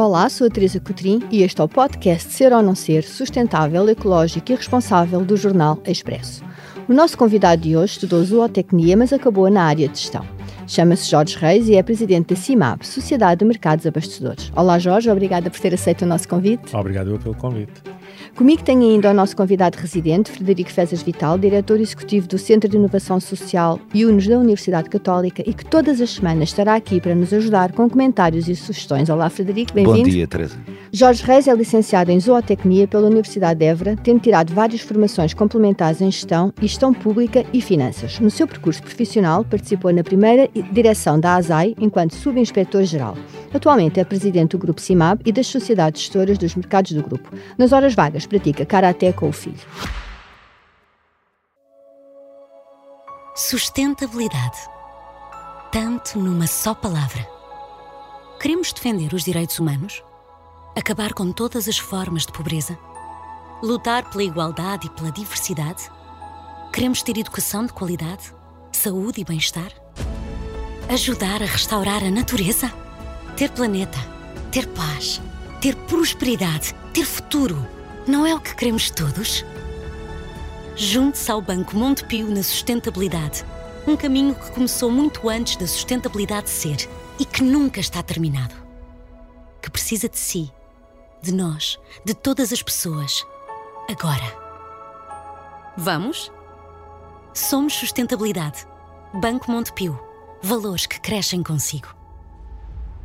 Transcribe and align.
Olá, 0.00 0.30
sou 0.30 0.46
a 0.46 0.50
Teresa 0.50 0.80
Cotrim 0.80 1.20
e 1.30 1.42
este 1.42 1.60
é 1.60 1.64
o 1.64 1.68
podcast 1.68 2.32
Ser 2.32 2.54
ou 2.54 2.62
Não 2.62 2.74
Ser, 2.74 3.04
sustentável, 3.04 3.86
ecológico 3.86 4.50
e 4.50 4.54
responsável 4.54 5.22
do 5.22 5.36
jornal 5.36 5.78
Expresso. 5.84 6.42
O 6.88 6.94
nosso 6.94 7.18
convidado 7.18 7.60
de 7.60 7.76
hoje 7.76 7.92
estudou 7.92 8.24
zootecnia, 8.24 8.96
mas 8.96 9.12
acabou 9.12 9.50
na 9.50 9.62
área 9.62 9.86
de 9.86 9.98
gestão. 9.98 10.24
Chama-se 10.66 11.10
Jorge 11.10 11.36
Reis 11.36 11.68
e 11.68 11.74
é 11.74 11.82
presidente 11.82 12.32
da 12.32 12.40
CIMAB, 12.40 12.82
Sociedade 12.82 13.40
de 13.40 13.44
Mercados 13.44 13.86
Abastecedores. 13.86 14.50
Olá 14.56 14.78
Jorge, 14.78 15.10
obrigada 15.10 15.50
por 15.50 15.60
ter 15.60 15.74
aceito 15.74 16.00
o 16.00 16.08
nosso 16.08 16.26
convite. 16.26 16.74
Obrigado 16.74 17.18
pelo 17.18 17.34
convite. 17.34 17.82
Comigo 18.40 18.62
tenho 18.62 18.80
ainda 18.80 19.10
o 19.10 19.12
nosso 19.12 19.36
convidado 19.36 19.76
residente, 19.76 20.30
Frederico 20.30 20.72
Fezas 20.72 21.02
Vital, 21.02 21.36
diretor 21.36 21.78
executivo 21.78 22.26
do 22.26 22.38
Centro 22.38 22.70
de 22.70 22.78
Inovação 22.78 23.20
Social 23.20 23.78
UNES 23.94 24.28
da 24.28 24.38
Universidade 24.38 24.88
Católica 24.88 25.42
e 25.46 25.52
que 25.52 25.62
todas 25.62 26.00
as 26.00 26.08
semanas 26.08 26.48
estará 26.48 26.74
aqui 26.74 27.02
para 27.02 27.14
nos 27.14 27.34
ajudar 27.34 27.72
com 27.72 27.86
comentários 27.86 28.48
e 28.48 28.56
sugestões. 28.56 29.10
Olá, 29.10 29.28
Frederico, 29.28 29.74
bem-vindo. 29.74 29.98
Bom 29.98 30.08
dia, 30.08 30.26
Teresa. 30.26 30.56
Jorge 30.90 31.22
Reis 31.22 31.46
é 31.46 31.54
licenciado 31.54 32.10
em 32.10 32.18
Zootecnia 32.18 32.88
pela 32.88 33.08
Universidade 33.08 33.60
de 33.60 33.66
Évora, 33.66 33.94
tendo 34.02 34.20
tirado 34.20 34.54
várias 34.54 34.80
formações 34.80 35.34
complementares 35.34 36.00
em 36.00 36.10
Gestão 36.10 36.50
Gestão 36.62 36.94
Pública 36.94 37.44
e 37.52 37.60
Finanças. 37.60 38.18
No 38.20 38.30
seu 38.30 38.48
percurso 38.48 38.82
profissional, 38.82 39.44
participou 39.44 39.92
na 39.92 40.02
primeira 40.02 40.48
direção 40.72 41.20
da 41.20 41.34
ASAI 41.34 41.76
enquanto 41.78 42.14
subinspetor-geral. 42.14 43.18
Atualmente 43.52 44.00
é 44.00 44.04
presidente 44.04 44.52
do 44.52 44.58
Grupo 44.58 44.80
CIMAB 44.80 45.20
e 45.26 45.32
das 45.32 45.46
Sociedades 45.46 46.00
Gestoras 46.00 46.38
dos 46.38 46.54
Mercados 46.54 46.92
do 46.92 47.02
Grupo. 47.02 47.30
Nas 47.58 47.72
horas 47.72 47.94
vagas, 47.94 48.29
pratica 48.30 48.64
karaté 48.64 49.12
com 49.12 49.28
o 49.28 49.32
filho. 49.32 49.58
Sustentabilidade. 53.34 54.58
Tanto 55.72 56.18
numa 56.18 56.46
só 56.46 56.72
palavra. 56.72 57.28
Queremos 58.40 58.72
defender 58.72 59.12
os 59.12 59.24
direitos 59.24 59.58
humanos? 59.58 60.02
Acabar 60.76 61.12
com 61.12 61.32
todas 61.32 61.68
as 61.68 61.76
formas 61.76 62.24
de 62.24 62.32
pobreza? 62.32 62.78
Lutar 63.62 64.08
pela 64.08 64.22
igualdade 64.22 64.86
e 64.86 64.90
pela 64.90 65.10
diversidade? 65.10 65.90
Queremos 66.72 67.02
ter 67.02 67.18
educação 67.18 67.66
de 67.66 67.72
qualidade? 67.72 68.32
Saúde 68.72 69.20
e 69.20 69.24
bem-estar? 69.24 69.72
Ajudar 70.88 71.42
a 71.42 71.46
restaurar 71.46 72.04
a 72.04 72.10
natureza? 72.10 72.72
Ter 73.36 73.50
planeta? 73.50 73.98
Ter 74.52 74.66
paz? 74.68 75.20
Ter 75.60 75.74
prosperidade? 75.74 76.74
Ter 76.94 77.04
futuro? 77.04 77.79
Não 78.06 78.26
é 78.26 78.34
o 78.34 78.40
que 78.40 78.54
queremos 78.54 78.90
todos? 78.90 79.44
Junte-se 80.74 81.30
ao 81.30 81.42
Banco 81.42 81.76
Montepio 81.76 82.28
na 82.30 82.42
sustentabilidade. 82.42 83.44
Um 83.86 83.96
caminho 83.96 84.34
que 84.34 84.50
começou 84.52 84.90
muito 84.90 85.28
antes 85.28 85.56
da 85.56 85.66
sustentabilidade 85.66 86.48
ser 86.48 86.88
e 87.18 87.24
que 87.24 87.42
nunca 87.42 87.78
está 87.78 88.02
terminado. 88.02 88.54
Que 89.60 89.70
precisa 89.70 90.08
de 90.08 90.18
si, 90.18 90.50
de 91.20 91.32
nós, 91.32 91.78
de 92.04 92.14
todas 92.14 92.52
as 92.52 92.62
pessoas. 92.62 93.24
Agora. 93.88 94.38
Vamos? 95.76 96.32
Somos 97.34 97.74
sustentabilidade. 97.74 98.66
Banco 99.12 99.50
Montepio. 99.50 100.00
Valores 100.42 100.86
que 100.86 100.98
crescem 100.98 101.42
consigo. 101.42 101.99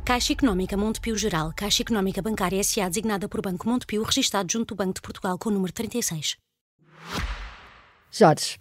Caixa 0.06 0.34
Económica 0.34 0.76
Montepio 0.76 1.18
Geral, 1.18 1.52
Caixa 1.56 1.82
Económica 1.82 2.22
Bancária 2.22 2.60
S.A. 2.60 2.88
designada 2.88 3.28
por 3.28 3.42
Banco 3.42 3.68
Montepio, 3.68 4.04
registado 4.04 4.52
junto 4.52 4.72
do 4.72 4.78
Banco 4.78 4.94
de 4.94 5.02
Portugal 5.02 5.36
com 5.36 5.50
o 5.50 5.52
número 5.52 5.72
36. 5.72 6.36
Jorge, 8.08 8.56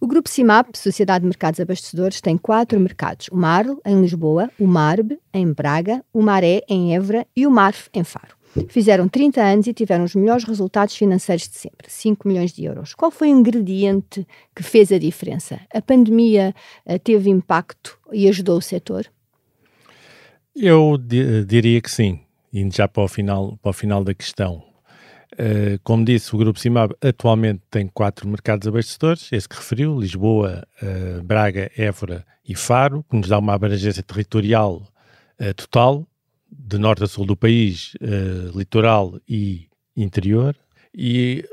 o 0.00 0.08
Grupo 0.08 0.28
CIMAP, 0.28 0.76
Sociedade 0.76 1.22
de 1.22 1.28
Mercados 1.28 1.60
Abastecedores, 1.60 2.20
tem 2.20 2.36
quatro 2.36 2.80
mercados: 2.80 3.28
o 3.28 3.36
Marl, 3.36 3.78
em 3.86 4.00
Lisboa, 4.00 4.50
o 4.58 4.66
Marb, 4.66 5.12
em 5.32 5.52
Braga, 5.52 6.04
o 6.12 6.20
Maré, 6.20 6.62
em 6.68 6.96
Évora 6.96 7.24
e 7.36 7.46
o 7.46 7.50
Marf, 7.50 7.86
em 7.94 8.02
Faro. 8.02 8.36
Fizeram 8.68 9.06
30 9.06 9.40
anos 9.40 9.68
e 9.68 9.72
tiveram 9.72 10.02
os 10.02 10.16
melhores 10.16 10.42
resultados 10.42 10.96
financeiros 10.96 11.48
de 11.48 11.54
sempre, 11.54 11.88
5 11.88 12.26
milhões 12.26 12.52
de 12.52 12.64
euros. 12.64 12.92
Qual 12.92 13.12
foi 13.12 13.32
o 13.32 13.38
ingrediente 13.38 14.26
que 14.52 14.64
fez 14.64 14.90
a 14.90 14.98
diferença? 14.98 15.60
A 15.72 15.80
pandemia 15.80 16.52
uh, 16.84 16.98
teve 16.98 17.30
impacto 17.30 17.96
e 18.12 18.28
ajudou 18.28 18.58
o 18.58 18.62
setor? 18.62 19.08
Eu 20.60 20.98
diria 21.46 21.80
que 21.80 21.88
sim, 21.90 22.18
indo 22.52 22.74
já 22.74 22.88
para 22.88 23.04
o 23.04 23.08
final, 23.08 23.56
para 23.62 23.70
o 23.70 23.72
final 23.72 24.02
da 24.02 24.12
questão. 24.12 24.64
Uh, 25.34 25.78
como 25.84 26.04
disse, 26.04 26.34
o 26.34 26.38
Grupo 26.38 26.58
Cimab 26.58 26.92
atualmente 27.00 27.62
tem 27.70 27.86
quatro 27.86 28.28
mercados 28.28 28.66
abastecedores, 28.66 29.30
esse 29.30 29.48
que 29.48 29.54
referiu, 29.54 30.00
Lisboa, 30.00 30.66
uh, 30.82 31.22
Braga, 31.22 31.70
Évora 31.76 32.26
e 32.44 32.56
Faro, 32.56 33.04
que 33.08 33.16
nos 33.16 33.28
dá 33.28 33.38
uma 33.38 33.54
abrangência 33.54 34.02
territorial 34.02 34.82
uh, 35.40 35.54
total, 35.54 36.04
de 36.50 36.76
norte 36.76 37.04
a 37.04 37.06
sul 37.06 37.24
do 37.24 37.36
país, 37.36 37.92
litoral 38.54 39.20
e 39.28 39.68
interior. 39.94 40.56
E 40.94 41.44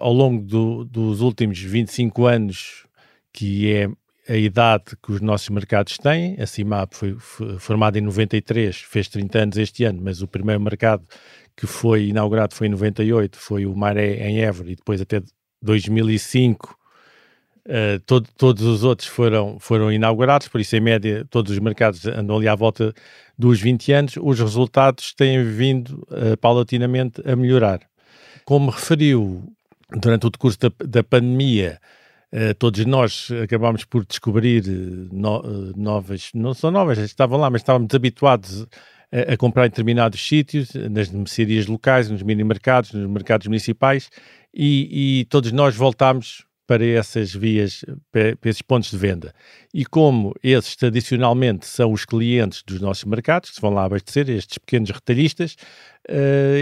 ao 0.00 0.12
longo 0.12 0.40
do, 0.40 0.84
dos 0.84 1.20
últimos 1.20 1.58
25 1.58 2.24
anos, 2.24 2.86
que 3.32 3.72
é 3.72 3.90
a 4.28 4.36
idade 4.36 4.96
que 5.02 5.12
os 5.12 5.20
nossos 5.20 5.48
mercados 5.50 5.98
têm. 5.98 6.36
A 6.40 6.46
CIMAP 6.46 6.94
foi, 6.94 7.16
formada 7.58 7.98
em 7.98 8.02
93, 8.02 8.76
fez 8.76 9.08
30 9.08 9.38
anos 9.38 9.56
este 9.56 9.84
ano, 9.84 10.00
mas 10.02 10.22
o 10.22 10.28
primeiro 10.28 10.60
mercado 10.60 11.04
que 11.56 11.66
foi 11.66 12.08
inaugurado 12.08 12.54
foi 12.54 12.66
em 12.66 12.70
98, 12.70 13.38
foi 13.38 13.66
o 13.66 13.76
Maré 13.76 14.28
em 14.28 14.40
Évora 14.40 14.72
e 14.72 14.76
depois 14.76 15.00
até 15.00 15.22
2005 15.62 16.76
uh, 17.66 18.00
todo, 18.04 18.28
todos 18.36 18.62
os 18.64 18.82
outros 18.82 19.08
foram, 19.08 19.58
foram 19.60 19.92
inaugurados, 19.92 20.48
por 20.48 20.60
isso 20.60 20.74
em 20.76 20.80
média 20.80 21.24
todos 21.30 21.52
os 21.52 21.58
mercados 21.58 22.06
andam 22.06 22.36
ali 22.36 22.48
à 22.48 22.54
volta 22.54 22.92
dos 23.38 23.60
20 23.60 23.92
anos, 23.92 24.14
os 24.20 24.40
resultados 24.40 25.12
têm 25.14 25.44
vindo 25.44 26.06
uh, 26.10 26.36
paulatinamente 26.40 27.22
a 27.24 27.36
melhorar. 27.36 27.80
Como 28.44 28.70
referiu, 28.70 29.44
durante 29.90 30.26
o 30.26 30.30
decurso 30.30 30.58
da, 30.58 30.70
da 30.84 31.04
pandemia, 31.04 31.80
todos 32.58 32.84
nós 32.84 33.28
acabámos 33.42 33.84
por 33.84 34.04
descobrir 34.04 34.64
uh, 34.66 35.08
no, 35.12 35.40
uh, 35.40 35.72
novas, 35.76 36.30
não 36.34 36.52
são 36.52 36.70
novas, 36.70 36.98
estavam 36.98 37.38
lá, 37.38 37.48
mas 37.48 37.62
estávamos 37.62 37.94
habituados 37.94 38.66
a, 39.12 39.34
a 39.34 39.36
comprar 39.36 39.66
em 39.66 39.68
determinados 39.70 40.26
sítios, 40.26 40.74
nas 40.90 41.10
mercearias 41.10 41.66
locais, 41.66 42.10
nos 42.10 42.22
mini-mercados, 42.22 42.92
nos 42.92 43.08
mercados 43.08 43.46
municipais, 43.46 44.10
e, 44.52 45.20
e, 45.20 45.24
todos 45.26 45.52
nós 45.52 45.76
voltámos 45.76 46.44
para 46.66 46.84
essas 46.84 47.32
vias, 47.32 47.84
para 48.10 48.36
esses 48.46 48.62
pontos 48.62 48.90
de 48.90 48.96
venda. 48.96 49.32
E 49.72 49.84
como 49.84 50.34
esses 50.42 50.74
tradicionalmente 50.74 51.66
são 51.66 51.92
os 51.92 52.04
clientes 52.04 52.62
dos 52.66 52.80
nossos 52.80 53.04
mercados, 53.04 53.50
que 53.50 53.56
se 53.56 53.60
vão 53.60 53.74
lá 53.74 53.84
abastecer, 53.84 54.30
estes 54.30 54.58
pequenos 54.58 54.90
retalhistas, 54.90 55.56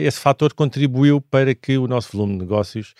esse 0.02 0.18
fator 0.18 0.52
contribuiu 0.54 1.20
para 1.20 1.54
que 1.54 1.78
o 1.78 1.86
nosso 1.86 2.16
volume 2.16 2.34
de 2.34 2.40
negócios 2.40 2.94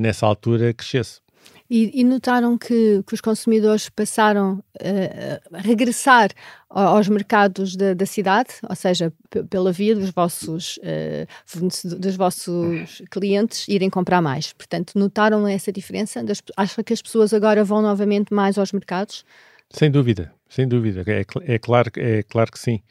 nessa 0.00 0.24
altura 0.24 0.72
crescesse. 0.72 1.20
E, 1.70 2.00
e 2.00 2.02
notaram 2.02 2.58
que, 2.58 3.00
que, 3.06 3.14
os 3.14 3.20
consumidores 3.20 3.88
passaram 3.88 4.54
uh, 4.54 5.56
a 5.56 5.60
regressar 5.60 6.30
aos 6.68 7.08
mercados 7.08 7.76
da, 7.76 7.94
da 7.94 8.04
cidade, 8.04 8.54
ou 8.68 8.74
seja, 8.74 9.12
pela 9.48 9.70
via 9.70 9.94
dos 9.94 10.10
vossos, 10.10 10.78
uh, 10.78 11.96
dos 11.96 12.16
vossos 12.16 13.00
clientes 13.08 13.68
irem 13.68 13.88
comprar 13.88 14.20
mais. 14.20 14.52
Portanto, 14.52 14.98
notaram 14.98 15.46
essa 15.46 15.70
diferença? 15.70 16.24
Das, 16.24 16.42
acha 16.56 16.82
que 16.82 16.92
as 16.92 17.00
pessoas 17.00 17.32
agora 17.32 17.62
vão 17.62 17.80
novamente 17.80 18.34
mais 18.34 18.58
aos 18.58 18.72
mercados? 18.72 19.24
Sem 19.70 19.92
dúvida, 19.92 20.32
sem 20.48 20.66
dúvida. 20.66 21.04
É, 21.06 21.24
é 21.54 21.58
claro, 21.60 21.90
é 21.96 22.24
claro 22.24 22.50
que 22.50 22.58
sim. 22.58 22.82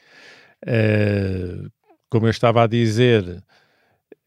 Uh, 0.65 1.69
como 2.09 2.27
eu 2.27 2.31
estava 2.31 2.63
a 2.63 2.67
dizer, 2.67 3.43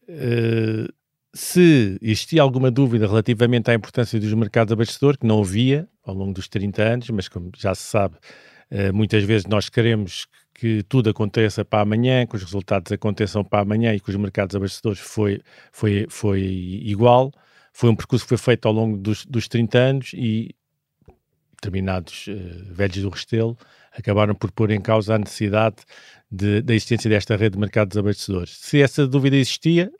uh, 0.07 0.93
se 1.33 1.97
existia 2.01 2.41
alguma 2.41 2.69
dúvida 2.69 3.07
relativamente 3.07 3.71
à 3.71 3.73
importância 3.73 4.19
dos 4.19 4.33
mercados 4.33 4.71
abastecedores, 4.71 5.17
que 5.19 5.25
não 5.25 5.41
havia 5.41 5.87
ao 6.05 6.13
longo 6.13 6.33
dos 6.33 6.47
30 6.47 6.83
anos, 6.83 7.09
mas 7.09 7.27
como 7.27 7.51
já 7.57 7.73
se 7.73 7.83
sabe, 7.83 8.15
eh, 8.69 8.91
muitas 8.91 9.23
vezes 9.23 9.47
nós 9.47 9.69
queremos 9.69 10.27
que 10.53 10.83
tudo 10.83 11.09
aconteça 11.09 11.65
para 11.65 11.81
amanhã, 11.81 12.25
que 12.27 12.35
os 12.35 12.43
resultados 12.43 12.91
aconteçam 12.91 13.43
para 13.43 13.61
amanhã 13.61 13.93
e 13.93 13.99
que 13.99 14.09
os 14.09 14.15
mercados 14.15 14.55
abastecedores 14.55 14.99
foi, 14.99 15.41
foi, 15.71 16.05
foi 16.09 16.41
igual. 16.41 17.31
Foi 17.73 17.89
um 17.89 17.95
percurso 17.95 18.25
que 18.25 18.29
foi 18.29 18.37
feito 18.37 18.67
ao 18.67 18.73
longo 18.73 18.97
dos, 18.97 19.25
dos 19.25 19.47
30 19.47 19.77
anos 19.77 20.11
e 20.13 20.55
determinados 21.55 22.27
uh, 22.27 22.73
velhos 22.73 23.01
do 23.01 23.09
Restelo 23.09 23.57
acabaram 23.91 24.35
por 24.35 24.51
pôr 24.51 24.71
em 24.71 24.81
causa 24.81 25.15
a 25.15 25.17
necessidade 25.17 25.77
de, 26.29 26.61
da 26.61 26.73
existência 26.73 27.09
desta 27.09 27.35
rede 27.35 27.53
de 27.53 27.59
mercados 27.59 27.97
abastecedores. 27.97 28.57
Se 28.57 28.81
essa 28.81 29.07
dúvida 29.07 29.35
existia, 29.35 29.91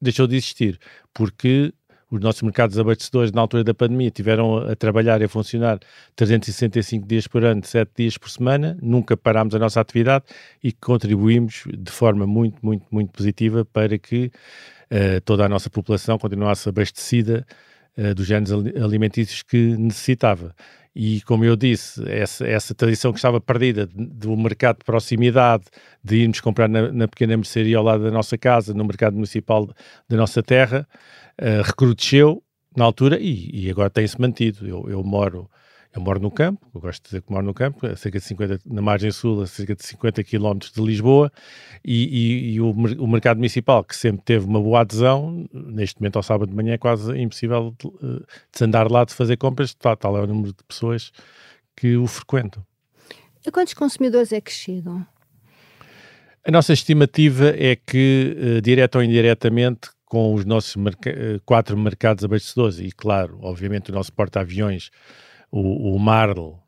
deixou 0.00 0.26
de 0.26 0.36
existir, 0.36 0.78
porque 1.12 1.72
os 2.10 2.20
nossos 2.20 2.42
mercados 2.42 2.78
abastecedores 2.78 3.32
na 3.32 3.40
altura 3.42 3.62
da 3.62 3.74
pandemia 3.74 4.10
tiveram 4.10 4.58
a 4.58 4.74
trabalhar 4.74 5.20
e 5.20 5.24
a 5.24 5.28
funcionar 5.28 5.78
365 6.16 7.06
dias 7.06 7.26
por 7.26 7.44
ano, 7.44 7.62
7 7.62 7.90
dias 7.96 8.16
por 8.16 8.30
semana, 8.30 8.78
nunca 8.80 9.16
parámos 9.16 9.54
a 9.54 9.58
nossa 9.58 9.80
atividade 9.80 10.24
e 10.62 10.72
contribuímos 10.72 11.64
de 11.66 11.92
forma 11.92 12.26
muito, 12.26 12.64
muito, 12.64 12.86
muito 12.90 13.12
positiva 13.12 13.64
para 13.64 13.98
que 13.98 14.30
uh, 14.90 15.20
toda 15.24 15.44
a 15.44 15.48
nossa 15.48 15.68
população 15.68 16.18
continuasse 16.18 16.68
abastecida 16.68 17.46
uh, 17.98 18.14
dos 18.14 18.26
géneros 18.26 18.52
alimentícios 18.82 19.42
que 19.42 19.76
necessitava. 19.76 20.54
E 21.00 21.20
como 21.20 21.44
eu 21.44 21.54
disse, 21.54 22.02
essa, 22.10 22.44
essa 22.44 22.74
tradição 22.74 23.12
que 23.12 23.18
estava 23.20 23.40
perdida 23.40 23.86
do 23.86 24.36
mercado 24.36 24.78
de 24.78 24.84
proximidade, 24.84 25.62
de 26.02 26.16
irmos 26.16 26.40
comprar 26.40 26.68
na, 26.68 26.90
na 26.90 27.06
pequena 27.06 27.36
mercearia 27.36 27.78
ao 27.78 27.84
lado 27.84 28.02
da 28.02 28.10
nossa 28.10 28.36
casa, 28.36 28.74
no 28.74 28.84
mercado 28.84 29.14
municipal 29.14 29.72
da 30.08 30.16
nossa 30.16 30.42
terra, 30.42 30.88
uh, 31.40 31.62
recrudesceu 31.62 32.42
na 32.76 32.84
altura 32.84 33.16
e, 33.20 33.48
e 33.66 33.70
agora 33.70 33.88
tem-se 33.88 34.20
mantido. 34.20 34.66
Eu, 34.66 34.90
eu 34.90 35.04
moro 35.04 35.48
eu 35.94 36.02
moro 36.02 36.20
no 36.20 36.30
campo, 36.30 36.66
eu 36.74 36.80
gosto 36.80 37.02
de 37.02 37.08
dizer 37.08 37.22
que 37.22 37.32
moro 37.32 37.44
no 37.44 37.54
campo, 37.54 37.86
a 37.86 37.96
cerca 37.96 38.18
de 38.18 38.24
50, 38.24 38.60
na 38.66 38.82
margem 38.82 39.10
sul, 39.10 39.42
a 39.42 39.46
cerca 39.46 39.74
de 39.74 39.84
50 39.84 40.22
km 40.22 40.58
de 40.58 40.82
Lisboa, 40.82 41.32
e, 41.84 42.04
e, 42.04 42.54
e 42.54 42.60
o, 42.60 42.70
o, 42.70 43.06
mercado 43.06 43.38
municipal, 43.38 43.82
que 43.82 43.96
sempre 43.96 44.22
teve 44.22 44.44
uma 44.44 44.60
boa 44.60 44.80
adesão, 44.80 45.48
neste 45.52 46.00
momento 46.00 46.16
ao 46.16 46.22
sábado 46.22 46.50
de 46.50 46.54
manhã 46.54 46.74
é 46.74 46.78
quase 46.78 47.16
impossível 47.18 47.74
de, 47.78 47.90
de 47.90 48.26
se 48.52 48.64
andar 48.64 48.90
lá 48.90 49.04
de 49.04 49.14
fazer 49.14 49.36
compras, 49.38 49.74
tal, 49.74 49.96
tal 49.96 50.16
é 50.18 50.22
o 50.22 50.26
número 50.26 50.52
de 50.52 50.62
pessoas 50.64 51.10
que 51.74 51.96
o 51.96 52.06
frequentam. 52.06 52.64
E 53.46 53.50
quantos 53.50 53.72
consumidores 53.72 54.32
é 54.32 54.40
que 54.40 54.52
chegam? 54.52 55.06
A 56.46 56.50
nossa 56.50 56.72
estimativa 56.72 57.54
é 57.56 57.76
que, 57.76 58.36
uh, 58.38 58.60
direto 58.60 58.96
ou 58.96 59.02
indiretamente, 59.02 59.88
com 60.04 60.34
os 60.34 60.44
nossos 60.44 60.76
merc 60.76 61.06
uh, 61.06 61.40
quatro 61.44 61.76
mercados 61.76 62.24
abastecedores, 62.24 62.78
e 62.78 62.90
claro, 62.90 63.38
obviamente 63.42 63.90
o 63.90 63.94
nosso 63.94 64.12
porta-aviões 64.12 64.90
o, 65.50 65.94
o 65.94 65.98
Marl, 65.98 66.58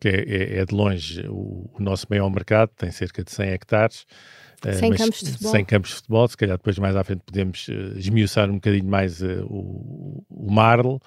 que 0.00 0.08
é, 0.08 0.20
é, 0.20 0.58
é 0.58 0.64
de 0.64 0.74
longe 0.74 1.26
o, 1.28 1.70
o, 1.72 1.82
nosso 1.82 2.06
maior 2.08 2.30
mercado, 2.30 2.70
tem 2.76 2.90
cerca 2.90 3.24
de 3.24 3.30
100 3.30 3.50
hectares. 3.50 4.06
100 4.62 4.92
uh, 4.92 4.96
campos 4.96 5.20
de 5.20 5.30
futebol. 5.32 5.52
100 5.52 5.64
campos 5.64 5.90
de 5.90 5.96
futebol, 5.96 6.28
se 6.28 6.36
calhar 6.36 6.56
depois 6.56 6.78
mais 6.78 6.96
à 6.96 7.04
frente 7.04 7.22
podemos 7.24 7.68
uh, 7.68 7.98
esmiuçar 7.98 8.50
um 8.50 8.54
bocadinho 8.54 8.88
mais 8.88 9.22
uh, 9.22 9.44
o, 9.44 10.24
o 10.28 10.50
Marl. 10.50 10.98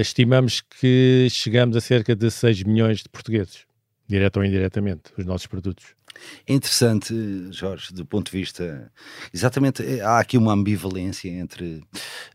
Estimamos 0.00 0.60
que 0.60 1.26
chegamos 1.30 1.74
a 1.74 1.80
cerca 1.80 2.14
de 2.14 2.30
6 2.30 2.64
milhões 2.64 2.98
de 2.98 3.08
portugueses, 3.08 3.64
direto 4.06 4.36
ou 4.36 4.44
indiretamente, 4.44 5.10
os 5.16 5.24
nossos 5.24 5.46
produtos. 5.46 5.97
É 6.46 6.52
interessante, 6.52 7.14
Jorge, 7.52 7.92
do 7.92 8.04
ponto 8.04 8.30
de 8.30 8.38
vista. 8.38 8.90
Exatamente, 9.32 9.84
é, 9.84 10.00
há 10.00 10.18
aqui 10.18 10.36
uma 10.36 10.52
ambivalência 10.52 11.28
entre 11.28 11.82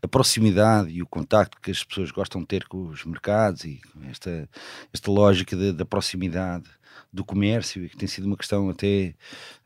a 0.02 0.08
proximidade 0.08 0.90
e 0.90 1.02
o 1.02 1.06
contacto 1.06 1.60
que 1.60 1.70
as 1.70 1.82
pessoas 1.82 2.10
gostam 2.10 2.40
de 2.40 2.46
ter 2.46 2.64
com 2.66 2.88
os 2.88 3.04
mercados 3.04 3.64
e 3.64 3.80
esta, 4.10 4.48
esta 4.92 5.10
lógica 5.10 5.56
da 5.72 5.84
proximidade 5.84 6.64
do 7.12 7.24
comércio 7.24 7.84
e 7.84 7.88
que 7.88 7.96
tem 7.96 8.08
sido 8.08 8.26
uma 8.26 8.36
questão 8.36 8.68
até 8.68 9.14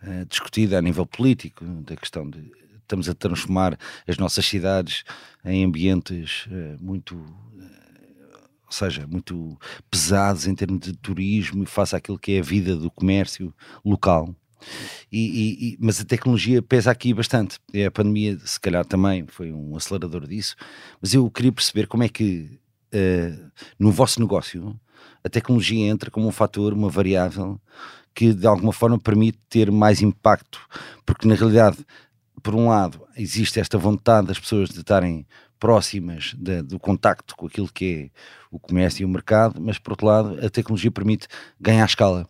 uh, 0.02 0.24
discutida 0.26 0.78
a 0.78 0.82
nível 0.82 1.06
político, 1.06 1.64
da 1.64 1.96
questão 1.96 2.28
de 2.28 2.52
estamos 2.82 3.08
a 3.08 3.14
transformar 3.14 3.78
as 4.06 4.16
nossas 4.16 4.46
cidades 4.46 5.04
em 5.44 5.64
ambientes 5.64 6.46
uh, 6.46 6.82
muito 6.82 7.14
ou 8.68 8.72
seja, 8.72 9.06
muito 9.06 9.58
pesados 9.90 10.46
em 10.46 10.54
termos 10.54 10.80
de 10.80 10.92
turismo 10.92 11.62
e 11.62 11.66
face 11.66 11.96
àquilo 11.96 12.18
que 12.18 12.32
é 12.32 12.40
a 12.40 12.42
vida 12.42 12.76
do 12.76 12.90
comércio 12.90 13.52
local. 13.82 14.34
E, 15.10 15.72
e, 15.72 15.78
mas 15.80 16.00
a 16.00 16.04
tecnologia 16.04 16.60
pesa 16.60 16.90
aqui 16.90 17.14
bastante. 17.14 17.58
E 17.72 17.84
a 17.84 17.90
pandemia, 17.90 18.38
se 18.44 18.60
calhar, 18.60 18.84
também 18.84 19.26
foi 19.26 19.52
um 19.52 19.74
acelerador 19.74 20.26
disso. 20.26 20.54
Mas 21.00 21.14
eu 21.14 21.30
queria 21.30 21.52
perceber 21.52 21.86
como 21.86 22.02
é 22.02 22.08
que 22.08 22.60
uh, 22.92 23.50
no 23.78 23.90
vosso 23.90 24.20
negócio 24.20 24.78
a 25.24 25.28
tecnologia 25.28 25.86
entra 25.86 26.10
como 26.10 26.28
um 26.28 26.32
fator, 26.32 26.74
uma 26.74 26.90
variável 26.90 27.60
que 28.14 28.34
de 28.34 28.46
alguma 28.46 28.72
forma 28.72 28.98
permite 28.98 29.38
ter 29.48 29.70
mais 29.70 30.02
impacto, 30.02 30.60
porque 31.06 31.26
na 31.26 31.36
realidade, 31.36 31.78
por 32.42 32.54
um 32.54 32.68
lado, 32.68 33.00
existe 33.16 33.60
esta 33.60 33.78
vontade 33.78 34.26
das 34.26 34.40
pessoas 34.40 34.70
de 34.70 34.80
estarem 34.80 35.24
próximas 35.58 36.34
de, 36.36 36.62
do 36.62 36.78
contacto 36.78 37.36
com 37.36 37.46
aquilo 37.46 37.68
que 37.68 38.10
é 38.12 38.18
o 38.50 38.58
comércio 38.58 39.02
e 39.02 39.04
o 39.04 39.08
mercado, 39.08 39.60
mas 39.60 39.78
por 39.78 39.92
outro 39.92 40.06
lado 40.06 40.38
a 40.44 40.48
tecnologia 40.48 40.90
permite 40.90 41.26
ganhar 41.60 41.84
escala. 41.84 42.26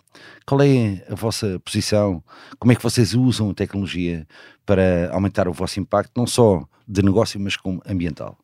Qual 0.46 0.60
é 0.62 1.04
a 1.08 1.14
vossa 1.14 1.60
posição? 1.64 2.22
Como 2.58 2.72
é 2.72 2.75
que 2.75 2.82
vocês 2.82 3.14
usam 3.14 3.50
a 3.50 3.54
tecnologia 3.54 4.26
para 4.66 5.10
aumentar 5.12 5.48
o 5.48 5.52
vosso 5.52 5.78
impacto, 5.78 6.12
não 6.16 6.26
só 6.26 6.66
de 6.86 7.02
negócio, 7.02 7.38
mas 7.38 7.56
como 7.56 7.82
ambiental? 7.86 8.36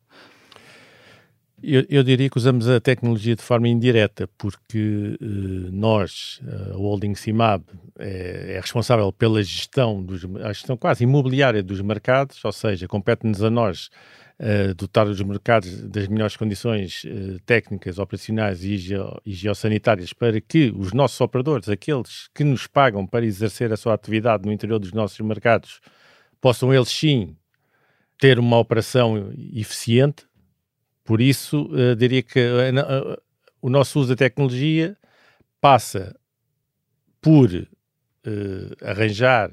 Eu, 1.63 1.83
eu, 1.89 2.03
diria 2.03 2.29
que 2.29 2.37
usamos 2.37 2.69
a 2.69 2.79
tecnologia 2.79 3.35
de 3.35 3.41
forma 3.41 3.67
indireta, 3.67 4.29
porque 4.37 5.17
eh, 5.19 5.25
nós, 5.71 6.39
a 6.47 6.75
Holding 6.75 7.15
Cimab, 7.15 7.63
é, 7.97 8.55
é, 8.55 8.59
responsável 8.59 9.11
pela 9.11 9.41
gestão, 9.41 10.03
dos, 10.03 10.25
a 10.43 10.53
gestão 10.53 10.77
quase 10.77 11.05
imobiliária 11.05 11.63
dos 11.63 11.81
mercados, 11.81 12.43
ou 12.43 12.51
seja, 12.51 12.87
compete-nos 12.87 13.41
a 13.41 13.49
nós 13.49 13.89
uh, 14.39 14.73
dotar 14.75 15.07
os 15.07 15.21
mercados 15.21 15.81
das 15.87 16.07
melhores 16.07 16.35
condições 16.35 17.03
uh, 17.05 17.39
técnicas, 17.45 17.97
operacionais 17.97 18.63
e, 18.63 18.77
geo, 18.77 19.21
e 19.25 19.33
geossanitárias 19.33 20.13
para 20.13 20.39
que 20.41 20.73
os 20.75 20.93
nossos 20.93 21.19
operadores, 21.21 21.69
aqueles 21.69 22.29
que 22.33 22.43
nos 22.43 22.67
pagam 22.67 23.05
para 23.05 23.25
exercer 23.25 23.71
a 23.71 23.77
sua 23.77 23.93
atividade 23.93 24.45
no 24.45 24.51
interior 24.51 24.79
dos 24.79 24.91
nossos 24.91 25.19
mercados, 25.19 25.79
possam 26.41 26.73
eles 26.73 26.89
sim 26.89 27.35
ter 28.17 28.39
uma 28.39 28.57
operação 28.57 29.33
eficiente. 29.53 30.25
Por 31.03 31.21
isso, 31.21 31.69
uh, 31.73 31.95
diria 31.95 32.23
que 32.23 32.39
o 33.61 33.69
nosso 33.69 33.99
uso 33.99 34.09
da 34.09 34.15
tecnologia 34.15 34.97
passa 35.59 36.15
por 37.21 37.49
arranjar 38.81 39.51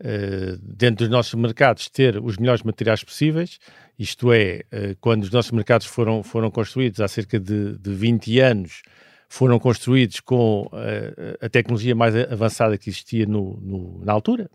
Uh, 0.00 0.56
dentro 0.62 1.04
dos 1.04 1.10
nossos 1.10 1.34
mercados 1.34 1.90
ter 1.90 2.16
os 2.16 2.38
melhores 2.38 2.62
materiais 2.62 3.04
possíveis 3.04 3.58
isto 4.00 4.32
é, 4.32 4.62
eh, 4.72 4.96
quando 4.98 5.24
os 5.24 5.30
nossos 5.30 5.50
mercados 5.50 5.86
foram, 5.86 6.22
foram 6.22 6.50
construídos 6.50 7.00
há 7.00 7.06
cerca 7.06 7.38
de, 7.38 7.76
de 7.76 7.92
20 7.92 8.40
anos, 8.40 8.80
foram 9.28 9.58
construídos 9.58 10.20
com 10.20 10.70
a, 10.72 10.78
eh, 10.78 11.38
a 11.42 11.48
tecnologia 11.50 11.94
mais 11.94 12.16
avançada 12.16 12.78
que 12.78 12.88
existia 12.88 13.26
no, 13.26 13.60
no, 13.60 14.02
na 14.02 14.14
altura. 14.14 14.50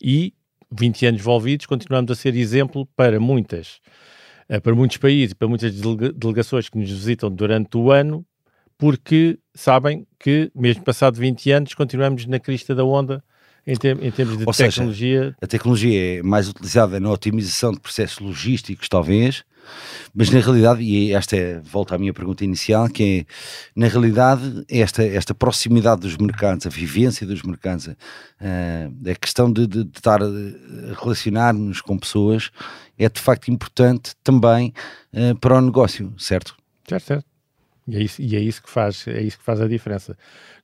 E 0.00 0.32
20 0.70 1.06
anos 1.06 1.20
envolvidos, 1.20 1.66
continuamos 1.66 2.12
a 2.12 2.14
ser 2.14 2.36
exemplo 2.36 2.86
para 2.94 3.18
muitas, 3.18 3.80
eh, 4.48 4.60
para 4.60 4.76
muitos 4.76 4.98
países, 4.98 5.34
para 5.34 5.48
muitas 5.48 5.74
delegações 6.14 6.68
que 6.68 6.78
nos 6.78 6.88
visitam 6.88 7.32
durante 7.32 7.76
o 7.76 7.90
ano, 7.90 8.24
porque 8.78 9.40
sabem 9.56 10.06
que, 10.20 10.52
mesmo 10.54 10.84
passado 10.84 11.16
20 11.16 11.50
anos, 11.50 11.74
continuamos 11.74 12.26
na 12.26 12.38
crista 12.38 12.76
da 12.76 12.84
onda 12.84 13.24
em, 13.68 13.76
te 13.76 13.88
em 13.88 14.10
termos 14.10 14.38
de 14.38 14.44
Ou 14.46 14.52
tecnologia. 14.52 15.22
Seja, 15.24 15.36
a 15.42 15.46
tecnologia 15.46 16.18
é 16.18 16.22
mais 16.22 16.48
utilizada 16.48 16.98
na 16.98 17.10
otimização 17.10 17.70
de 17.70 17.78
processos 17.78 18.18
logísticos, 18.18 18.88
talvez, 18.88 19.44
mas 20.14 20.30
na 20.30 20.40
realidade, 20.40 20.82
e 20.82 21.12
esta 21.12 21.36
é, 21.36 21.60
volta 21.60 21.94
à 21.94 21.98
minha 21.98 22.14
pergunta 22.14 22.42
inicial, 22.42 22.88
que 22.88 23.26
é, 23.28 23.32
na 23.76 23.86
realidade, 23.86 24.64
esta, 24.70 25.04
esta 25.04 25.34
proximidade 25.34 26.00
dos 26.00 26.16
mercados, 26.16 26.66
a 26.66 26.70
vivência 26.70 27.26
dos 27.26 27.42
mercados, 27.42 27.88
a, 27.88 29.10
a 29.10 29.14
questão 29.14 29.52
de, 29.52 29.66
de, 29.66 29.84
de 29.84 29.98
estar 29.98 30.22
a 30.22 30.26
relacionar-nos 31.02 31.82
com 31.82 31.98
pessoas 31.98 32.50
é 32.98 33.06
de 33.06 33.20
facto 33.20 33.50
importante 33.50 34.14
também 34.24 34.72
uh, 35.12 35.38
para 35.38 35.58
o 35.58 35.60
negócio, 35.60 36.12
certo? 36.16 36.56
Certo, 36.88 37.04
certo. 37.04 37.37
E 37.88 37.96
é, 37.96 38.02
isso, 38.02 38.20
e 38.20 38.36
é 38.36 38.40
isso 38.40 38.62
que 38.62 38.68
faz, 38.68 39.08
é 39.08 39.22
isso 39.22 39.38
que 39.38 39.44
faz 39.44 39.62
a 39.62 39.66
diferença. 39.66 40.16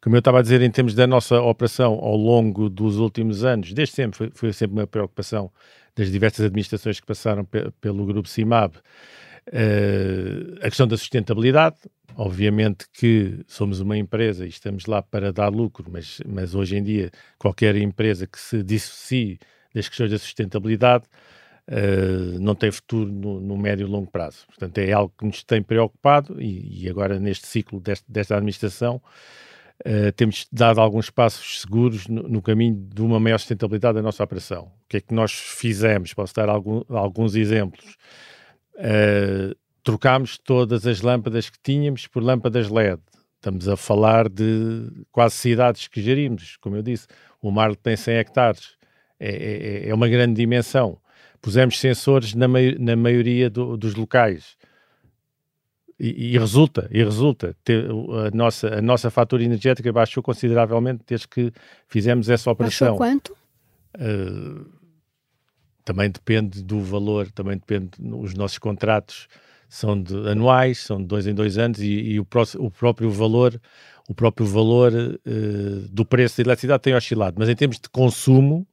Como 0.02 0.14
eu 0.14 0.18
estava 0.18 0.40
a 0.40 0.42
dizer, 0.42 0.60
em 0.60 0.70
termos 0.70 0.94
da 0.94 1.06
nossa 1.06 1.40
operação 1.40 1.94
ao 1.94 2.14
longo 2.14 2.68
dos 2.68 2.98
últimos 2.98 3.44
anos, 3.44 3.72
desde 3.72 3.94
sempre, 3.94 4.18
foi, 4.18 4.30
foi 4.34 4.52
sempre 4.52 4.76
uma 4.76 4.86
preocupação 4.86 5.50
das 5.96 6.12
diversas 6.12 6.44
administrações 6.44 7.00
que 7.00 7.06
passaram 7.06 7.42
pe 7.44 7.70
pelo 7.80 8.04
grupo 8.04 8.28
CIMAB, 8.28 8.76
uh, 8.76 10.58
a 10.60 10.64
questão 10.64 10.86
da 10.86 10.98
sustentabilidade. 10.98 11.76
Obviamente 12.16 12.84
que 12.92 13.40
somos 13.48 13.80
uma 13.80 13.96
empresa 13.96 14.44
e 14.44 14.48
estamos 14.48 14.84
lá 14.86 15.02
para 15.02 15.32
dar 15.32 15.48
lucro, 15.48 15.86
mas, 15.90 16.20
mas 16.26 16.54
hoje 16.54 16.76
em 16.76 16.82
dia 16.82 17.10
qualquer 17.38 17.74
empresa 17.74 18.26
que 18.26 18.38
se 18.38 18.62
dissocie 18.62 19.38
das 19.74 19.88
questões 19.88 20.10
da 20.10 20.18
sustentabilidade 20.18 21.06
uh, 21.68 22.38
não 22.40 22.54
tem 22.54 22.70
futuro 22.70 23.10
no, 23.10 23.40
no, 23.40 23.56
médio 23.56 23.86
e 23.86 23.90
longo 23.90 24.10
prazo. 24.10 24.46
Portanto, 24.46 24.78
é 24.78 24.92
algo 24.92 25.12
que 25.16 25.24
nos 25.24 25.42
tem 25.42 25.62
preocupado 25.62 26.40
e, 26.40 26.84
e 26.84 26.90
agora 26.90 27.18
neste 27.18 27.46
ciclo 27.46 27.80
deste, 27.80 28.04
desta 28.10 28.36
administração 28.36 29.00
uh, 29.80 30.12
temos 30.16 30.46
dado 30.52 30.80
alguns 30.80 31.10
passos 31.10 31.62
seguros 31.62 32.06
no, 32.06 32.22
no, 32.24 32.42
caminho 32.42 32.74
de 32.74 33.02
uma 33.02 33.18
maior 33.18 33.38
sustentabilidade 33.38 33.96
da 33.96 34.02
nossa 34.02 34.22
operação. 34.22 34.64
O 34.84 34.88
que 34.88 34.98
é 34.98 35.00
que 35.00 35.14
nós 35.14 35.32
fizemos? 35.32 36.12
Posso 36.12 36.34
dar 36.34 36.48
algum, 36.48 36.82
alguns 36.88 37.34
exemplos. 37.34 37.96
Uh, 38.74 39.54
trocámos 39.82 40.38
todas 40.38 40.86
as 40.86 41.00
lâmpadas 41.00 41.50
que 41.50 41.58
tínhamos 41.62 42.06
por 42.06 42.22
lâmpadas 42.22 42.68
LED. 42.68 43.00
Estamos 43.36 43.68
a 43.68 43.76
falar 43.76 44.26
de 44.28 44.90
quase 45.12 45.34
cidades 45.34 45.86
que 45.86 46.00
gerimos, 46.00 46.56
como 46.56 46.76
eu 46.76 46.82
disse. 46.82 47.06
O 47.42 47.50
mar 47.50 47.76
tem 47.76 47.94
100 47.94 48.14
hectares, 48.16 48.70
é, 49.20 49.84
é, 49.84 49.88
é 49.90 49.94
uma 49.94 50.08
grande 50.08 50.34
dimensão 50.34 50.98
pusemos 51.44 51.78
sensores 51.78 52.32
na, 52.32 52.48
mai 52.48 52.74
na 52.78 52.96
maioria 52.96 53.50
do, 53.50 53.76
dos 53.76 53.94
locais. 53.94 54.56
E, 56.00 56.32
e, 56.32 56.38
resulta, 56.38 56.88
e 56.90 57.04
resulta. 57.04 57.54
A 58.26 58.34
nossa, 58.34 58.78
a 58.78 58.80
nossa 58.80 59.10
fatura 59.10 59.44
energética 59.44 59.92
baixou 59.92 60.22
consideravelmente 60.22 61.04
desde 61.06 61.28
que 61.28 61.52
fizemos 61.86 62.30
essa 62.30 62.50
operação. 62.50 62.96
Baixou 62.96 62.98
quanto? 62.98 63.36
Uh, 63.94 64.66
também 65.84 66.10
depende 66.10 66.62
do 66.64 66.80
valor, 66.80 67.30
também 67.30 67.58
depende, 67.58 67.90
os 68.00 68.32
nossos 68.32 68.56
contratos 68.56 69.28
são 69.68 70.02
de, 70.02 70.16
anuais, 70.26 70.78
são 70.78 70.96
de 70.96 71.04
dois 71.06 71.26
em 71.26 71.34
dois 71.34 71.58
anos 71.58 71.78
e, 71.78 71.90
e 71.90 72.18
o, 72.18 72.24
pró 72.24 72.44
o, 72.58 72.70
próprio 72.70 73.10
valor, 73.10 73.60
o 74.08 74.14
próprio 74.14 74.46
valor 74.46 74.92
uh, 74.94 75.88
do 75.90 76.06
preço 76.06 76.38
da 76.38 76.48
eletricidade 76.48 76.82
tem 76.82 76.94
oscilado, 76.94 77.36
mas 77.38 77.50
em 77.50 77.54
termos 77.54 77.78
de 77.78 77.88
consumo 77.90 78.66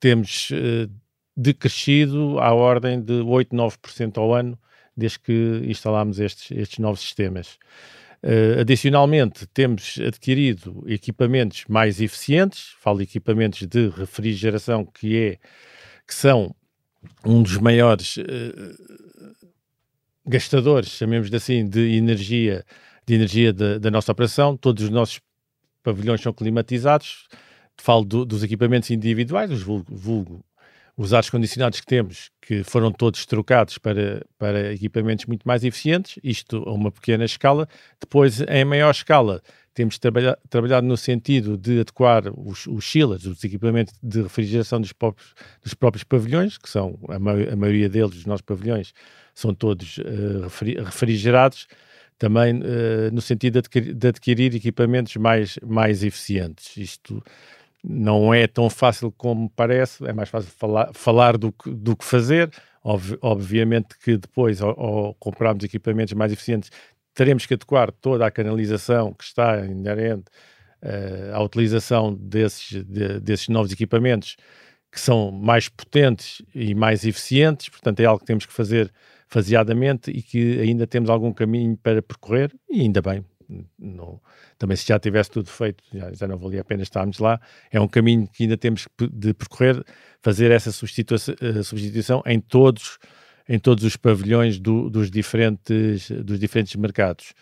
temos 0.00 0.50
uh, 0.50 1.03
decrescido 1.36 2.38
à 2.38 2.52
ordem 2.52 3.00
de 3.00 3.20
8, 3.20 3.54
9% 3.54 4.18
ao 4.18 4.34
ano 4.34 4.58
desde 4.96 5.18
que 5.18 5.62
instalámos 5.66 6.20
estes, 6.20 6.56
estes 6.56 6.78
novos 6.78 7.00
sistemas. 7.00 7.58
Uh, 8.22 8.60
adicionalmente, 8.60 9.46
temos 9.48 9.98
adquirido 9.98 10.82
equipamentos 10.86 11.64
mais 11.68 12.00
eficientes, 12.00 12.74
falo 12.80 12.98
de 12.98 13.04
equipamentos 13.04 13.66
de 13.66 13.88
refrigeração, 13.88 14.86
que, 14.86 15.16
é, 15.16 15.38
que 16.06 16.14
são 16.14 16.54
um 17.24 17.42
dos 17.42 17.58
maiores 17.58 18.16
uh, 18.16 19.44
gastadores, 20.26 20.88
chamemos 20.88 21.32
assim, 21.34 21.68
de 21.68 21.96
energia, 21.96 22.64
de 23.04 23.14
energia 23.14 23.52
da, 23.52 23.78
da, 23.78 23.90
nossa 23.90 24.10
operação. 24.10 24.56
Todos 24.56 24.84
os 24.84 24.90
nossos 24.90 25.20
pavilhões 25.82 26.22
são 26.22 26.32
climatizados. 26.32 27.28
Falo 27.76 28.04
do, 28.04 28.24
dos 28.24 28.42
equipamentos 28.42 28.90
individuais, 28.90 29.50
os 29.50 29.62
vulgo, 29.62 29.94
vulgo 29.94 30.44
os 30.96 31.12
ares 31.12 31.28
condicionados 31.28 31.80
que 31.80 31.86
temos, 31.86 32.30
que 32.40 32.62
foram 32.62 32.92
todos 32.92 33.26
trocados 33.26 33.78
para, 33.78 34.24
para 34.38 34.72
equipamentos 34.72 35.26
muito 35.26 35.46
mais 35.46 35.64
eficientes, 35.64 36.18
isto 36.22 36.62
a 36.66 36.72
uma 36.72 36.90
pequena 36.90 37.24
escala. 37.24 37.68
Depois, 38.00 38.40
em 38.42 38.64
maior 38.64 38.90
escala, 38.90 39.42
temos 39.74 39.98
trabalha, 39.98 40.38
trabalhado 40.48 40.86
no 40.86 40.96
sentido 40.96 41.58
de 41.58 41.80
adequar 41.80 42.24
os, 42.36 42.66
os 42.68 42.84
chillers, 42.84 43.26
os 43.26 43.42
equipamentos 43.42 43.94
de 44.00 44.22
refrigeração 44.22 44.80
dos 44.80 44.92
próprios, 44.92 45.34
dos 45.62 45.74
próprios 45.74 46.04
pavilhões, 46.04 46.56
que 46.56 46.70
são 46.70 46.96
a, 47.08 47.16
a 47.16 47.56
maioria 47.56 47.88
deles, 47.88 48.14
os 48.14 48.26
nossos 48.26 48.42
pavilhões, 48.42 48.94
são 49.34 49.52
todos 49.52 49.98
uh, 49.98 50.82
refrigerados, 50.84 51.66
também 52.16 52.58
uh, 52.58 53.12
no 53.12 53.20
sentido 53.20 53.54
de 53.54 53.58
adquirir, 53.58 53.94
de 53.94 54.08
adquirir 54.08 54.54
equipamentos 54.54 55.16
mais, 55.16 55.58
mais 55.66 56.04
eficientes. 56.04 56.76
Isto 56.76 57.20
não 57.84 58.32
é 58.32 58.46
tão 58.46 58.70
fácil 58.70 59.12
como 59.12 59.50
parece, 59.50 60.06
é 60.06 60.12
mais 60.12 60.30
fácil 60.30 60.50
falar, 60.50 60.90
falar 60.94 61.36
do, 61.36 61.52
que, 61.52 61.70
do 61.70 61.94
que 61.94 62.04
fazer. 62.04 62.50
Ob, 62.82 63.18
obviamente 63.20 63.98
que 64.02 64.16
depois, 64.16 64.60
ao, 64.60 64.78
ao 64.78 65.14
comprarmos 65.14 65.64
equipamentos 65.64 66.14
mais 66.14 66.32
eficientes, 66.32 66.70
teremos 67.14 67.46
que 67.46 67.54
adequar 67.54 67.92
toda 67.92 68.26
a 68.26 68.30
canalização 68.30 69.12
que 69.12 69.24
está 69.24 69.64
inerente 69.64 70.24
uh, 70.82 71.34
à 71.34 71.42
utilização 71.42 72.14
desses, 72.14 72.84
de, 72.84 73.20
desses 73.20 73.48
novos 73.48 73.72
equipamentos 73.72 74.36
que 74.90 75.00
são 75.00 75.30
mais 75.30 75.68
potentes 75.68 76.40
e 76.54 76.74
mais 76.74 77.04
eficientes, 77.04 77.68
portanto 77.68 78.00
é 78.00 78.04
algo 78.04 78.20
que 78.20 78.26
temos 78.26 78.46
que 78.46 78.52
fazer 78.52 78.92
faseadamente 79.28 80.10
e 80.10 80.22
que 80.22 80.60
ainda 80.60 80.86
temos 80.86 81.10
algum 81.10 81.32
caminho 81.32 81.76
para 81.76 82.00
percorrer 82.00 82.52
e 82.70 82.82
ainda 82.82 83.02
bem, 83.02 83.24
não, 83.78 84.20
também 84.58 84.76
se 84.76 84.86
já 84.86 84.98
tivesse 84.98 85.30
tudo 85.30 85.48
feito, 85.48 85.82
já, 85.92 86.12
já, 86.12 86.28
não 86.28 86.38
valia 86.38 86.60
a 86.60 86.64
pena 86.64 86.82
estarmos 86.82 87.18
lá. 87.18 87.40
É 87.70 87.80
um 87.80 87.88
caminho 87.88 88.28
que 88.28 88.44
ainda 88.44 88.56
temos 88.56 88.86
de 89.12 89.34
percorrer, 89.34 89.84
fazer 90.20 90.50
essa 90.50 90.72
substituição, 90.72 91.34
eh, 91.40 91.62
substituição 91.62 92.22
em 92.26 92.40
todos 92.40 92.98
em 93.48 93.58
todos 93.58 93.84
os 93.84 93.96
pavilhões 93.96 94.58
do, 94.58 94.88
dos, 94.88 95.10
diferentes, 95.10 96.10
dos 96.10 96.38
diferentes 96.38 96.74
mercados. 96.76 97.34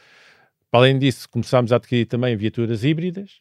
Além 0.72 0.98
disso, 0.98 1.28
começámos 1.28 1.72
a 1.72 1.76
adquirir 1.76 2.06
também 2.06 2.36
viaturas 2.36 2.82
híbridas. 2.82 3.40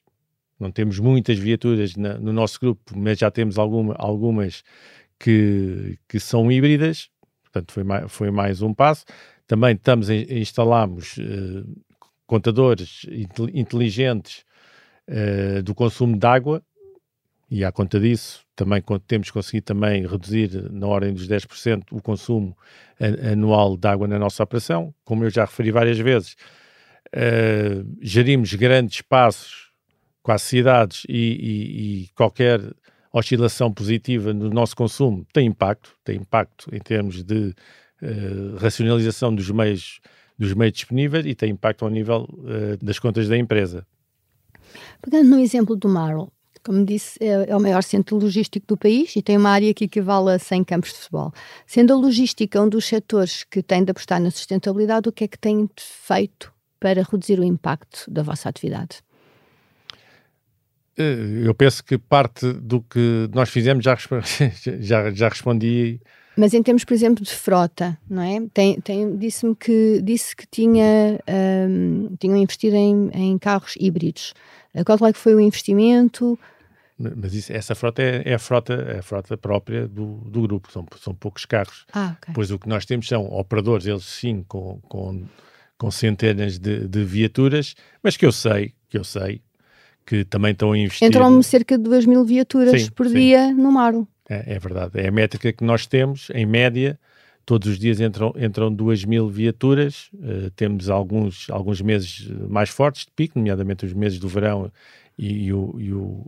Não 0.59 0.71
temos 0.71 0.99
muitas 0.99 1.39
viaturas 1.39 1.95
na, 1.95 2.17
no 2.19 2.31
nosso 2.31 2.59
grupo, 2.59 2.95
mas 2.95 3.17
já 3.17 3.31
temos 3.31 3.57
alguma, 3.57 3.95
algumas 3.97 4.63
que, 5.17 5.97
que 6.07 6.19
são 6.19 6.51
híbridas. 6.51 7.09
Portanto, 7.43 7.71
foi 7.71 7.83
mais, 7.83 8.11
foi 8.11 8.31
mais 8.31 8.61
um 8.61 8.73
passo. 8.73 9.05
Também 9.47 9.73
estamos 9.73 10.09
a, 10.09 10.15
instalamos 10.15 11.17
uh, 11.17 11.65
contadores 12.31 13.05
inteligentes 13.53 14.45
uh, 15.09 15.61
do 15.63 15.75
consumo 15.75 16.17
de 16.17 16.25
água 16.25 16.63
e 17.50 17.65
à 17.65 17.73
conta 17.73 18.00
disso 18.00 18.45
também 18.55 18.81
temos 19.05 19.29
conseguido 19.29 19.65
também 19.65 20.07
reduzir 20.07 20.71
na 20.71 20.88
ordem 20.88 21.13
dos 21.13 21.27
10% 21.27 21.83
o 21.91 22.01
consumo 22.01 22.57
anual 23.29 23.75
de 23.75 23.85
água 23.85 24.07
na 24.07 24.17
nossa 24.17 24.41
operação. 24.43 24.93
Como 25.03 25.25
eu 25.25 25.29
já 25.29 25.43
referi 25.43 25.71
várias 25.71 25.97
vezes, 25.97 26.38
uh, 27.13 27.97
gerimos 28.01 28.53
grandes 28.53 28.95
espaços, 28.95 29.69
quase 30.23 30.45
cidades, 30.45 31.03
e, 31.09 31.17
e, 31.17 32.03
e, 32.03 32.07
qualquer 32.15 32.61
oscilação 33.11 33.73
positiva 33.73 34.33
no 34.33 34.50
nosso 34.50 34.73
consumo 34.73 35.25
tem 35.33 35.47
impacto, 35.47 35.97
tem 36.05 36.15
impacto 36.15 36.73
em 36.73 36.79
termos 36.79 37.23
de 37.23 37.53
uh, 38.01 38.55
racionalização 38.57 39.35
dos 39.35 39.50
meios 39.51 40.00
dos 40.41 40.55
meios 40.55 40.74
disponíveis 40.74 41.25
e 41.25 41.36
tem 41.36 41.51
impacto 41.51 41.86
ao 41.86 41.91
nível 41.91 42.27
uh, 42.31 42.83
das 42.83 42.98
contas 42.98 43.27
da 43.27 43.38
empresa. 43.38 43.86
Pegando 45.01 45.29
no 45.29 45.39
exemplo 45.39 45.75
do 45.75 45.88
Marl, 45.88 46.31
como 46.63 46.83
disse, 46.83 47.17
é, 47.21 47.50
é, 47.50 47.55
o 47.55 47.60
maior 47.60 47.83
centro 47.83 48.17
logístico 48.17 48.65
do 48.65 48.75
país 48.75 49.15
e 49.15 49.21
tem 49.21 49.38
uma 49.38 49.51
área 49.51 49.71
que 49.74 49.86
equivale 49.86 50.31
a 50.31 50.39
100 50.39 50.63
campos 50.63 50.89
de 50.89 50.98
futebol. 50.98 51.31
Sendo 51.67 51.93
a 51.93 51.95
logística 51.95 52.60
um 52.60 52.67
dos 52.67 52.86
setores 52.86 53.43
que 53.43 53.62
tem 53.62 53.83
de 53.83 53.91
apostar 53.91 54.19
na 54.19 54.31
sustentabilidade, 54.31 55.07
o 55.07 55.12
que 55.12 55.25
é 55.25 55.27
que 55.27 55.38
tem 55.38 55.69
feito 55.77 56.51
para 56.79 57.03
reduzir 57.03 57.39
o 57.39 57.43
impacto 57.43 58.10
da 58.10 58.24
vossa 58.24 58.50
atividade? 58.50 59.03
Eh, 60.98 61.43
eu 61.45 61.53
penso 61.53 61.83
que 61.83 62.00
parte 62.00 62.51
do 62.53 62.81
que 62.81 63.29
nós 63.33 63.50
fizemos 63.50 63.83
já, 63.83 63.95
já, 64.79 65.12
já 65.12 65.29
respondi 65.29 66.01
mas 66.35 66.53
em 66.53 66.63
termos, 66.63 66.83
por 66.83 66.93
exemplo, 66.93 67.23
de 67.23 67.31
frota, 67.31 67.97
não 68.09 68.21
é? 68.21 68.41
Tem, 68.53 68.79
tem, 68.79 69.17
Disse-me 69.17 69.55
que, 69.55 70.01
disse 70.01 70.35
que 70.35 70.47
tinha, 70.47 71.19
um, 71.67 72.15
tinham 72.19 72.38
investido 72.38 72.75
em, 72.75 73.09
em 73.13 73.38
carros 73.38 73.75
híbridos. 73.79 74.33
Qual 74.85 74.97
é 75.07 75.11
que 75.11 75.19
foi 75.19 75.35
o 75.35 75.39
investimento? 75.39 76.39
Mas 76.97 77.33
isso, 77.33 77.51
essa 77.51 77.73
frota 77.73 78.01
é, 78.01 78.21
é, 78.25 78.33
a 78.35 78.39
frota, 78.39 78.73
é 78.73 79.00
a 79.00 79.01
frota 79.01 79.35
própria 79.35 79.88
do, 79.88 80.17
do 80.25 80.41
grupo, 80.43 80.71
são, 80.71 80.85
são 81.00 81.13
poucos 81.13 81.45
carros. 81.45 81.85
Ah, 81.91 82.15
okay. 82.17 82.33
Pois 82.33 82.51
o 82.51 82.59
que 82.59 82.69
nós 82.69 82.85
temos 82.85 83.07
são 83.07 83.25
operadores, 83.25 83.88
eles 83.88 84.03
sim, 84.03 84.45
com, 84.47 84.79
com, 84.88 85.23
com 85.77 85.91
centenas 85.91 86.59
de, 86.59 86.88
de 86.88 87.03
viaturas, 87.03 87.75
mas 88.03 88.15
que 88.15 88.25
eu 88.25 88.31
sei, 88.31 88.73
que 88.88 88.97
eu 88.97 89.03
sei, 89.03 89.41
que 90.05 90.23
também 90.23 90.51
estão 90.51 90.71
a 90.71 90.77
investir. 90.77 91.07
Entram 91.07 91.41
cerca 91.41 91.77
de 91.77 91.83
2 91.83 92.05
mil 92.05 92.23
viaturas 92.23 92.83
sim, 92.83 92.91
por 92.91 93.07
sim. 93.07 93.13
dia 93.13 93.51
no 93.51 93.71
Marlo. 93.71 94.07
É, 94.31 94.55
é, 94.55 94.59
verdade. 94.59 94.97
É 94.97 95.09
a 95.09 95.11
métrica 95.11 95.51
que 95.51 95.61
nós 95.61 95.85
temos, 95.85 96.29
em 96.33 96.45
média, 96.45 96.97
todos 97.45 97.67
os 97.67 97.77
dias 97.77 98.00
entram, 98.00 98.33
entram 98.38 98.73
2 98.73 99.03
mil 99.03 99.27
viaturas. 99.27 100.09
Uh, 100.13 100.50
temos 100.55 100.89
alguns, 100.89 101.50
alguns 101.50 101.81
meses 101.81 102.29
mais 102.47 102.69
fortes 102.69 103.03
de 103.05 103.11
pico, 103.11 103.38
nomeadamente 103.38 103.85
os 103.85 103.91
meses 103.91 104.19
do 104.19 104.29
verão 104.29 104.71
e, 105.17 105.47
e, 105.47 105.53
o, 105.53 105.75
e, 105.77 105.93
o, 105.93 106.25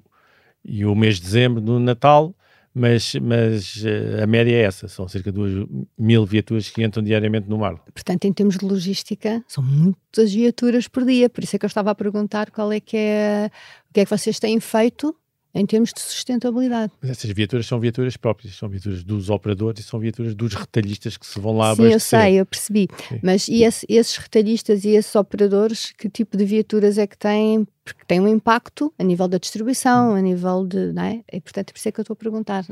e 0.65 0.85
o 0.85 0.93
mês 0.93 1.15
de 1.15 1.21
dezembro 1.21 1.61
do 1.61 1.79
Natal. 1.79 2.35
Mas, 2.75 3.13
mas 3.15 3.83
uh, 3.83 4.23
a 4.23 4.27
média 4.27 4.51
é 4.51 4.63
essa, 4.63 4.89
são 4.89 5.07
cerca 5.07 5.31
de 5.31 5.37
2 5.37 5.67
mil 5.97 6.25
viaturas 6.25 6.69
que 6.69 6.83
entram 6.83 7.01
diariamente 7.01 7.47
no 7.47 7.57
mar. 7.57 7.75
Portanto, 7.93 8.25
em 8.25 8.33
termos 8.33 8.57
de 8.57 8.65
logística, 8.65 9.41
são 9.47 9.63
muitas 9.63 10.33
viaturas 10.33 10.89
por 10.89 11.05
dia, 11.05 11.29
por 11.29 11.41
isso 11.41 11.55
é 11.55 11.59
que 11.59 11.63
eu 11.63 11.67
estava 11.67 11.91
a 11.91 11.95
perguntar 11.95 12.51
qual 12.51 12.73
é 12.73 12.81
que 12.81 12.97
é, 12.97 13.49
o 13.89 13.93
que 13.93 14.01
é 14.01 14.03
que 14.03 14.09
vocês 14.09 14.39
têm 14.39 14.59
feito 14.59 15.15
em 15.55 15.65
termos 15.65 15.91
de 15.93 16.01
sustentabilidade. 16.01 16.91
Mas 17.01 17.11
essas 17.11 17.29
viaturas 17.31 17.67
são 17.67 17.79
viaturas 17.79 18.17
próprias, 18.17 18.55
são 18.55 18.67
viaturas 18.67 19.03
dos 19.03 19.29
operadores 19.29 19.81
e 19.81 19.83
são 19.83 19.99
viaturas 19.99 20.33
dos 20.33 20.53
retalhistas 20.53 21.15
que 21.15 21.25
se 21.25 21.39
vão 21.39 21.55
lá 21.57 21.75
Sim, 21.75 21.83
abastecer. 21.83 21.93
eu 21.93 21.99
sei, 21.99 22.39
eu 22.39 22.45
percebi. 22.45 22.87
Sim. 23.09 23.19
Mas 23.21 23.47
e 23.47 23.63
esse, 23.63 23.85
esses 23.87 24.17
retalhistas 24.17 24.83
e 24.83 24.89
esses 24.89 25.15
operadores, 25.15 25.91
que 25.91 26.09
tipo 26.09 26.35
de 26.35 26.45
viaturas 26.45 26.97
é 26.97 27.05
que 27.05 27.17
têm? 27.17 27.67
Porque 27.85 28.03
tem 28.07 28.19
um 28.19 28.27
impacto 28.27 28.91
a 28.97 29.03
nível 29.03 29.27
da 29.27 29.37
distribuição, 29.37 30.15
a 30.15 30.21
nível 30.21 30.65
de. 30.65 30.91
Não 30.91 31.03
é? 31.03 31.23
E, 31.31 31.39
portanto, 31.39 31.69
é 31.69 31.73
por 31.73 31.77
isso 31.77 31.89
é 31.89 31.91
que 31.91 31.99
eu 31.99 32.03
estou 32.03 32.13
a 32.13 32.17
perguntar. 32.17 32.65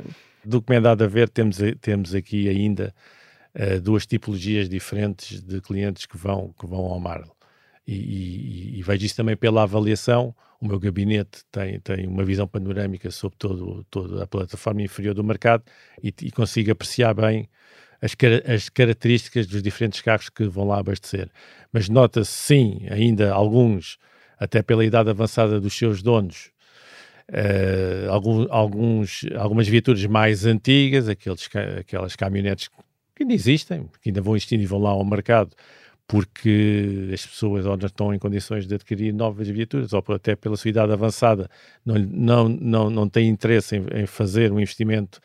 Do 0.43 0.61
que 0.61 0.71
me 0.71 0.77
é 0.77 0.81
dado 0.81 1.03
a 1.03 1.07
ver, 1.07 1.29
temos, 1.29 1.57
temos 1.81 2.15
aqui 2.15 2.49
ainda 2.49 2.93
uh, 3.55 3.79
duas 3.79 4.05
tipologias 4.05 4.67
diferentes 4.67 5.39
de 5.41 5.61
clientes 5.61 6.05
que 6.05 6.17
vão, 6.17 6.53
que 6.59 6.65
vão 6.65 6.79
ao 6.79 6.99
Marl. 6.99 7.29
E, 7.87 7.93
e, 7.93 8.79
e 8.79 8.83
vejo 8.83 9.05
isso 9.05 9.15
também 9.15 9.35
pela 9.35 9.63
avaliação 9.63 10.35
o 10.61 10.67
meu 10.67 10.79
gabinete 10.79 11.43
tem, 11.51 11.79
tem 11.79 12.07
uma 12.07 12.23
visão 12.23 12.47
panorâmica 12.47 13.09
sobre 13.09 13.35
todo, 13.37 13.83
toda 13.89 14.23
a 14.23 14.27
plataforma 14.27 14.83
inferior 14.83 15.15
do 15.15 15.23
mercado 15.23 15.63
e, 16.03 16.13
e 16.21 16.31
consigo 16.31 16.71
apreciar 16.71 17.15
bem 17.15 17.49
as, 17.99 18.15
as, 18.45 18.69
características 18.69 19.47
dos 19.47 19.63
diferentes 19.63 20.01
carros 20.01 20.29
que 20.29 20.43
vão 20.45 20.67
lá 20.67 20.79
abastecer. 20.79 21.29
Mas 21.73 21.89
nota-se 21.89 22.31
sim, 22.31 22.85
ainda 22.91 23.33
alguns, 23.33 23.97
até 24.39 24.61
pela 24.61 24.85
idade 24.85 25.09
avançada 25.09 25.59
dos 25.59 25.73
seus 25.75 26.03
donos, 26.03 26.51
uh, 27.29 28.11
alguns, 28.11 28.47
alguns, 28.51 29.21
algumas 29.35 29.67
viaturas 29.67 30.05
mais 30.05 30.45
antigas, 30.45 31.09
aqueles, 31.09 31.49
aquelas 31.79 32.15
caminhonetes 32.15 32.69
que 33.15 33.23
ainda 33.23 33.33
existem, 33.33 33.89
que 33.99 34.09
ainda 34.09 34.21
vão 34.21 34.35
existindo 34.35 34.61
e 34.61 34.67
vão 34.67 34.79
lá 34.79 34.91
ao 34.91 35.03
mercado, 35.03 35.55
porque 36.11 37.09
as 37.13 37.25
pessoas 37.25 37.65
ou 37.65 37.77
não 37.77 37.85
estão 37.85 38.13
em 38.13 38.19
condições 38.19 38.67
de 38.67 38.75
adquirir 38.75 39.13
novas 39.13 39.47
viaturas, 39.47 39.93
ou 39.93 40.03
até 40.13 40.35
pela 40.35 40.57
sua 40.57 40.67
idade 40.67 40.91
avançada, 40.91 41.49
não, 41.85 41.95
não, 41.97 42.49
não, 42.49 42.89
não 42.89 43.07
têm 43.07 43.29
interesse 43.29 43.77
em, 43.77 44.01
em 44.01 44.05
fazer 44.05 44.51
um 44.51 44.59
investimento 44.59 45.21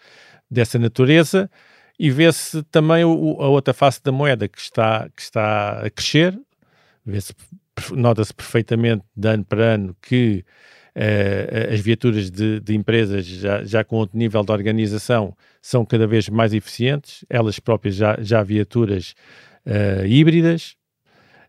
dessa 0.49 0.79
natureza, 0.79 1.51
e 1.99 2.09
vê-se 2.09 2.63
também 2.71 3.05
o, 3.05 3.43
a 3.43 3.49
outra 3.49 3.75
face 3.75 4.01
da 4.01 4.13
moeda 4.13 4.47
que 4.47 4.61
está, 4.61 5.09
que 5.09 5.23
está 5.23 5.81
a 5.85 5.91
crescer, 5.91 6.39
nota-se 7.91 8.33
perfeitamente 8.33 9.03
de 9.17 9.29
ano 9.29 9.45
para 9.45 9.65
ano 9.65 9.97
que 10.01 10.45
uh, 10.95 11.75
as 11.75 11.81
viaturas 11.81 12.31
de, 12.31 12.61
de 12.61 12.77
empresas 12.77 13.27
já, 13.27 13.65
já, 13.65 13.83
com 13.83 13.97
outro 13.97 14.17
nível 14.17 14.45
de 14.45 14.53
organização 14.53 15.37
são 15.61 15.85
cada 15.85 16.07
vez 16.07 16.29
mais 16.29 16.55
eficientes, 16.55 17.25
elas 17.29 17.59
próprias 17.59 17.97
já, 17.97 18.17
já 18.21 18.41
viaturas 18.45 19.17
uh, 19.67 20.07
híbridas, 20.07 20.77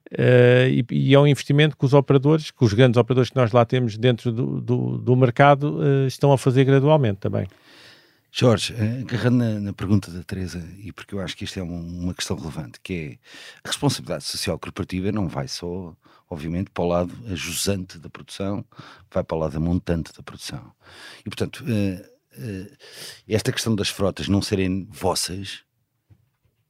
Uh, 0.09 0.69
e, 0.69 0.85
e, 0.89 1.13
é 1.13 1.19
um 1.19 1.27
investimento 1.27 1.75
que 1.75 1.83
os 1.83 1.93
operadores, 1.93 2.49
que 2.49 2.63
os 2.63 2.73
grandes 2.73 2.97
operadores 2.97 3.29
que 3.29 3.35
nós 3.35 3.51
lá 3.51 3.65
temos 3.65 3.97
dentro 3.97 4.31
do, 4.31 4.61
do, 4.61 4.97
do 4.97 5.15
mercado 5.17 5.79
uh, 5.79 6.07
estão 6.07 6.31
a 6.31 6.37
fazer 6.37 6.63
gradualmente 6.63 7.19
também. 7.19 7.45
Jorge, 8.31 8.73
agarrando 9.01 9.37
na, 9.37 9.59
na, 9.59 9.73
pergunta 9.73 10.09
da 10.09 10.23
Teresa, 10.23 10.65
e 10.77 10.93
porque 10.93 11.13
eu 11.13 11.19
acho 11.19 11.35
que 11.35 11.43
isto 11.43 11.59
é 11.59 11.63
uma, 11.63 12.13
questão 12.13 12.37
relevante, 12.37 12.79
que 12.81 12.93
é 12.93 13.17
a 13.65 13.67
responsabilidade 13.67 14.23
social 14.23 14.57
corporativa 14.57 15.11
não 15.11 15.27
vai 15.27 15.47
só, 15.47 15.93
obviamente, 16.29 16.69
para 16.71 16.83
o 16.83 16.87
lado 16.87 17.13
ajusante 17.29 17.97
da 17.97 18.09
produção, 18.09 18.63
vai 19.11 19.25
para 19.25 19.35
o 19.35 19.39
lado 19.39 19.59
montante 19.59 20.13
da 20.13 20.23
produção. 20.23 20.71
E, 21.21 21.29
portanto, 21.29 21.65
esta 23.27 23.51
questão 23.51 23.75
das 23.75 23.89
frotas 23.89 24.27
não 24.27 24.41
serem 24.41 24.87
vossas, 24.91 25.63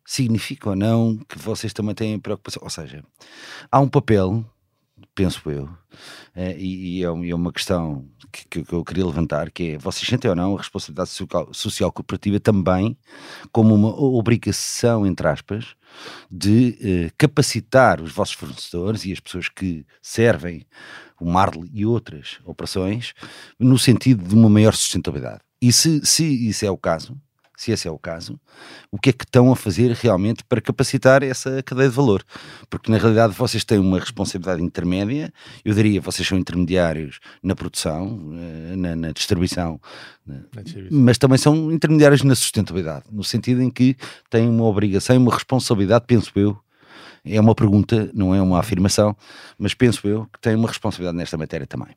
significa 0.08 0.70
ou 0.70 0.76
não 0.76 1.18
que 1.28 1.38
vocês 1.38 1.74
também 1.74 1.94
têm 1.94 2.18
preocupação? 2.18 2.64
Ou 2.64 2.70
seja, 2.70 3.04
há 3.70 3.80
um 3.82 3.90
papel, 3.90 4.46
penso 5.14 5.52
eu, 5.52 5.70
é, 6.34 6.58
e, 6.58 7.04
é, 7.04 7.08
é, 7.08 7.36
uma 7.36 7.52
questão 7.52 8.08
que, 8.32 8.64
que, 8.64 8.74
eu 8.74 8.86
queria 8.86 9.06
levantar, 9.06 9.52
que 9.52 9.72
é, 9.72 9.78
vocês 9.78 10.08
sentem 10.08 10.30
ou 10.30 10.36
não 10.36 10.56
a 10.56 10.60
responsabilidade 10.60 11.10
social, 11.10 11.54
social 11.54 11.92
cooperativa 11.92 12.40
também 12.40 12.98
como 13.52 13.76
uma 13.76 13.90
obrigação, 14.00 15.06
entre 15.06 15.28
aspas, 15.28 15.76
de 16.32 16.78
eh, 16.82 17.12
capacitar 17.18 18.02
os 18.02 18.12
vossos 18.12 18.36
fornecedores 18.36 19.04
e 19.04 19.12
as 19.12 19.20
pessoas 19.20 19.50
que 19.50 19.86
servem 20.02 20.66
o 21.20 21.26
Marley 21.26 21.70
e 21.74 21.86
outras 21.86 22.40
operações 22.46 23.14
no 23.60 23.78
sentido 23.78 24.24
de 24.24 24.36
uma 24.36 24.50
maior 24.50 24.74
sustentabilidade. 24.74 25.42
E 25.62 25.74
se, 25.74 26.06
se 26.06 26.24
isso 26.48 26.66
é 26.66 26.72
o 26.72 26.78
caso, 26.78 27.18
se 27.58 27.72
esse 27.72 27.88
é 27.88 27.92
o 27.92 27.98
caso, 27.98 28.40
o 28.92 29.00
que 29.00 29.10
é 29.10 29.14
que 29.14 29.26
estão 29.26 29.52
a 29.52 29.56
fazer 29.56 29.92
realmente 29.92 30.44
para 30.44 30.62
capacitar 30.62 31.24
essa 31.24 31.64
cadeia 31.64 31.90
de 31.90 31.96
valor? 31.96 32.24
Porque 32.70 32.92
na 32.92 33.00
realidade 33.00 33.34
vocês 33.34 33.66
têm 33.66 33.80
uma 33.80 34.00
responsabilidade 34.00 34.62
intermédia, 34.62 35.34
eu 35.66 35.74
diria 35.74 36.00
vocês 36.00 36.26
são 36.26 36.38
intermediários 36.38 37.20
na 37.42 37.56
produção, 37.56 38.32
eh, 38.34 38.76
na, 38.76 38.96
na 38.96 39.12
distribuição, 39.12 39.82
na 40.24 40.62
distribuição, 40.62 41.00
mas 41.00 41.18
também 41.18 41.40
são 41.40 41.72
intermediários 41.72 42.22
na 42.22 42.36
sustentabilidade, 42.36 43.06
no 43.12 43.24
sentido 43.24 43.64
em 43.64 43.72
que 43.72 43.98
têm 44.30 44.48
uma 44.48 44.66
obrigação 44.66 45.16
e 45.16 45.20
uma 45.20 45.34
responsabilidade, 45.34 46.06
penso 46.08 46.32
eu, 46.36 46.56
é 47.26 47.42
uma 47.42 47.56
pergunta, 47.56 48.12
não 48.14 48.36
é 48.36 48.42
uma 48.42 48.60
afirmação, 48.60 49.18
mas 49.58 49.74
penso 49.74 50.08
eu 50.08 50.28
que 50.32 50.40
têm 50.40 50.54
uma 50.54 50.68
responsabilidade 50.68 51.18
nesta 51.18 51.38
matéria 51.38 51.66
também. 51.66 51.90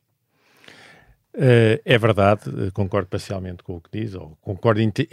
Uh, 1.33 1.79
é 1.85 1.97
verdade, 1.97 2.43
eh, 2.49 2.71
concordo 2.73 3.09
parcialmente 3.09 3.63
com 3.63 3.77
o 3.77 3.81
que 3.81 4.01
diz, 4.01 4.15
ou 4.15 4.37
concordo 4.41 4.81
inte 4.81 5.09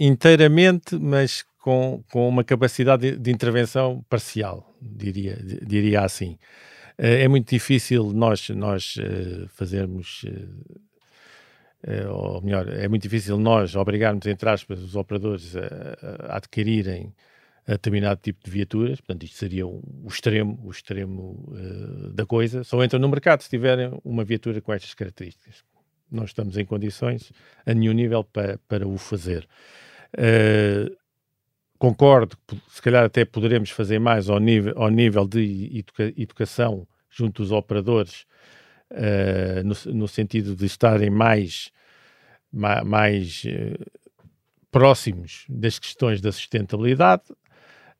inteiramente, 0.00 0.96
mas 0.98 1.44
com, 1.60 2.02
com 2.10 2.28
uma 2.28 2.42
capacidade 2.42 3.12
de, 3.12 3.16
de 3.16 3.30
intervenção 3.30 4.04
parcial, 4.08 4.74
diria, 4.82 5.38
diria 5.64 6.00
assim. 6.00 6.32
Uh, 6.98 7.22
é 7.22 7.28
muito 7.28 7.48
difícil 7.50 8.12
nós, 8.12 8.48
nós 8.50 8.96
fazermos, 9.54 10.24
ou 12.10 12.42
melhor, 12.42 12.68
é 12.68 12.88
muito 12.88 13.02
difícil 13.02 13.38
nós 13.38 13.76
obrigarmos, 13.76 14.26
entre 14.26 14.50
aspas, 14.50 14.80
os 14.80 14.96
operadores 14.96 15.54
a, 15.56 16.32
a 16.32 16.36
adquirirem 16.36 17.14
determinado 17.72 18.20
tipo 18.20 18.44
de 18.44 18.50
viaturas, 18.50 19.00
portanto 19.00 19.22
isto 19.24 19.36
seria 19.36 19.66
o 19.66 20.06
extremo, 20.08 20.58
o 20.64 20.70
extremo 20.70 21.44
uh, 21.48 22.12
da 22.12 22.26
coisa, 22.26 22.64
só 22.64 22.82
entram 22.82 22.98
no 22.98 23.08
mercado 23.08 23.42
se 23.42 23.50
tiverem 23.50 23.92
uma 24.04 24.24
viatura 24.24 24.60
com 24.60 24.72
estas 24.72 24.94
características. 24.94 25.64
Não 26.10 26.24
estamos 26.24 26.56
em 26.56 26.64
condições 26.64 27.32
a 27.64 27.72
nenhum 27.72 27.92
nível 27.92 28.24
para, 28.24 28.58
para 28.66 28.88
o 28.88 28.98
fazer. 28.98 29.46
Uh, 30.14 30.96
concordo 31.78 32.36
que 32.46 32.56
se 32.68 32.82
calhar 32.82 33.04
até 33.04 33.24
poderemos 33.24 33.70
fazer 33.70 33.98
mais 33.98 34.28
ao 34.28 34.40
nível, 34.40 34.74
ao 34.76 34.88
nível 34.88 35.26
de 35.26 35.70
educa 35.78 36.12
educação 36.16 36.86
junto 37.08 37.42
dos 37.42 37.52
operadores, 37.52 38.26
uh, 38.90 39.62
no, 39.64 39.94
no, 39.94 40.08
sentido 40.08 40.56
de 40.56 40.66
estarem 40.66 41.10
mais, 41.10 41.70
ma 42.52 42.82
mais 42.82 43.44
próximos 44.70 45.44
das 45.48 45.78
questões 45.78 46.20
da 46.20 46.32
sustentabilidade. 46.32 47.22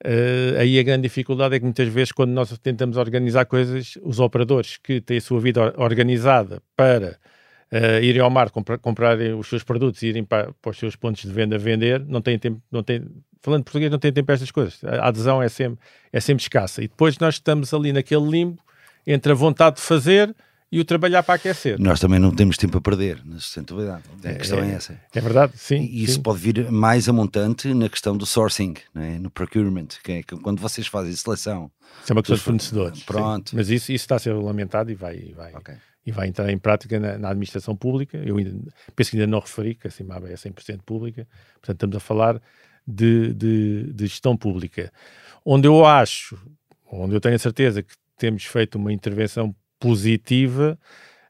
Uh, 0.05 0.59
aí 0.59 0.79
a 0.79 0.83
grande 0.83 1.03
dificuldade 1.03 1.55
é 1.55 1.59
que 1.59 1.65
muitas 1.65 1.89
vezes, 1.89 2.11
quando 2.11 2.31
nós 2.31 2.57
tentamos 2.59 2.97
organizar 2.97 3.45
coisas, 3.45 3.99
os 4.03 4.19
operadores 4.19 4.79
que 4.79 5.01
têm 5.01 5.19
a 5.19 5.21
sua 5.21 5.41
vida 5.41 5.75
organizada 5.77 6.63
para 6.75 7.19
uh, 7.73 8.03
irem 8.03 8.23
ao 8.23 8.31
mar 8.31 8.51
comprar, 8.51 8.79
comprarem 8.79 9.35
os 9.35 9.47
seus 9.47 9.63
produtos 9.63 10.03
e 10.03 10.07
irem 10.07 10.25
para, 10.25 10.53
para, 10.61 10.71
os 10.71 10.79
seus 10.79 10.97
pontos 10.97 11.23
de 11.23 11.33
venda 11.33 11.59
vender, 11.59 12.01
não 12.01 12.23
têm 12.23 12.39
tempo, 12.39 12.63
não 12.71 12.83
têm, 12.83 13.05
falando 13.43 13.65
português, 13.65 13.91
não 13.91 13.99
têm 13.99 14.13
tempo 14.13 14.27
para 14.27 14.35
estas 14.35 14.51
coisas. 14.51 14.83
A 14.85 15.09
adesão 15.09 15.43
é 15.43 15.49
sempre, 15.49 15.79
é 16.11 16.21
sempre 16.21 16.43
escassa. 16.43 16.83
E 16.83 16.89
depois 16.89 17.19
nós 17.19 17.35
estamos 17.35 17.75
ali 17.75 17.93
naquele 17.93 18.27
limbo 18.27 18.63
entre 19.07 19.33
a 19.33 19.35
vontade 19.35 19.77
de 19.77 19.83
fazer 19.83 20.35
e 20.73 20.79
o 20.79 20.85
trabalhar 20.85 21.23
para 21.23 21.35
aquecer. 21.35 21.81
Nós 21.81 21.99
também 21.99 22.21
não 22.21 22.31
temos 22.31 22.57
tempo 22.57 22.79
a 22.79 22.81
perder 22.81 23.21
na 23.25 23.41
sustentabilidade. 23.41 24.05
A 24.25 24.35
questão 24.35 24.61
é, 24.61 24.71
é 24.71 24.75
essa. 24.75 25.01
É 25.13 25.21
verdade, 25.21 25.53
sim. 25.57 25.83
E 25.83 26.05
isso 26.05 26.15
sim. 26.15 26.23
pode 26.23 26.39
vir 26.39 26.71
mais 26.71 27.09
a 27.09 27.13
montante 27.13 27.75
na 27.75 27.89
questão 27.89 28.17
do 28.17 28.25
sourcing, 28.25 28.75
é? 28.95 29.19
no 29.19 29.31
procurement, 29.31 29.89
que 30.05 30.13
é 30.13 30.23
quando 30.23 30.61
vocês 30.61 30.87
fazem 30.87 31.13
seleção. 31.13 31.71
Isso 32.03 32.13
é 32.13 32.15
uma 32.15 32.23
questão 32.23 32.37
de 32.37 32.43
fornecedores. 32.43 33.03
Pronto. 33.03 33.51
Sim. 33.51 33.57
Mas 33.57 33.69
isso, 33.69 33.91
isso 33.91 34.05
está 34.05 34.17
a 34.17 34.19
ser 34.21 34.33
regulamentado 34.33 34.93
e 34.93 34.95
vai, 34.95 35.33
vai, 35.35 35.53
okay. 35.55 35.75
e 36.07 36.13
vai 36.13 36.29
entrar 36.29 36.49
em 36.51 36.59
prática 36.59 37.01
na, 37.01 37.19
na, 37.19 37.31
administração 37.31 37.75
pública. 37.75 38.17
Eu 38.19 38.37
ainda, 38.37 38.53
penso 38.95 39.11
que 39.11 39.17
ainda 39.17 39.27
não 39.27 39.41
referi 39.41 39.75
que 39.75 39.89
a 39.89 39.91
CIMAB 39.91 40.27
é 40.27 40.35
100% 40.35 40.83
pública. 40.87 41.27
Portanto, 41.55 41.77
estamos 41.77 41.97
a 41.97 42.01
falar 42.01 42.41
de, 42.87 43.35
de, 43.35 43.93
de 43.93 44.07
gestão 44.07 44.37
pública. 44.37 44.93
Onde 45.45 45.67
eu 45.67 45.85
acho, 45.85 46.39
onde 46.91 47.15
eu 47.15 47.21
tenho 47.21 47.35
a 47.35 47.39
certeza 47.39 47.83
que 47.83 47.95
temos 48.17 48.45
feito 48.45 48.77
uma 48.77 48.93
intervenção 48.93 49.55
positiva 49.81 50.79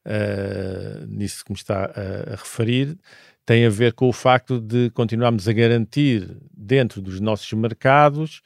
uh, 0.05 1.07
nisso 1.07 1.45
que 1.45 1.53
me 1.53 1.57
está 1.57 1.87
a, 1.87 2.33
a, 2.33 2.37
referir, 2.37 2.99
tem 3.47 3.65
a 3.65 3.71
ver 3.71 3.95
com 3.95 4.09
o 4.09 4.13
facto 4.13 4.61
de 4.61 4.91
continuarmos 4.91 5.49
a 5.49 5.53
garantir 5.53 6.37
dentro 6.53 7.01
dos 7.01 7.21
nossos 7.21 7.51
mercados 7.53 8.43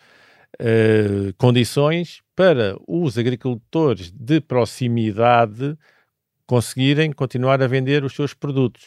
uh, 0.60 1.34
condições 1.36 2.22
para 2.36 2.76
os 2.86 3.18
agricultores 3.18 4.10
de 4.12 4.40
proximidade 4.40 5.76
conseguirem 6.46 7.10
continuar 7.10 7.62
a 7.62 7.66
vender 7.66 8.04
os 8.04 8.14
seus 8.14 8.34
produtos. 8.34 8.84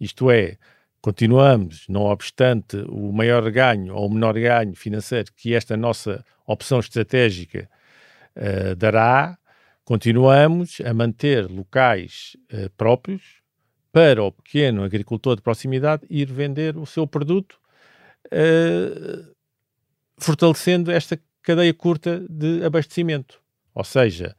Isto 0.00 0.30
é, 0.30 0.56
continuamos, 1.00 1.86
não 1.88 2.02
obstante 2.02 2.76
o 2.88 3.12
maior 3.12 3.48
ganho 3.50 3.94
ou 3.94 4.06
o 4.06 4.12
menor 4.12 4.34
ganho 4.34 4.74
financeiro 4.74 5.32
que 5.36 5.54
esta 5.54 5.76
nossa 5.76 6.24
opção 6.46 6.80
estratégica 6.80 7.68
uh, 8.36 8.74
dará, 8.74 9.37
Continuamos 9.88 10.82
a 10.84 10.92
manter 10.92 11.50
locais 11.50 12.36
uh, 12.52 12.68
próprios 12.76 13.22
para 13.90 14.22
o 14.22 14.30
pequeno 14.30 14.82
agricultor 14.82 15.34
de 15.34 15.40
proximidade 15.40 16.04
ir 16.10 16.30
vender 16.30 16.76
o 16.76 16.84
seu 16.84 17.06
produto, 17.06 17.58
uh, 18.26 19.34
fortalecendo 20.18 20.90
esta 20.92 21.18
cadeia 21.40 21.72
curta 21.72 22.22
de 22.28 22.62
abastecimento. 22.66 23.40
Ou 23.74 23.82
seja, 23.82 24.36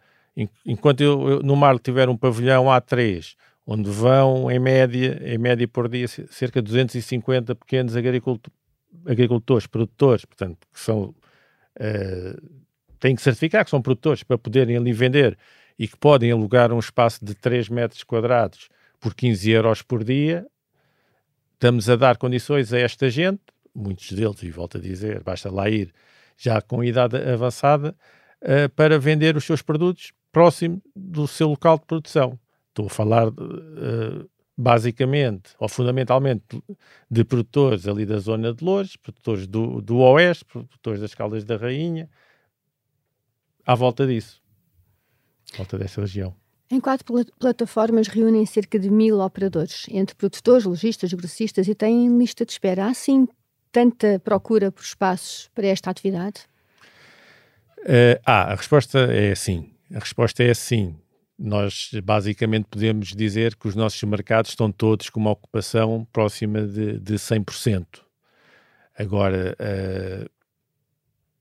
enquanto 0.64 1.02
eu, 1.02 1.28
eu, 1.28 1.40
no 1.42 1.56
mar 1.56 1.80
tiver 1.80 2.10
um 2.10 2.16
pavilhão 2.16 2.66
A3, 2.66 3.36
onde 3.66 3.90
vão, 3.90 4.52
em 4.52 4.60
média, 4.60 5.20
em 5.26 5.40
média 5.40 5.68
por 5.68 5.90
dia, 5.90 6.08
cerca 6.08 6.62
de 6.62 6.68
250 6.68 7.56
pequenos 7.56 7.96
agricultores, 7.96 8.56
agricultores 9.04 9.66
produtores, 9.66 10.26
portanto, 10.26 10.68
que 10.72 10.80
são 10.80 11.06
uh, 11.06 12.60
têm 13.00 13.16
que 13.16 13.22
certificar 13.22 13.64
que 13.64 13.72
são 13.72 13.82
produtores 13.82 14.24
para 14.24 14.38
poderem 14.38 14.78
ali 14.78 14.94
vender 14.94 15.38
e 15.78 15.88
que 15.88 15.98
podem 15.98 16.32
alugar 16.32 16.72
um 16.74 16.80
espaço 16.80 17.24
de 17.24 17.34
3 17.34 17.70
metros 17.70 18.04
quadrados 18.04 18.70
por 19.00 19.16
15 19.16 19.50
euros 19.50 19.82
por 19.82 20.04
dia, 20.04 20.46
estamos 21.54 21.90
a 21.90 21.96
dar 21.96 22.18
condições 22.18 22.74
a 22.74 22.80
esta 22.80 23.10
gente, 23.10 23.42
muitos 23.74 24.12
deles, 24.12 24.44
e 24.44 24.52
volto 24.52 24.78
a 24.78 24.82
dizer, 24.82 25.24
basta 25.24 25.50
lá 25.50 25.70
ir 25.70 25.94
já 26.38 26.62
com 26.62 26.84
idade 26.84 27.18
avançada, 27.18 27.96
uh, 28.42 28.70
para 28.76 29.00
vender 29.00 29.38
os 29.38 29.46
seus 29.46 29.62
produtos 29.62 30.12
próximo 30.32 30.82
do 30.96 31.28
seu 31.28 31.50
local 31.50 31.78
de 31.78 31.86
produção. 31.86 32.40
Estou 32.70 32.88
a 32.88 32.90
falar 32.90 33.30
uh, 33.30 34.30
basicamente 34.58 35.52
ou 35.58 35.70
fundamentalmente 35.70 36.62
de 37.10 37.24
produtores 37.24 37.88
ali 37.88 38.06
da 38.06 38.20
zona 38.20 38.54
de 38.54 38.64
Lourdes, 38.64 38.98
produtores 38.98 39.48
do, 39.48 39.82
do 39.82 40.00
Oeste, 40.00 40.44
produtores 40.46 41.00
das 41.00 41.16
Caldas 41.16 41.46
da 41.46 41.56
Rainha, 41.56 42.10
à 43.66 43.76
volta 43.76 44.06
disso, 44.06 44.42
à 45.54 45.58
volta 45.58 45.78
dessa 45.78 46.02
região. 46.02 46.36
Em 46.72 46.80
quatro 46.80 47.04
pl 47.04 47.26
plataformas 47.40 48.08
reúnem 48.08 48.46
cerca 48.46 48.78
de 48.78 48.92
mil 48.92 49.20
operadores, 49.22 49.88
entre 49.90 50.16
produtores, 50.16 50.66
lojistas, 50.66 51.12
grossistas 51.14 51.68
e 51.68 51.74
têm 51.74 52.16
lista 52.18 52.46
de 52.46 52.52
espera. 52.52 52.86
Há 52.86 52.94
sim 52.94 53.28
tanta 53.72 54.20
procura 54.20 54.72
por 54.72 54.84
espaços 54.84 55.50
para 55.56 55.66
esta 55.68 55.90
atividade? 55.90 56.42
Uh, 57.80 58.20
ah, 58.26 58.52
a 58.52 58.56
resposta 58.56 59.00
é 59.00 59.34
sim. 59.34 59.72
A 59.94 60.00
resposta 60.00 60.44
é 60.44 60.54
sim. 60.54 60.96
Nós 61.38 61.90
basicamente 62.04 62.68
podemos 62.70 63.16
dizer 63.16 63.56
que 63.56 63.68
os 63.68 63.76
nossos 63.76 64.04
mercados 64.04 64.52
estão 64.52 64.72
todos 64.72 65.10
com 65.10 65.20
uma 65.20 65.32
ocupação 65.32 66.06
próxima 66.12 66.68
de, 66.68 67.00
de 67.00 67.16
100%. 67.16 67.86
Agora, 68.98 69.56
uh, 69.60 70.30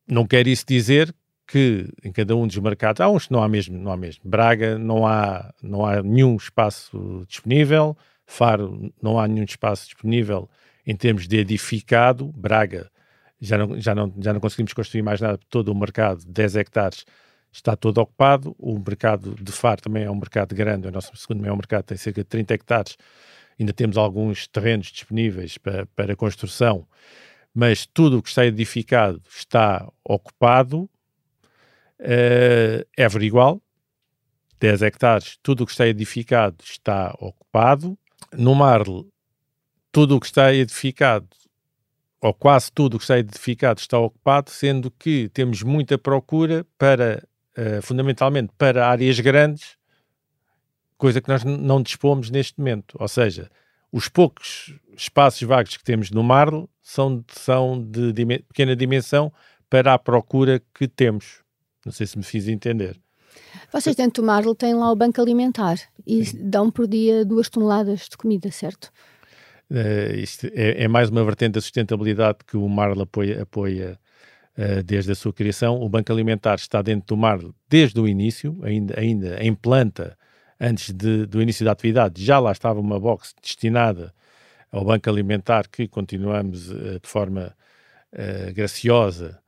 não 0.06 0.26
quer 0.26 0.46
isso 0.46 0.64
dizer 0.66 1.14
que 1.48 1.88
em 2.04 2.12
cada 2.12 2.36
um 2.36 2.46
dos 2.46 2.58
mercados, 2.58 3.00
há 3.00 3.08
uns 3.08 3.26
que 3.26 3.32
não 3.32 3.42
há 3.42 3.48
mesmo, 3.48 3.76
não 3.78 3.90
há 3.90 3.96
mesmo. 3.96 4.22
Braga 4.22 4.78
não 4.78 5.06
há, 5.06 5.52
não 5.62 5.84
há 5.84 6.02
nenhum 6.02 6.36
espaço 6.36 7.24
disponível, 7.26 7.96
Faro 8.26 8.92
não 9.02 9.18
há 9.18 9.26
nenhum 9.26 9.44
espaço 9.44 9.86
disponível 9.86 10.48
em 10.86 10.94
termos 10.94 11.26
de 11.26 11.38
edificado, 11.38 12.26
Braga 12.36 12.90
já 13.40 13.56
não, 13.56 13.80
já 13.80 13.94
não, 13.94 14.12
já 14.18 14.32
não 14.32 14.40
conseguimos 14.40 14.74
construir 14.74 15.02
mais 15.02 15.20
nada, 15.20 15.38
todo 15.48 15.72
o 15.72 15.74
mercado, 15.74 16.22
10 16.26 16.56
hectares, 16.56 17.06
está 17.50 17.74
todo 17.74 17.98
ocupado, 17.98 18.54
o 18.58 18.78
mercado 18.78 19.34
de 19.40 19.52
Faro 19.52 19.80
também 19.80 20.04
é 20.04 20.10
um 20.10 20.16
mercado 20.16 20.54
grande, 20.54 20.86
o 20.86 20.90
nosso 20.90 21.16
segundo 21.16 21.40
maior 21.40 21.56
mercado 21.56 21.84
tem 21.84 21.96
cerca 21.96 22.20
de 22.20 22.28
30 22.28 22.54
hectares, 22.54 22.96
ainda 23.58 23.72
temos 23.72 23.96
alguns 23.96 24.46
terrenos 24.48 24.88
disponíveis 24.88 25.56
para, 25.56 25.86
para 25.86 26.14
construção, 26.14 26.86
mas 27.54 27.86
tudo 27.86 28.18
o 28.18 28.22
que 28.22 28.28
está 28.28 28.44
edificado 28.44 29.22
está 29.34 29.88
ocupado, 30.04 30.88
Uh, 32.00 32.86
Évora 32.96 33.24
igual, 33.24 33.62
10 34.60 34.82
hectares, 34.82 35.38
tudo 35.42 35.62
o 35.62 35.66
que 35.66 35.72
está 35.72 35.86
edificado 35.86 36.56
está 36.62 37.14
ocupado. 37.18 37.98
No 38.32 38.54
Marle, 38.54 39.06
tudo 39.90 40.16
o 40.16 40.20
que 40.20 40.26
está 40.26 40.52
edificado, 40.52 41.28
ou 42.20 42.34
quase 42.34 42.70
tudo 42.72 42.94
o 42.94 42.98
que 42.98 43.04
está 43.04 43.18
edificado, 43.18 43.80
está 43.80 43.98
ocupado, 43.98 44.50
sendo 44.50 44.90
que 44.90 45.28
temos 45.30 45.62
muita 45.62 45.96
procura 45.96 46.66
para, 46.76 47.26
uh, 47.56 47.82
fundamentalmente, 47.82 48.52
para 48.58 48.88
áreas 48.88 49.18
grandes, 49.20 49.76
coisa 50.96 51.20
que 51.20 51.28
nós 51.28 51.44
não 51.44 51.80
dispomos 51.80 52.30
neste 52.30 52.58
momento. 52.58 52.96
Ou 52.98 53.08
seja, 53.08 53.48
os 53.90 54.08
poucos 54.08 54.74
espaços 54.96 55.42
vagos 55.42 55.76
que 55.76 55.84
temos 55.84 56.10
no 56.10 56.22
Marle 56.22 56.68
são, 56.82 57.24
são 57.28 57.80
de, 57.80 58.12
de 58.12 58.26
pequena 58.40 58.74
dimensão 58.74 59.32
para 59.70 59.94
a 59.94 59.98
procura 59.98 60.60
que 60.74 60.88
temos. 60.88 61.42
Não 61.84 61.92
sei 61.92 62.06
se 62.06 62.18
me 62.18 62.24
fiz 62.24 62.48
entender. 62.48 63.00
Vocês 63.72 63.94
dentro 63.94 64.22
do 64.22 64.26
Marlo 64.26 64.54
têm 64.54 64.74
lá 64.74 64.90
o 64.90 64.96
banco 64.96 65.20
alimentar 65.20 65.76
e 66.06 66.24
Sim. 66.24 66.48
dão 66.48 66.70
por 66.70 66.86
dia 66.86 67.24
duas 67.24 67.48
toneladas 67.48 68.08
de 68.08 68.16
comida, 68.16 68.50
certo? 68.50 68.90
Uh, 69.70 70.16
isto 70.16 70.46
é, 70.54 70.84
é, 70.84 70.88
mais 70.88 71.10
uma 71.10 71.22
vertente 71.24 71.52
da 71.52 71.60
sustentabilidade 71.60 72.38
que 72.46 72.56
o 72.56 72.66
Marlo 72.68 73.02
apoia, 73.02 73.42
apoia 73.42 73.98
uh, 74.56 74.82
desde 74.82 75.12
a 75.12 75.14
sua 75.14 75.32
criação. 75.32 75.80
O 75.80 75.88
Banco 75.88 76.10
Alimentar 76.10 76.54
está 76.54 76.80
dentro 76.80 77.06
do 77.08 77.16
Marlo 77.16 77.54
desde 77.68 78.00
o 78.00 78.08
início, 78.08 78.58
ainda, 78.62 78.98
ainda 78.98 79.42
em 79.42 79.54
planta, 79.54 80.16
antes 80.58 80.92
de, 80.92 81.26
do 81.26 81.42
início 81.42 81.64
da 81.64 81.72
atividade. 81.72 82.24
Já 82.24 82.38
lá 82.38 82.52
estava 82.52 82.80
uma 82.80 82.98
box 82.98 83.34
destinada 83.42 84.14
ao 84.72 84.84
Banco 84.84 85.08
Alimentar 85.10 85.68
que 85.68 85.86
continuamos 85.86 86.70
uh, 86.70 86.98
de 87.00 87.08
forma 87.08 87.54
graciosa 88.54 89.38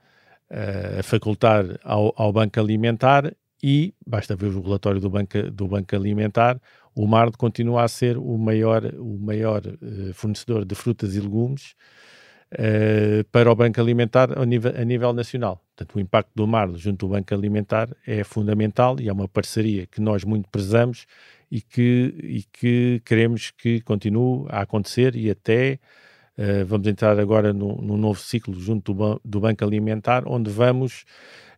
a 0.51 1.03
facultar 1.03 1.65
ao, 1.85 2.13
ao 2.17 2.33
Banco 2.33 2.59
Alimentar 2.59 3.33
e, 3.63 3.95
basta 4.07 4.35
ver 4.35 4.47
o 4.47 4.63
relatório 4.63 5.01
do 5.01 5.11
Banco, 5.11 5.51
do 5.51 5.69
banco 5.69 5.95
Alimentar, 5.95 6.61
o 6.95 7.07
Marde 7.07 7.37
continua 7.37 7.85
a 7.85 7.89
ser 7.89 8.17
o 8.17 8.39
maior, 8.39 8.85
o 8.99 9.19
maior 9.19 9.63
uh, 9.67 10.15
fornecedor 10.15 10.65
de 10.65 10.75
frutas 10.75 11.15
e 11.15 11.21
legumes 11.21 11.75
uh, 12.55 13.23
para 13.31 13.51
o 13.51 13.55
Banco 13.55 13.81
Alimentar 13.81 14.37
a 14.37 14.47
nível, 14.47 14.73
a 14.75 14.85
nível 14.85 15.13
nacional. 15.13 15.63
Portanto, 15.77 15.97
o 15.97 16.01
impacto 16.01 16.31
do 16.35 16.47
Marde 16.47 16.79
junto 16.79 17.07
ao 17.07 17.13
Banco 17.13 17.35
Alimentar 17.35 17.91
é 18.07 18.25
fundamental 18.25 18.97
e 18.99 19.09
é 19.09 19.13
uma 19.13 19.29
parceria 19.29 19.87
que 19.87 20.01
nós 20.01 20.25
muito 20.25 20.49
prezamos 20.49 21.07
e 21.51 21.61
que, 21.61 22.15
e 22.23 22.45
que 22.51 23.03
queremos 23.05 23.51
que 23.51 23.81
continue 23.83 24.47
a 24.49 24.63
acontecer 24.63 25.15
e 25.17 25.31
até 25.31 25.79
Uh, 26.40 26.64
vamos 26.64 26.87
entrar 26.87 27.20
agora 27.20 27.53
num, 27.53 27.76
num 27.83 27.98
novo 27.98 28.18
ciclo 28.18 28.59
junto 28.59 28.94
do, 28.94 29.20
do, 29.22 29.40
Banco 29.40 29.62
Alimentar, 29.62 30.22
onde 30.26 30.50
vamos 30.50 31.05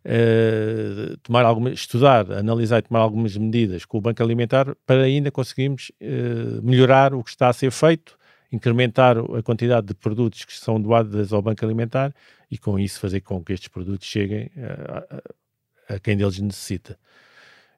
uh, 0.03 1.15
tomar 1.23 1.45
alguma, 1.45 1.69
estudar, 1.69 2.29
analisar 2.33 2.79
e 2.79 2.81
tomar 2.81 2.99
algumas 2.99 3.37
medidas 3.37 3.85
com 3.85 3.97
o 3.97 4.01
Banco 4.01 4.21
Alimentar 4.21 4.75
para 4.85 5.03
ainda 5.03 5.31
conseguirmos 5.31 5.89
uh, 6.01 6.61
melhorar 6.61 7.13
o 7.13 7.23
que 7.23 7.29
está 7.29 7.47
a 7.47 7.53
ser 7.53 7.71
feito, 7.71 8.17
incrementar 8.51 9.15
a 9.17 9.41
quantidade 9.41 9.87
de 9.87 9.93
produtos 9.93 10.43
que 10.43 10.51
são 10.51 10.81
doados 10.81 11.31
ao 11.31 11.41
Banco 11.41 11.63
Alimentar 11.63 12.13
e 12.51 12.57
com 12.57 12.77
isso 12.77 12.99
fazer 12.99 13.21
com 13.21 13.41
que 13.41 13.53
estes 13.53 13.69
produtos 13.69 14.05
cheguem 14.05 14.51
a, 14.57 15.93
a 15.95 15.99
quem 15.99 16.17
deles 16.17 16.37
necessita. 16.39 16.99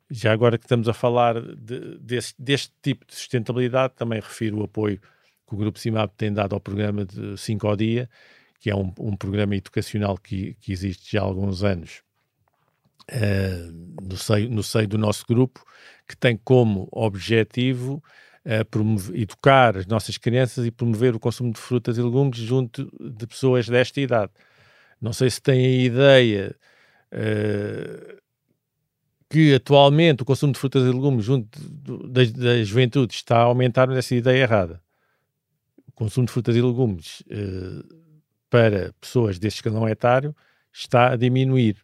Já 0.09 0.33
agora 0.33 0.57
que 0.57 0.65
estamos 0.65 0.89
a 0.89 0.93
falar 0.93 1.39
de, 1.39 1.99
deste, 1.99 2.33
deste 2.41 2.73
tipo 2.81 3.05
de 3.05 3.13
sustentabilidade, 3.13 3.93
também 3.95 4.19
refiro 4.19 4.61
o 4.61 4.63
apoio 4.63 4.99
que 5.47 5.53
o 5.53 5.57
Grupo 5.57 5.79
CIMAP 5.79 6.13
tem 6.17 6.33
dado 6.33 6.53
ao 6.53 6.59
programa 6.59 7.05
de 7.05 7.37
5 7.37 7.67
ao 7.67 7.75
dia, 7.75 8.09
que 8.59 8.69
é 8.69 8.75
um, 8.75 8.91
um 8.99 9.15
programa 9.15 9.55
educacional 9.55 10.17
que, 10.17 10.55
que, 10.59 10.71
existe 10.71 11.11
já 11.11 11.21
há 11.21 11.23
alguns 11.23 11.63
anos 11.63 12.01
uh, 13.11 14.01
no, 14.01 14.17
seio, 14.17 14.49
no 14.49 14.63
seio 14.63 14.87
do 14.87 14.97
nosso 14.97 15.23
grupo, 15.27 15.63
que 16.07 16.17
tem 16.17 16.35
como 16.35 16.87
objetivo 16.91 18.03
uh, 18.45 18.65
promover, 18.65 19.21
educar 19.21 19.77
as 19.77 19.85
nossas 19.85 20.17
crianças 20.17 20.65
e 20.65 20.71
promover 20.71 21.15
o 21.15 21.19
consumo 21.19 21.53
de 21.53 21.59
frutas 21.59 21.97
e 21.97 22.01
legumes 22.01 22.37
junto 22.39 22.91
de 22.99 23.27
pessoas 23.27 23.67
desta 23.67 24.01
idade. 24.01 24.31
Não 24.99 25.13
sei 25.13 25.29
se 25.29 25.41
têm 25.41 25.63
a 25.63 25.83
ideia 25.83 26.55
uh, 27.13 28.15
que 29.29 29.53
atualmente 29.53 30.23
o 30.23 30.25
consumo 30.25 30.53
de 30.53 30.59
frutas 30.59 30.83
e 30.83 30.91
legumes 30.91 31.25
junto 31.25 31.59
da, 32.09 32.23
da 32.23 32.63
juventude 32.63 33.13
está 33.13 33.37
a 33.37 33.43
aumentar, 33.43 33.87
mas 33.87 33.97
essa 33.97 34.15
ideia 34.15 34.39
é 34.39 34.41
errada 34.41 34.84
consumo 35.95 36.27
de 36.27 36.33
frutas 36.33 36.55
e 36.55 36.61
legumes 36.61 37.21
uh, 37.21 38.05
para 38.49 38.93
pessoas 39.01 39.39
deste 39.39 39.57
escalão 39.57 39.87
etário 39.87 40.35
está 40.71 41.11
a 41.11 41.15
diminuir. 41.15 41.77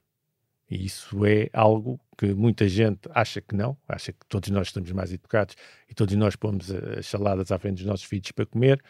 E 0.70 0.86
isso 0.86 1.26
é 1.26 1.50
algo 1.52 2.00
que 2.18 2.34
muita 2.34 2.68
gente 2.70 3.02
acha 3.14 3.42
que 3.42 3.56
não, 3.56 3.76
acha 3.88 4.14
que 4.14 4.26
todos 4.28 4.50
nós 4.50 4.68
estamos 4.68 4.92
mais 4.92 5.12
educados 5.12 5.56
e 5.90 5.94
todos 5.94 6.16
nós 6.16 6.36
pomos 6.36 6.72
as 6.72 7.08
saladas 7.08 7.52
à 7.52 7.60
frente 7.60 7.78
dos 7.78 7.86
nossos 7.86 8.06
filhos 8.06 8.32
para 8.32 8.46
comer, 8.46 8.82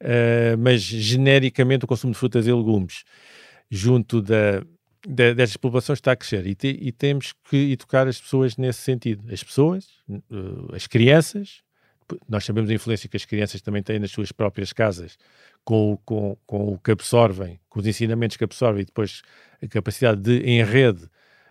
uh, 0.00 0.58
mas 0.58 0.82
genericamente 0.82 1.84
o 1.84 1.88
consumo 1.88 2.12
de 2.12 2.18
frutas 2.18 2.46
e 2.46 2.52
legumes 2.52 3.04
junto 3.70 4.22
da, 4.22 4.60
da, 5.06 5.32
destas 5.32 5.56
populações 5.56 5.98
está 5.98 6.12
a 6.12 6.16
crescer 6.16 6.46
e, 6.46 6.54
te, 6.54 6.68
e, 6.68 6.92
temos 6.92 7.32
que 7.50 7.72
educar 7.72 8.06
as 8.06 8.20
pessoas 8.20 8.56
nesse 8.56 8.82
sentido. 8.82 9.24
As 9.32 9.42
pessoas, 9.42 9.86
uh, 10.08 10.74
as 10.74 10.86
crianças, 10.86 11.62
nós 12.28 12.44
sabemos 12.44 12.70
a 12.70 12.74
influência 12.74 13.08
que 13.08 13.16
as 13.16 13.24
crianças 13.24 13.60
também 13.60 13.82
têm 13.82 13.98
nas 13.98 14.10
suas 14.10 14.32
próprias 14.32 14.72
casas, 14.72 15.18
com, 15.64 15.98
com, 16.04 16.36
com 16.46 16.74
o 16.74 16.78
que 16.78 16.92
absorvem, 16.92 17.58
com 17.68 17.80
os 17.80 17.86
ensinamentos 17.86 18.36
que 18.36 18.44
absorvem 18.44 18.82
e 18.82 18.84
depois 18.84 19.22
a 19.62 19.66
capacidade 19.66 20.20
de, 20.20 20.38
em 20.38 20.62
rede, 20.64 21.04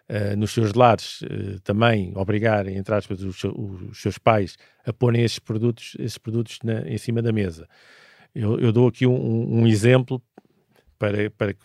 uh, 0.09 0.35
nos 0.37 0.51
seus 0.51 0.73
lares, 0.73 1.21
uh, 1.21 1.59
também 1.63 2.13
obrigarem, 2.15 2.77
entre 2.77 2.95
aspas, 2.95 3.21
os, 3.21 3.43
os, 3.43 4.01
seus 4.01 4.17
pais 4.17 4.57
a 4.85 4.93
porem 4.93 5.23
esses 5.23 5.39
produtos, 5.39 5.95
esses 5.99 6.17
produtos 6.17 6.59
na, 6.63 6.87
em 6.87 6.97
cima 6.97 7.21
da 7.21 7.33
mesa. 7.33 7.67
Eu, 8.33 8.59
eu 8.59 8.71
dou 8.71 8.87
aqui 8.87 9.05
um, 9.05 9.59
um, 9.61 9.67
exemplo 9.67 10.21
para, 10.97 11.29
para 11.31 11.55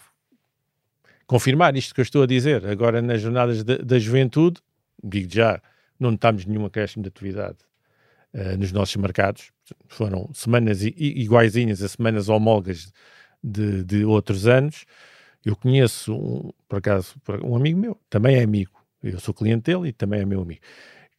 confirmar 1.26 1.76
isto 1.76 1.94
que 1.94 2.00
eu 2.00 2.04
estou 2.04 2.22
a 2.22 2.26
dizer. 2.26 2.66
Agora, 2.66 3.02
nas 3.02 3.20
jornadas 3.20 3.62
da, 3.62 3.98
juventude, 3.98 4.60
digo 5.02 5.32
já, 5.32 5.60
não 5.98 6.12
notamos 6.12 6.46
nenhum 6.46 6.64
acréscimo 6.64 7.02
de 7.02 7.08
atividade 7.08 7.58
uh, 8.34 8.56
nos 8.58 8.72
nossos 8.72 8.96
mercados. 8.96 9.50
Foram 9.88 10.30
semanas 10.32 10.82
iguaizinhas 10.82 11.82
a 11.82 11.88
semanas 11.88 12.28
homólogas 12.28 12.92
de, 13.42 13.84
de 13.84 14.04
outros 14.04 14.46
anos. 14.46 14.84
Eu 15.44 15.56
conheço, 15.56 16.14
um, 16.14 16.50
por 16.68 16.78
acaso, 16.78 17.14
um 17.42 17.56
amigo 17.56 17.78
meu, 17.78 17.98
também 18.10 18.36
é 18.36 18.42
amigo, 18.42 18.72
eu 19.02 19.18
sou 19.18 19.32
cliente 19.32 19.62
dele 19.62 19.88
e 19.88 19.92
também 19.92 20.20
é 20.20 20.24
meu 20.24 20.42
amigo, 20.42 20.60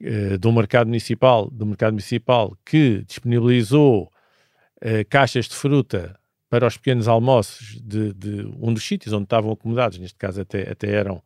uh, 0.01 0.37
do 0.37 0.51
mercado 0.51 0.87
municipal, 0.87 1.49
do 1.49 1.65
mercado 1.65 1.93
municipal 1.93 2.55
que 2.65 3.03
disponibilizou 3.05 4.03
uh, 4.03 5.05
caixas 5.09 5.45
de 5.45 5.55
fruta 5.55 6.17
para 6.49 6.67
os 6.67 6.75
pequenos 6.75 7.07
almoços 7.07 7.81
de, 7.81 8.13
de, 8.13 8.45
um 8.59 8.73
dos 8.73 8.85
sítios 8.85 9.13
onde 9.13 9.23
estavam 9.23 9.51
acomodados, 9.53 9.97
neste 9.97 10.17
caso 10.17 10.41
até, 10.41 10.69
até, 10.69 10.91
eram, 10.91 11.23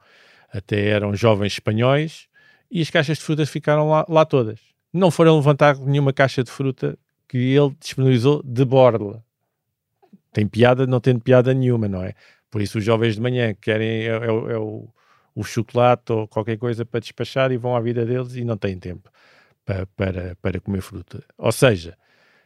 até 0.53 0.87
eram 0.87 1.15
jovens 1.15 1.53
espanhóis, 1.53 2.27
e 2.69 2.81
as 2.81 2.89
caixas 2.89 3.17
de 3.17 3.23
frutas 3.23 3.49
ficaram 3.49 3.89
lá, 3.89 4.05
lá 4.07 4.23
todas 4.23 4.74
não 4.95 5.11
foram 5.11 5.35
levantar 5.35 5.77
nenhuma 5.77 6.13
caixa 6.13 6.43
de 6.43 6.49
fruta 6.49 6.97
que 7.27 7.37
ele 7.37 7.75
disponibilizou 7.79 8.41
de 8.43 8.63
borla. 8.63 9.23
Tem 10.31 10.47
piada, 10.47 10.87
não 10.87 10.99
tem 10.99 11.19
piada 11.19 11.53
nenhuma, 11.53 11.87
não 11.87 12.03
é? 12.03 12.13
Por 12.49 12.61
isso 12.61 12.77
os 12.77 12.83
jovens 12.83 13.15
de 13.15 13.21
manhã 13.21 13.53
querem 13.53 14.03
é, 14.03 14.07
é, 14.07 14.25
é 14.25 14.57
o, 14.57 14.87
o, 15.35 15.43
chocolate 15.43 16.13
ou 16.13 16.27
qualquer 16.27 16.57
coisa 16.57 16.85
para 16.85 16.99
despachar 16.99 17.51
e 17.51 17.57
vão 17.57 17.75
à 17.75 17.81
vida 17.81 18.05
deles 18.05 18.35
e 18.35 18.45
não 18.45 18.55
têm 18.55 18.79
tempo 18.79 19.09
para, 19.65 19.85
para, 19.87 20.37
para 20.41 20.59
comer 20.61 20.81
fruta. 20.81 21.23
Ou 21.37 21.51
seja, 21.51 21.97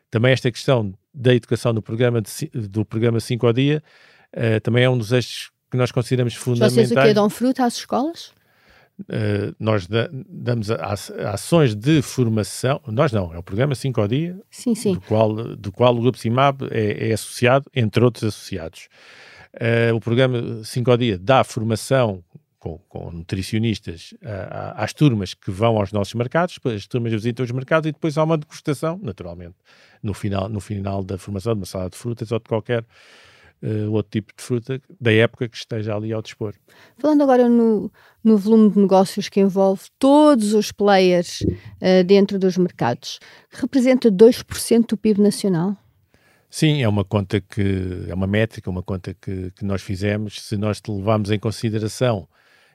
também 0.09 0.31
esta 0.31 0.51
questão 0.51 0.93
da 1.13 1.33
educação 1.35 1.73
do 1.73 1.81
programa, 1.81 2.21
de, 2.21 2.49
do 2.67 2.83
programa 2.83 3.19
5 3.19 3.45
ao 3.45 3.53
dia 3.53 3.83
uh, 4.35 4.59
também 4.61 4.83
é 4.83 4.89
um 4.89 4.97
dos 4.97 5.11
eixos 5.11 5.51
que 5.69 5.77
nós 5.77 5.91
consideramos 5.91 6.33
fundamentais. 6.33 6.73
Vocês 6.73 6.91
o 6.91 7.07
que 7.07 7.13
dão 7.13 7.29
fruto 7.29 7.61
às 7.61 7.75
escolas? 7.75 8.33
Uh, 9.01 9.55
nós 9.59 9.87
da, 9.87 10.09
damos 10.11 10.69
a, 10.69 10.75
a, 10.75 11.33
ações 11.33 11.73
de 11.73 12.01
formação, 12.01 12.81
nós 12.87 13.11
não, 13.11 13.33
é 13.33 13.37
o 13.37 13.43
programa 13.43 13.73
5 13.73 14.01
ao 14.01 14.07
dia, 14.07 14.37
sim, 14.51 14.75
sim. 14.75 14.93
Do, 14.93 15.01
qual, 15.01 15.33
do 15.33 15.71
qual 15.71 15.95
o 15.95 16.01
Grupo 16.01 16.17
CIMAB 16.17 16.67
é, 16.69 17.09
é 17.09 17.13
associado, 17.13 17.65
entre 17.73 18.03
outros 18.03 18.25
associados. 18.25 18.89
Uh, 19.53 19.95
o 19.95 19.99
programa 19.99 20.63
5 20.63 20.91
ao 20.91 20.97
dia 20.97 21.17
dá 21.17 21.43
formação 21.43 22.23
com, 22.59 22.77
com 22.89 23.11
nutricionistas 23.11 24.13
uh, 24.21 24.75
às 24.75 24.93
turmas 24.93 25.33
que 25.33 25.49
vão 25.49 25.77
aos 25.77 25.91
nossos 25.91 26.13
mercados, 26.13 26.59
as 26.65 26.85
turmas 26.85 27.13
visitam 27.13 27.45
os 27.45 27.51
mercados 27.51 27.87
e 27.87 27.93
depois 27.93 28.17
há 28.17 28.23
uma 28.23 28.37
degustação, 28.37 28.99
naturalmente, 29.01 29.55
no 30.03 30.13
final, 30.13 30.49
no 30.49 30.59
final 30.59 31.03
da 31.03 31.17
formação 31.17 31.53
de 31.53 31.61
uma 31.61 31.65
sala 31.65 31.89
de 31.89 31.97
frutas 31.97 32.31
ou 32.31 32.39
de 32.39 32.45
qualquer 32.45 32.85
uh, 33.63 33.91
outro 33.91 34.11
tipo 34.11 34.33
de 34.35 34.43
fruta 34.43 34.81
da 34.99 35.11
época 35.11 35.47
que 35.47 35.57
esteja 35.57 35.95
ali 35.95 36.11
ao 36.11 36.21
dispor. 36.21 36.53
Falando 36.97 37.23
agora 37.23 37.47
no, 37.47 37.91
no 38.23 38.37
volume 38.37 38.71
de 38.71 38.79
negócios 38.79 39.29
que 39.29 39.39
envolve 39.39 39.83
todos 39.97 40.53
os 40.53 40.71
players 40.71 41.41
uh, 41.41 42.03
dentro 42.05 42.39
dos 42.39 42.57
mercados, 42.57 43.19
representa 43.49 44.11
2% 44.11 44.87
do 44.89 44.97
PIB 44.97 45.21
nacional? 45.21 45.77
Sim, 46.49 46.81
é 46.81 46.89
uma 46.89 47.05
conta 47.05 47.39
que 47.39 48.05
é 48.07 48.13
uma 48.13 48.25
métrica, 48.25 48.69
uma 48.69 48.81
conta 48.81 49.13
que, 49.13 49.51
que 49.51 49.63
nós 49.63 49.83
fizemos. 49.83 50.41
Se 50.41 50.57
nós 50.57 50.81
levarmos 50.87 51.29
em 51.29 51.37
consideração 51.37 52.27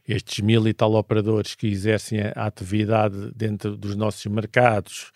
estes 0.07 0.40
mil 0.40 0.68
e 0.68 0.73
tal 0.73 0.94
operadores 0.94 1.55
que 1.55 1.66
exercem 1.66 2.20
a 2.20 2.47
atividade 2.47 3.33
dentro 3.35 3.77
dos 3.77 3.97
nossos 3.97 4.25
mercados, 4.27 5.11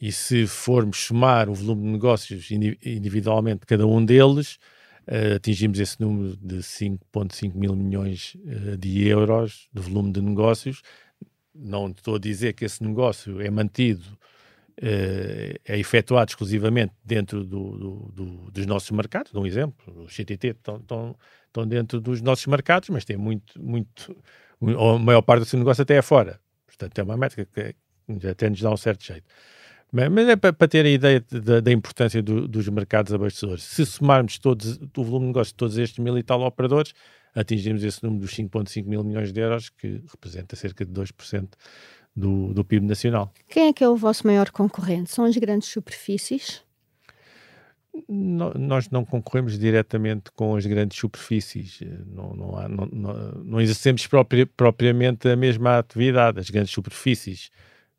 e 0.00 0.10
se 0.10 0.48
formos 0.48 1.04
somar 1.04 1.48
o 1.48 1.54
volume 1.54 1.84
de 1.84 1.88
negócios 1.90 2.50
individualmente 2.50 3.64
cada 3.64 3.86
um 3.86 4.04
deles, 4.04 4.58
uh, 5.08 5.36
atingimos 5.36 5.78
esse 5.78 6.00
número 6.00 6.36
de 6.36 6.56
5,5 6.56 7.54
mil 7.54 7.74
milhões 7.74 8.36
uh, 8.36 8.76
de 8.76 9.06
euros 9.08 9.68
de 9.72 9.82
volume 9.82 10.12
de 10.12 10.20
negócios. 10.20 10.82
Não 11.54 11.88
estou 11.90 12.16
a 12.16 12.18
dizer 12.18 12.54
que 12.54 12.64
esse 12.64 12.82
negócio 12.82 13.40
é 13.40 13.50
mantido, 13.50 14.04
uh, 14.78 15.60
é 15.64 15.78
efetuado 15.78 16.30
exclusivamente 16.30 16.94
dentro 17.04 17.44
do, 17.44 17.78
do, 17.78 18.12
do, 18.12 18.50
dos 18.50 18.66
nossos 18.66 18.90
mercados. 18.90 19.34
Um 19.34 19.46
exemplo, 19.46 20.04
os 20.04 20.14
CTT 20.14 20.48
estão, 20.48 21.16
dentro 21.66 22.00
dos 22.00 22.22
nossos 22.22 22.46
mercados, 22.46 22.88
mas 22.88 23.04
tem 23.04 23.16
muito, 23.16 23.62
muito, 23.62 24.16
a 24.60 24.98
maior 24.98 25.22
parte 25.22 25.40
do 25.40 25.46
seu 25.46 25.58
negócio 25.58 25.82
até 25.82 25.96
é 25.96 26.02
fora. 26.02 26.40
Portanto, 26.66 26.98
é 26.98 27.02
uma 27.02 27.16
métrica 27.16 27.46
que 27.46 28.26
até 28.26 28.48
nos 28.48 28.60
dá 28.60 28.70
um 28.70 28.76
certo 28.76 29.04
jeito. 29.04 29.26
Mas 29.92 30.26
é 30.26 30.36
para, 30.36 30.66
ter 30.66 30.86
a 30.86 30.88
ideia 30.88 31.22
da, 31.30 31.60
da 31.60 31.70
importância 31.70 32.22
do, 32.22 32.48
dos 32.48 32.66
mercados 32.70 33.12
abastecedores. 33.12 33.62
Se 33.62 33.84
somarmos 33.84 34.38
todos, 34.38 34.78
o 34.96 35.04
volume 35.04 35.26
de 35.26 35.32
negócio 35.32 35.52
de 35.52 35.56
todos 35.56 35.76
estes 35.76 35.98
mil 35.98 36.16
e 36.16 36.22
tal 36.22 36.40
operadores, 36.40 36.94
atingimos 37.34 37.84
esse 37.84 38.02
número 38.02 38.22
dos 38.22 38.34
5,5 38.34 38.86
mil 38.86 39.04
milhões 39.04 39.32
de 39.32 39.40
euros, 39.40 39.68
que 39.68 40.02
representa 40.10 40.56
cerca 40.56 40.86
de 40.86 40.92
2% 40.92 41.48
do, 42.16 42.54
do 42.54 42.64
PIB 42.64 42.86
nacional. 42.86 43.34
Quem 43.48 43.68
é 43.68 43.72
que 43.72 43.84
é 43.84 43.88
o 43.88 43.94
vosso 43.94 44.26
maior 44.26 44.50
concorrente? 44.50 45.10
São 45.10 45.26
as 45.26 45.36
grandes 45.36 45.68
superfícies? 45.68 46.62
No, 48.08 48.54
nós 48.54 48.88
não 48.88 49.04
concorremos 49.04 49.58
diretamente 49.58 50.32
com 50.32 50.56
as 50.56 50.64
grandes 50.64 50.98
superfícies, 50.98 51.80
não, 52.06 52.32
não, 52.32 52.56
há, 52.56 52.66
não, 52.66 52.86
não, 52.86 53.14
não 53.44 53.60
exercemos 53.60 54.06
propri, 54.06 54.46
propriamente 54.46 55.28
a 55.28 55.36
mesma 55.36 55.78
atividade. 55.78 56.40
As 56.40 56.48
grandes 56.48 56.72
superfícies 56.72 57.50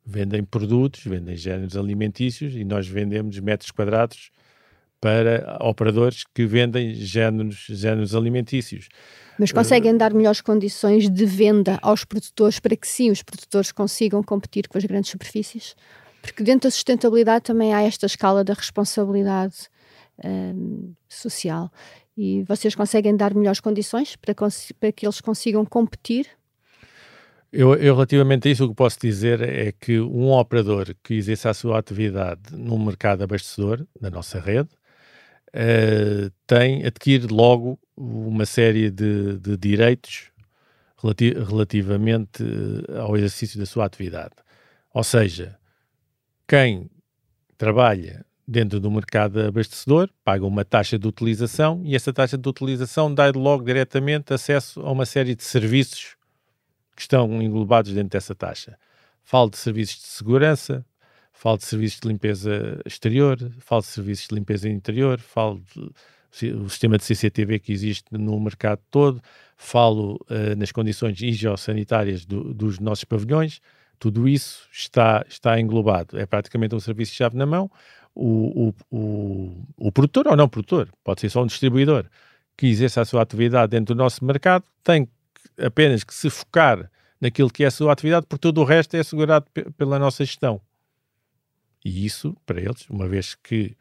vendem 0.04 0.44
produtos, 0.44 1.04
vendem 1.04 1.36
géneros 1.36 1.76
alimentícios 1.76 2.54
e 2.54 2.64
nós 2.64 2.86
vendemos 2.86 3.38
metros 3.40 3.70
quadrados 3.70 4.30
para 5.00 5.58
operadores 5.60 6.24
que 6.34 6.46
vendem 6.46 6.94
géneros, 6.94 7.66
géneros 7.68 8.14
alimentícios. 8.14 8.88
Mas 9.38 9.52
conseguem 9.52 9.96
dar 9.96 10.14
melhores 10.14 10.40
condições 10.40 11.10
de 11.10 11.26
venda 11.26 11.78
aos 11.82 12.04
produtores 12.04 12.58
para 12.58 12.76
que 12.76 12.88
sim 12.88 13.10
os 13.10 13.22
produtores 13.22 13.72
consigam 13.72 14.22
competir 14.22 14.68
com 14.68 14.78
as 14.78 14.84
grandes 14.84 15.10
superfícies? 15.10 15.74
Porque 16.22 16.42
dentro 16.42 16.68
da 16.68 16.70
sustentabilidade 16.70 17.44
também 17.44 17.74
há 17.74 17.82
esta 17.82 18.06
escala 18.06 18.42
da 18.42 18.54
responsabilidade 18.54 19.68
um, 20.24 20.94
social. 21.06 21.70
E 22.16 22.42
vocês 22.44 22.74
conseguem 22.74 23.14
dar 23.14 23.34
melhores 23.34 23.60
condições 23.60 24.16
para, 24.16 24.34
para 24.34 24.92
que 24.92 25.04
eles 25.04 25.20
consigam 25.20 25.66
competir 25.66 26.28
eu, 27.54 27.74
eu, 27.76 27.94
relativamente 27.94 28.48
a 28.48 28.50
isso, 28.50 28.64
o 28.64 28.68
que 28.68 28.74
posso 28.74 28.98
dizer 29.00 29.40
é 29.40 29.70
que 29.72 30.00
um 30.00 30.32
operador 30.32 30.92
que 31.04 31.14
exerce 31.14 31.46
a 31.46 31.54
sua 31.54 31.78
atividade 31.78 32.40
num 32.52 32.84
mercado 32.84 33.22
abastecedor, 33.22 33.86
na 34.00 34.10
nossa 34.10 34.40
rede, 34.40 34.70
uh, 35.54 36.30
tem, 36.46 36.84
adquire 36.84 37.28
logo 37.28 37.78
uma 37.96 38.44
série 38.44 38.90
de, 38.90 39.38
de 39.38 39.56
direitos 39.56 40.32
relati 41.00 41.32
relativamente 41.32 42.42
eh, 42.42 42.98
ao 42.98 43.16
exercício 43.16 43.58
da 43.58 43.66
sua 43.66 43.84
atividade. 43.84 44.34
Ou 44.92 45.04
seja, 45.04 45.56
quem 46.48 46.90
trabalha 47.58 48.24
dentro 48.48 48.80
do 48.80 48.90
mercado 48.90 49.40
abastecedor 49.40 50.10
paga 50.24 50.44
uma 50.44 50.64
taxa 50.64 50.98
de 50.98 51.06
utilização 51.06 51.82
e 51.84 51.94
essa 51.94 52.12
taxa 52.12 52.38
de 52.38 52.48
utilização 52.48 53.14
dá 53.14 53.30
logo 53.34 53.64
diretamente 53.64 54.32
acesso 54.32 54.80
a 54.80 54.90
uma 54.90 55.06
série 55.06 55.34
de 55.34 55.44
serviços 55.44 56.16
que 56.94 57.02
estão 57.02 57.42
englobados 57.42 57.92
dentro 57.92 58.10
dessa 58.10 58.34
taxa. 58.34 58.78
Falo 59.22 59.50
de 59.50 59.56
serviços 59.56 59.96
de 59.96 60.08
segurança, 60.08 60.84
falo 61.32 61.58
de 61.58 61.64
serviços 61.64 62.00
de 62.00 62.08
limpeza 62.08 62.80
exterior, 62.84 63.38
falo 63.60 63.82
de 63.82 63.88
serviços 63.88 64.28
de 64.28 64.34
limpeza 64.34 64.68
interior, 64.68 65.18
falo 65.18 65.62
do 66.42 66.68
sistema 66.68 66.98
de 66.98 67.04
CCTV 67.04 67.60
que 67.60 67.72
existe 67.72 68.04
no 68.10 68.38
mercado 68.40 68.80
todo, 68.90 69.20
falo 69.56 70.14
uh, 70.30 70.56
nas 70.56 70.72
condições 70.72 71.20
higiosanitárias 71.20 72.24
do, 72.24 72.52
dos 72.52 72.78
nossos 72.78 73.04
pavilhões, 73.04 73.60
tudo 73.98 74.28
isso 74.28 74.68
está, 74.72 75.24
está 75.28 75.58
englobado. 75.60 76.18
É 76.18 76.26
praticamente 76.26 76.74
um 76.74 76.80
serviço 76.80 77.12
de 77.12 77.18
chave 77.18 77.36
na 77.36 77.46
mão. 77.46 77.70
O, 78.14 78.68
o, 78.68 78.74
o, 78.90 79.64
o 79.76 79.92
produtor 79.92 80.28
ou 80.28 80.36
não 80.36 80.48
produtor, 80.48 80.88
pode 81.02 81.20
ser 81.20 81.30
só 81.30 81.42
um 81.42 81.46
distribuidor, 81.46 82.06
que 82.56 82.66
exerce 82.66 83.00
a 83.00 83.04
sua 83.04 83.22
atividade 83.22 83.70
dentro 83.70 83.94
do 83.94 83.98
nosso 83.98 84.24
mercado, 84.24 84.64
tem 84.82 85.08
apenas 85.58 86.04
que 86.04 86.14
se 86.14 86.30
focar 86.30 86.90
naquilo 87.20 87.50
que 87.50 87.64
é 87.64 87.66
a 87.66 87.70
sua 87.70 87.92
atividade, 87.92 88.26
porque 88.28 88.42
todo 88.42 88.60
o 88.60 88.64
resto 88.64 88.96
é 88.96 89.00
assegurado 89.00 89.46
pela 89.76 89.98
nossa 89.98 90.24
gestão. 90.24 90.60
E 91.84 92.04
isso, 92.04 92.36
para 92.44 92.60
eles, 92.60 92.88
uma 92.88 93.06
vez 93.08 93.34
que 93.34 93.76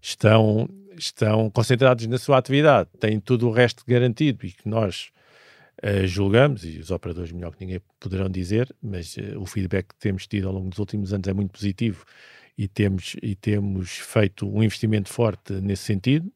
estão, 0.00 0.68
estão 0.96 1.50
concentrados 1.50 2.06
na 2.06 2.18
sua 2.18 2.38
atividade, 2.38 2.88
têm 2.98 3.20
todo 3.20 3.48
o 3.48 3.52
resto 3.52 3.84
garantido 3.86 4.44
e 4.44 4.52
que 4.52 4.68
nós 4.68 5.10
uh, 5.82 6.06
julgamos, 6.06 6.64
e 6.64 6.78
os 6.78 6.90
operadores 6.90 7.32
melhor 7.32 7.54
que 7.54 7.64
ninguém 7.64 7.80
poderão 8.00 8.28
dizer, 8.28 8.74
mas 8.82 9.16
uh, 9.16 9.38
o 9.38 9.46
feedback 9.46 9.88
que 9.88 9.96
temos 9.96 10.26
tido 10.26 10.48
ao 10.48 10.54
longo 10.54 10.68
dos 10.68 10.78
últimos 10.78 11.12
anos 11.12 11.26
é 11.28 11.32
muito 11.32 11.52
positivo 11.52 12.04
e 12.56 12.68
temos, 12.68 13.16
e 13.22 13.34
temos 13.34 13.98
feito 13.98 14.48
um 14.48 14.62
investimento 14.62 15.12
forte 15.12 15.54
nesse 15.54 15.84
sentido, 15.84 16.30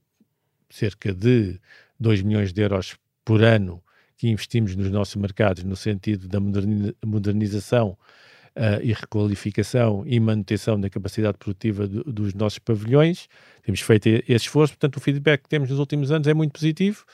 cerca 0.71 1.13
de 1.13 1.59
2 1.99 2.23
milhões 2.23 2.53
de 2.53 2.63
euros 2.63 2.97
por 3.25 3.43
ano 3.43 3.83
que 4.19 4.29
investimos 4.29 4.75
nos 4.75 4.91
nossos 4.91 5.15
mercados 5.15 5.63
no 5.63 5.77
sentido 5.77 6.29
da 6.29 6.41
modernização 7.07 7.97
uh, 8.57 8.83
e 8.83 8.93
requalificação 8.93 10.03
e 10.05 10.19
manutenção 10.19 10.79
da 10.79 10.91
capacidade 10.91 11.39
produtiva 11.39 11.87
do, 11.87 12.03
dos 12.05 12.35
nossos 12.35 12.59
pavilhões. 12.59 13.29
Temos 13.63 13.81
feito 13.81 14.09
esse 14.09 14.47
esforço, 14.47 14.75
portanto, 14.75 14.97
o 14.97 15.01
feedback 15.01 15.43
que 15.45 15.49
temos 15.49 15.71
nos 15.71 15.79
últimos 15.79 16.11
anos 16.11 16.27
é 16.27 16.35
muito 16.35 16.53
positivo. 16.53 17.05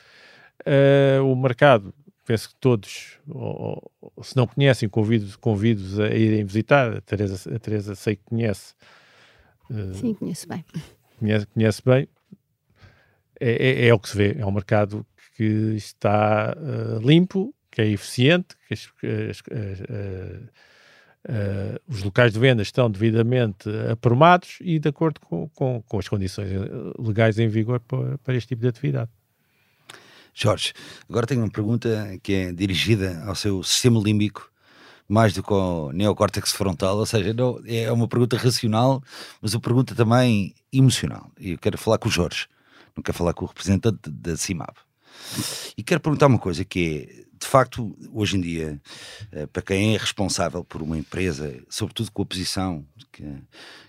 Uh, 0.60 1.22
o 1.22 1.36
mercado, 1.36 1.92
penso 2.24 2.48
que 2.48 2.54
todos, 2.56 3.18
ou, 3.28 3.92
ou, 4.00 4.24
se 4.24 4.34
não 4.34 4.46
conhecem, 4.46 4.88
convido, 4.88 5.38
convido 5.38 6.02
a 6.02 6.08
irem 6.08 6.42
visitar. 6.42 6.96
A 6.96 7.00
Teresa, 7.02 7.54
a 7.54 7.58
Teresa 7.58 7.94
sei 7.94 8.16
que 8.16 8.24
conhece. 8.24 8.74
Uh, 9.70 9.94
Sim, 9.94 10.14
conheço 10.14 10.48
bem. 10.48 10.64
Conhece, 11.18 11.46
conhece 11.48 11.82
bem. 11.84 12.08
É, 13.38 13.50
é, 13.50 13.88
é, 13.88 13.94
o 13.94 13.98
que 13.98 14.08
se 14.08 14.16
vê, 14.16 14.36
é 14.38 14.46
um 14.46 14.52
mercado 14.52 15.04
que 15.34 15.74
está 15.76 16.56
uh, 16.56 17.06
limpo, 17.06 17.54
que 17.70 17.82
é 17.82 17.88
eficiente, 17.88 18.56
que 18.66 18.74
as, 18.74 18.84
uh, 18.86 20.48
uh, 21.28 21.80
os 21.88 22.02
locais 22.02 22.32
de 22.32 22.38
venda 22.38 22.62
estão 22.62 22.88
devidamente 22.88 23.68
aprumados 23.90 24.58
e 24.60 24.78
de 24.78 24.88
acordo 24.88 25.20
com, 25.20 25.48
com, 25.48 25.82
com 25.82 25.98
as 25.98 26.08
condições 26.08 26.50
legais 26.98 27.38
em 27.38 27.48
vigor 27.48 27.80
para, 27.80 28.16
para, 28.18 28.36
este 28.36 28.48
tipo 28.48 28.62
de 28.62 28.68
atividade. 28.68 29.10
Jorge, 30.32 30.72
agora 31.08 31.26
tenho 31.26 31.42
uma 31.42 31.50
pergunta 31.50 32.18
que 32.22 32.32
é 32.32 32.52
dirigida 32.52 33.22
ao 33.24 33.34
seu 33.34 33.62
sistema 33.62 34.00
límbico, 34.00 34.50
mais 35.08 35.32
do 35.32 35.42
que 35.42 35.52
ao 35.52 35.92
neocórtex 35.92 36.52
frontal, 36.52 36.96
ou 36.96 37.06
seja, 37.06 37.34
não, 37.34 37.60
é 37.66 37.90
uma 37.92 38.08
pergunta 38.08 38.36
racional, 38.36 39.02
mas 39.40 39.54
uma 39.54 39.60
pergunta 39.60 39.94
também 39.94 40.54
emocional. 40.72 41.30
E 41.38 41.52
eu 41.52 41.58
quero 41.58 41.76
falar 41.76 41.98
com 41.98 42.08
o 42.08 42.12
Jorge, 42.12 42.46
não 42.96 43.02
quero 43.02 43.16
falar 43.18 43.34
com 43.34 43.44
o 43.44 43.48
representante 43.48 44.10
da 44.10 44.36
CIMAB. 44.36 44.74
E 45.76 45.82
quero 45.82 46.00
perguntar 46.00 46.26
uma 46.26 46.38
coisa 46.38 46.64
que 46.64 47.08
é, 47.08 47.24
de 47.38 47.46
facto, 47.46 47.96
hoje 48.12 48.36
em 48.36 48.40
dia, 48.40 48.80
uh, 49.32 49.46
para 49.48 49.62
quem 49.62 49.94
é 49.94 49.98
responsável 49.98 50.64
por 50.64 50.82
uma 50.82 50.96
empresa, 50.96 51.62
sobretudo 51.68 52.10
com 52.12 52.22
a 52.22 52.26
posição 52.26 52.86
que, 53.12 53.24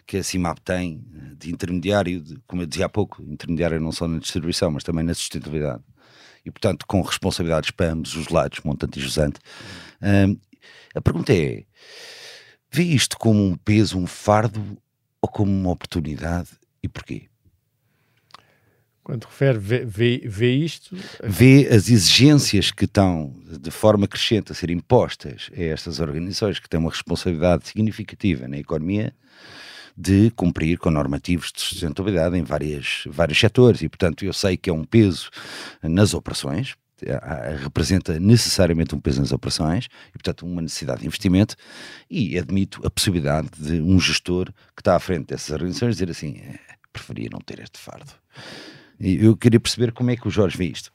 que 0.05 0.17
a 0.17 0.23
CIMAP 0.23 0.59
tem 0.59 1.03
de 1.37 1.51
intermediário, 1.51 2.21
de, 2.21 2.37
como 2.47 2.61
eu 2.61 2.65
dizia 2.65 2.85
há 2.85 2.89
pouco, 2.89 3.21
intermediário 3.23 3.79
não 3.79 3.91
só 3.91 4.07
na 4.07 4.19
distribuição, 4.19 4.71
mas 4.71 4.83
também 4.83 5.03
na 5.03 5.13
sustentabilidade, 5.13 5.83
e 6.45 6.51
portanto 6.51 6.85
com 6.85 7.01
responsabilidades 7.01 7.71
para 7.71 7.91
ambos 7.91 8.15
os 8.15 8.27
lados, 8.29 8.59
montante 8.63 8.99
e 8.99 9.01
jusante, 9.01 9.39
uh, 10.01 10.39
a 10.95 11.01
pergunta 11.01 11.33
é: 11.33 11.65
vê 12.71 12.83
isto 12.83 13.17
como 13.17 13.43
um 13.43 13.55
peso, 13.55 13.97
um 13.97 14.07
fardo 14.07 14.77
ou 15.21 15.29
como 15.29 15.51
uma 15.51 15.71
oportunidade 15.71 16.49
e 16.81 16.87
porquê? 16.87 17.29
Quando 19.05 19.25
refere, 19.25 19.59
vê, 19.59 19.85
vê, 19.85 20.23
vê, 20.25 20.55
isto. 20.55 20.97
Vê 21.23 21.67
as 21.67 21.89
exigências 21.89 22.71
que 22.71 22.85
estão 22.85 23.31
de 23.61 23.69
forma 23.69 24.07
crescente 24.07 24.51
a 24.51 24.55
ser 24.55 24.71
impostas 24.71 25.51
a 25.55 25.61
estas 25.61 25.99
organizações 25.99 26.57
que 26.57 26.67
têm 26.67 26.79
uma 26.79 26.89
responsabilidade 26.89 27.67
significativa 27.67 28.47
na 28.47 28.57
economia 28.57 29.13
de 29.95 30.31
cumprir 30.31 30.79
com 30.79 30.89
normativos 30.89 31.51
de 31.51 31.61
sustentabilidade 31.61 32.35
em 32.35 32.41
várias, 32.41 33.03
vários 33.05 33.39
setores 33.39 33.83
e, 33.83 33.87
portanto, 33.87 34.25
eu 34.25 34.33
sei 34.33 34.57
que 34.57 34.71
é 34.71 34.73
um 34.73 34.83
peso 34.83 35.29
nas 35.83 36.15
operações, 36.15 36.73
representa 37.61 38.19
necessariamente 38.19 38.95
um 38.95 38.99
peso 38.99 39.21
nas 39.21 39.31
operações 39.31 39.87
e, 40.09 40.13
portanto, 40.13 40.47
uma 40.47 40.63
necessidade 40.63 41.01
de 41.01 41.05
investimento 41.05 41.55
e 42.09 42.39
admito 42.39 42.81
a 42.83 42.89
possibilidade 42.89 43.49
de 43.55 43.79
um 43.79 43.99
gestor 43.99 44.51
que 44.75 44.81
está 44.81 44.95
à 44.95 44.99
frente 44.99 45.27
dessas 45.27 45.51
organizações 45.51 45.93
dizer 45.97 46.09
assim, 46.09 46.37
é, 46.37 46.57
preferia 46.91 47.29
não 47.31 47.39
ter 47.39 47.59
este 47.59 47.77
fardo. 47.77 48.11
Eu 48.99 49.35
queria 49.35 49.59
perceber 49.59 49.91
como 49.91 50.11
é 50.11 50.15
que 50.15 50.27
o 50.27 50.31
Jorge 50.31 50.57
vê 50.57 50.65
isto. 50.65 50.91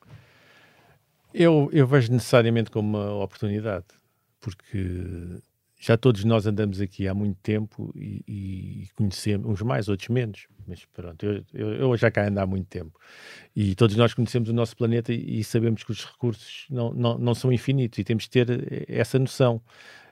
Eu, 1.33 1.69
eu 1.73 1.87
vejo 1.87 2.13
necessariamente 2.13 2.71
como 2.71 2.99
uma 2.99 3.25
oportunidade, 3.25 3.87
porque 4.41 5.41
já 5.79 5.97
todos 5.97 6.25
nós 6.25 6.47
andamos 6.47 6.81
aqui 6.81 7.09
há 7.09 7.15
muito 7.15 7.39
tempo 7.43 7.91
e, 7.97 8.23
e 8.29 8.89
conhecemos, 8.95 9.49
uns 9.49 9.63
mais, 9.63 9.89
outros 9.89 10.09
menos, 10.11 10.47
mas 10.67 10.85
pronto, 10.85 11.25
eu, 11.25 11.43
eu, 11.55 11.73
eu, 11.73 11.97
já 11.97 12.11
cá 12.11 12.27
ando 12.29 12.39
há 12.39 12.47
muito 12.47 12.67
tempo. 12.67 13.01
E 13.57 13.75
todos 13.75 13.97
nós 13.97 14.13
conhecemos 14.13 14.51
o 14.51 14.53
nosso 14.53 14.77
planeta 14.77 15.11
e, 15.11 15.41
e 15.41 15.45
sabemos 15.45 15.83
que 15.83 15.91
os 15.91 16.05
recursos 16.05 16.67
não, 16.69 16.93
não, 16.93 17.17
não, 17.17 17.35
são 17.35 17.51
infinitos 17.51 17.99
e 17.99 18.05
temos 18.05 18.25
de 18.25 18.31
ter 18.31 18.87
essa 18.89 19.19
noção. 19.19 19.63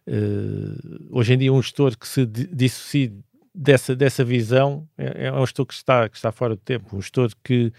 Uh, 0.07 1.07
hoje 1.11 1.35
em 1.35 1.39
dia, 1.39 1.53
um 1.53 1.61
gestor 1.61 1.99
que 1.99 2.09
se 2.09 2.25
dissocie 2.25 3.13
dessa, 3.59 3.97
dessa 3.97 4.25
visão 4.25 4.89
é, 4.97 5.27
é 5.27 5.33
um 5.33 5.45
gestor 5.45 5.67
que 5.67 5.75
está, 5.75 6.09
que 6.09 6.17
está 6.17 6.31
fora 6.31 6.55
do 6.55 6.61
tempo, 6.61 6.97
um 6.97 7.03
gestor 7.03 7.33
que, 7.43 7.73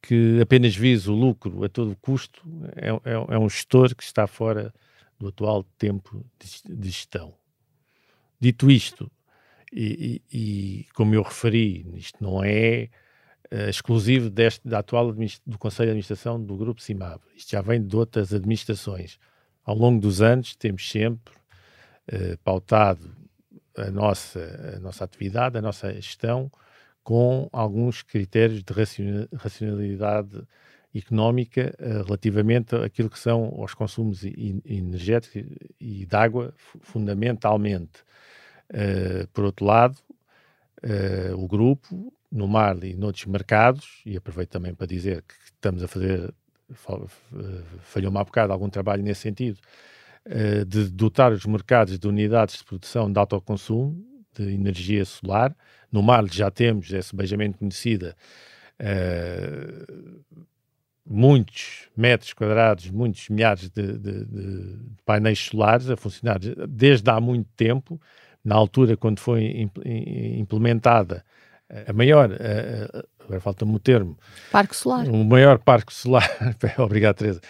que 0.00 0.40
apenas 0.40 0.74
visa 0.74 1.12
o 1.12 1.14
lucro 1.14 1.62
a 1.62 1.68
todo 1.68 1.94
custo, 1.96 2.42
é, 2.76 2.88
é, 2.88 3.34
é 3.34 3.38
um 3.38 3.48
gestor 3.48 3.94
que 3.94 4.02
está 4.02 4.26
fora 4.26 4.72
do 5.18 5.28
atual 5.28 5.64
tempo 5.76 6.24
de, 6.38 6.74
de 6.74 6.88
gestão. 6.88 7.34
Dito 8.40 8.70
isto, 8.70 9.10
e, 9.70 10.22
e, 10.32 10.38
e, 10.38 10.84
como 10.94 11.14
eu 11.14 11.22
referi, 11.22 11.86
isto 11.94 12.24
não 12.24 12.42
é 12.42 12.88
uh, 13.52 13.68
exclusivo 13.68 14.30
deste, 14.30 14.66
da 14.66 14.78
atual 14.78 15.12
do 15.12 15.58
Conselho 15.58 15.88
de 15.88 15.90
Administração 15.90 16.42
do 16.42 16.56
Grupo 16.56 16.80
CIMAB, 16.80 17.20
isto 17.36 17.50
já 17.50 17.60
vem 17.60 17.86
de 17.86 17.94
outras 17.94 18.32
administrações. 18.32 19.18
Ao 19.62 19.76
longo 19.76 20.00
dos 20.00 20.22
anos 20.22 20.56
temos 20.56 20.88
sempre 20.88 21.34
uh, 21.34 22.38
pautado 22.42 23.18
a 23.86 23.90
nossa, 23.90 24.74
a 24.76 24.80
nossa 24.80 25.04
atividade, 25.04 25.58
a 25.58 25.62
nossa 25.62 25.92
gestão, 25.94 26.50
com 27.02 27.48
alguns 27.52 28.02
critérios 28.02 28.62
de 28.62 28.72
racionalidade 29.34 30.42
económica 30.94 31.74
uh, 31.78 32.04
relativamente 32.04 32.74
àquilo 32.76 33.10
que 33.10 33.18
são 33.18 33.52
os 33.60 33.74
consumos 33.74 34.24
energéticos 34.24 35.42
e, 35.80 36.04
de 36.04 36.16
água, 36.16 36.52
fundamentalmente. 36.56 38.02
Uh, 38.70 39.26
por 39.32 39.44
outro 39.44 39.64
lado, 39.64 39.98
uh, 40.82 41.34
o 41.36 41.46
grupo, 41.46 42.12
no 42.30 42.46
mar 42.46 42.82
e 42.84 42.94
noutros 42.94 43.24
mercados, 43.24 44.02
e 44.04 44.16
aproveito 44.16 44.50
também 44.50 44.74
para 44.74 44.86
dizer 44.86 45.22
que 45.22 45.34
estamos 45.46 45.82
a 45.82 45.88
fazer, 45.88 46.34
falhou-me 47.80 48.18
há 48.18 48.24
bocado 48.24 48.52
algum 48.52 48.68
trabalho 48.68 49.02
nesse 49.02 49.22
sentido, 49.22 49.58
uh, 50.28 50.64
de 50.64 50.88
dotar 50.90 51.32
os 51.32 51.44
mercados 51.44 51.98
de 51.98 52.06
unidades 52.06 52.58
de 52.58 52.64
produção 52.64 53.10
de 53.10 53.18
autoconsumo 53.18 54.04
de 54.34 54.54
energia 54.54 55.04
solar. 55.04 55.54
No 55.90 56.02
mar 56.02 56.24
já 56.30 56.50
temos, 56.50 56.92
é 56.92 57.02
subejamente 57.02 57.58
conhecida, 57.58 58.14
uh, 58.80 60.22
muitos 61.04 61.88
metros 61.96 62.32
quadrados, 62.34 62.90
muitos 62.90 63.28
milhares 63.28 63.70
de, 63.70 63.98
de, 63.98 64.24
de, 64.26 64.78
painéis 65.06 65.38
solares 65.38 65.88
a 65.90 65.96
funcionar 65.96 66.38
desde 66.38 67.10
há 67.10 67.20
muito 67.20 67.48
tempo. 67.56 68.00
Na 68.44 68.54
altura, 68.54 68.96
quando 68.96 69.18
foi 69.18 69.70
implementada 70.38 71.24
a 71.86 71.92
maior, 71.92 72.30
agora 73.20 73.40
falta-me 73.40 73.74
o 73.74 73.78
termo. 73.78 74.16
Parque 74.50 74.74
solar. 74.76 75.06
O 75.08 75.24
maior 75.24 75.58
parque 75.58 75.92
solar, 75.92 76.30
obrigado 76.78 77.16
Teresa, 77.16 77.40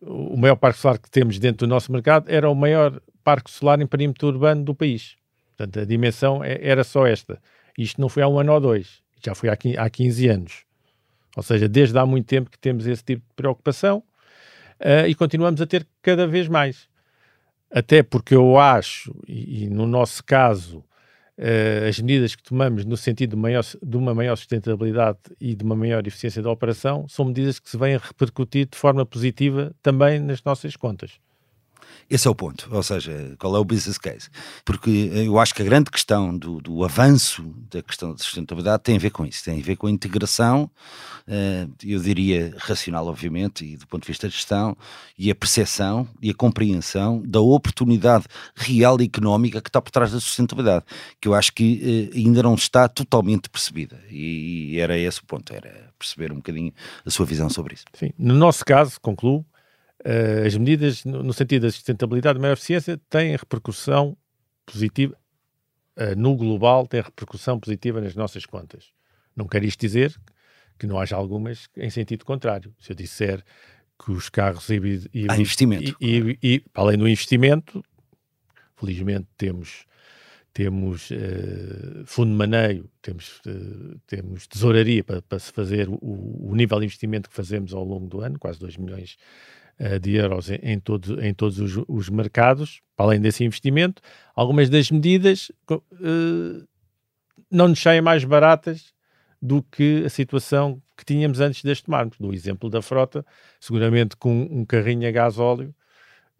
o 0.00 0.36
maior 0.36 0.56
parque 0.56 0.78
solar 0.78 0.98
que 0.98 1.10
temos 1.10 1.38
dentro 1.38 1.66
do 1.66 1.70
nosso 1.70 1.90
mercado 1.90 2.30
era 2.30 2.48
o 2.48 2.54
maior 2.54 3.00
parque 3.24 3.50
solar 3.50 3.80
em 3.80 3.86
perímetro 3.86 4.28
urbano 4.28 4.64
do 4.64 4.74
país. 4.74 5.16
Portanto, 5.56 5.80
a 5.80 5.84
dimensão 5.84 6.42
é, 6.42 6.58
era 6.60 6.82
só 6.84 7.06
esta. 7.06 7.40
Isto 7.76 8.00
não 8.00 8.08
foi 8.08 8.22
há 8.22 8.28
um 8.28 8.38
ano 8.38 8.52
ou 8.52 8.60
dois, 8.60 9.02
já 9.24 9.34
foi 9.34 9.48
há 9.48 9.90
15 9.90 10.28
anos. 10.28 10.64
Ou 11.36 11.42
seja, 11.42 11.68
desde 11.68 11.98
há 11.98 12.04
muito 12.04 12.26
tempo 12.26 12.50
que 12.50 12.58
temos 12.58 12.86
esse 12.86 13.02
tipo 13.02 13.22
de 13.26 13.34
preocupação 13.34 14.02
uh, 14.80 15.06
e 15.06 15.14
continuamos 15.14 15.60
a 15.60 15.66
ter 15.66 15.86
cada 16.02 16.26
vez 16.26 16.48
mais. 16.48 16.88
Até 17.70 18.02
porque 18.02 18.34
eu 18.34 18.58
acho, 18.58 19.14
e, 19.26 19.64
e 19.64 19.70
no 19.70 19.86
nosso 19.86 20.22
caso, 20.22 20.84
uh, 21.42 21.88
as 21.88 21.98
medidas 21.98 22.34
que 22.34 22.42
tomamos 22.42 22.84
no 22.84 22.96
sentido 22.96 23.30
de, 23.30 23.36
maior, 23.36 23.64
de, 23.82 23.96
uma 23.96 24.14
maior 24.14 24.36
sustentabilidade 24.36 25.18
e 25.40 25.54
de 25.54 25.64
uma 25.64 25.74
maior 25.74 26.06
eficiência 26.06 26.40
da 26.40 26.50
operação 26.50 27.06
são 27.08 27.24
medidas 27.24 27.58
que 27.58 27.68
se 27.68 27.76
vêm 27.76 27.96
repercutir 27.96 28.68
de 28.70 28.78
forma 28.78 29.04
positiva 29.04 29.74
também 29.82 30.20
nas 30.20 30.42
nossas 30.42 30.76
contas. 30.76 31.18
Esse 32.08 32.28
é 32.28 32.30
o 32.30 32.34
ponto, 32.34 32.68
ou 32.70 32.82
seja, 32.82 33.34
qual 33.38 33.56
é 33.56 33.58
o 33.58 33.64
business 33.64 33.98
case? 33.98 34.28
Porque 34.64 35.10
eu 35.12 35.38
acho 35.38 35.54
que 35.54 35.62
a 35.62 35.64
grande 35.64 35.90
questão 35.90 36.36
do, 36.36 36.60
do 36.60 36.84
avanço 36.84 37.42
da 37.70 37.82
questão 37.82 38.12
da 38.12 38.18
sustentabilidade 38.18 38.82
tem 38.82 38.96
a 38.96 38.98
ver 38.98 39.10
com 39.10 39.24
isso, 39.24 39.44
tem 39.44 39.58
a 39.58 39.62
ver 39.62 39.76
com 39.76 39.86
a 39.86 39.90
integração, 39.90 40.70
uh, 41.26 41.72
eu 41.82 42.00
diria 42.00 42.54
racional, 42.58 43.06
obviamente, 43.06 43.64
e 43.64 43.76
do 43.76 43.86
ponto 43.86 44.02
de 44.02 44.08
vista 44.08 44.28
de 44.28 44.34
gestão, 44.34 44.76
e 45.18 45.30
a 45.30 45.34
percepção 45.34 46.06
e 46.20 46.30
a 46.30 46.34
compreensão 46.34 47.22
da 47.24 47.40
oportunidade 47.40 48.26
real 48.54 49.00
e 49.00 49.04
económica 49.04 49.60
que 49.60 49.68
está 49.68 49.80
por 49.80 49.90
trás 49.90 50.12
da 50.12 50.20
sustentabilidade, 50.20 50.84
que 51.20 51.28
eu 51.28 51.34
acho 51.34 51.52
que 51.52 52.10
uh, 52.12 52.16
ainda 52.16 52.42
não 52.42 52.54
está 52.54 52.88
totalmente 52.88 53.48
percebida. 53.48 53.98
E 54.10 54.78
era 54.78 54.98
esse 54.98 55.20
o 55.20 55.24
ponto, 55.24 55.52
era 55.52 55.90
perceber 55.98 56.32
um 56.32 56.36
bocadinho 56.36 56.72
a 57.06 57.10
sua 57.10 57.24
visão 57.24 57.48
sobre 57.48 57.74
isso. 57.74 57.84
Sim, 57.94 58.10
no 58.18 58.34
nosso 58.34 58.64
caso, 58.64 59.00
concluo, 59.00 59.44
Uh, 60.04 60.46
as 60.46 60.56
medidas, 60.56 61.04
no, 61.04 61.22
no, 61.22 61.32
sentido 61.32 61.62
da 61.62 61.70
sustentabilidade 61.70 62.36
e 62.36 62.42
maior 62.42 62.54
eficiência, 62.54 63.00
têm 63.08 63.36
repercussão 63.36 64.16
positiva, 64.66 65.16
uh, 65.96 66.18
no 66.18 66.34
global, 66.34 66.88
têm 66.88 67.00
repercussão 67.00 67.60
positiva 67.60 68.00
nas 68.00 68.16
nossas 68.16 68.44
contas. 68.44 68.90
Não 69.36 69.46
quer 69.46 69.62
isto 69.62 69.80
dizer 69.80 70.18
que 70.76 70.88
não 70.88 70.98
haja 70.98 71.14
algumas 71.14 71.68
em 71.76 71.88
sentido 71.88 72.24
contrário. 72.24 72.74
Se 72.80 72.90
eu 72.90 72.96
disser 72.96 73.44
que 74.04 74.10
os 74.10 74.28
carros 74.28 74.68
híbridos. 74.68 75.06
Há 75.28 75.36
investimento. 75.36 75.96
E, 76.00 76.18
e, 76.18 76.38
e, 76.42 76.64
além 76.74 76.98
do 76.98 77.08
investimento, 77.08 77.84
felizmente 78.74 79.28
temos. 79.36 79.84
Temos 80.54 81.10
uh, 81.10 82.04
fundo 82.04 82.30
de 82.30 82.36
maneio, 82.36 82.90
temos, 83.00 83.40
temos 84.06 84.46
tesouraria 84.46 85.02
para, 85.02 85.22
para 85.22 85.38
se 85.38 85.50
fazer 85.50 85.88
o, 85.88 85.98
o 86.02 86.54
nível 86.54 86.78
de 86.78 86.84
investimento 86.84 87.30
que 87.30 87.34
fazemos 87.34 87.72
ao 87.72 87.82
longo 87.82 88.06
do 88.06 88.20
ano, 88.20 88.38
quase 88.38 88.58
2 88.60 88.76
milhões 88.76 89.14
uh, 89.14 89.61
de 90.00 90.14
euros 90.14 90.48
em, 90.50 90.78
todo, 90.78 91.20
em 91.20 91.34
todos 91.34 91.58
os, 91.58 91.84
os, 91.88 92.08
mercados, 92.08 92.80
além 92.96 93.20
desse 93.20 93.44
investimento, 93.44 94.00
algumas 94.34 94.70
das 94.70 94.90
medidas 94.90 95.50
uh, 95.70 96.66
não 97.50 97.68
nos 97.68 97.80
saem 97.80 98.00
mais 98.00 98.24
baratas 98.24 98.94
do 99.40 99.62
que 99.62 100.04
a 100.06 100.08
situação 100.08 100.80
que 100.96 101.04
tínhamos 101.04 101.40
antes 101.40 101.62
de 101.62 101.70
as 101.70 101.80
tomarmos. 101.80 102.16
Exemplo 102.32 102.70
da 102.70 102.80
frota, 102.80 103.26
seguramente 103.58 104.16
com 104.16 104.42
um 104.50 104.64
carrinho 104.64 105.08
a 105.08 105.10
gás 105.10 105.38
óleo 105.38 105.74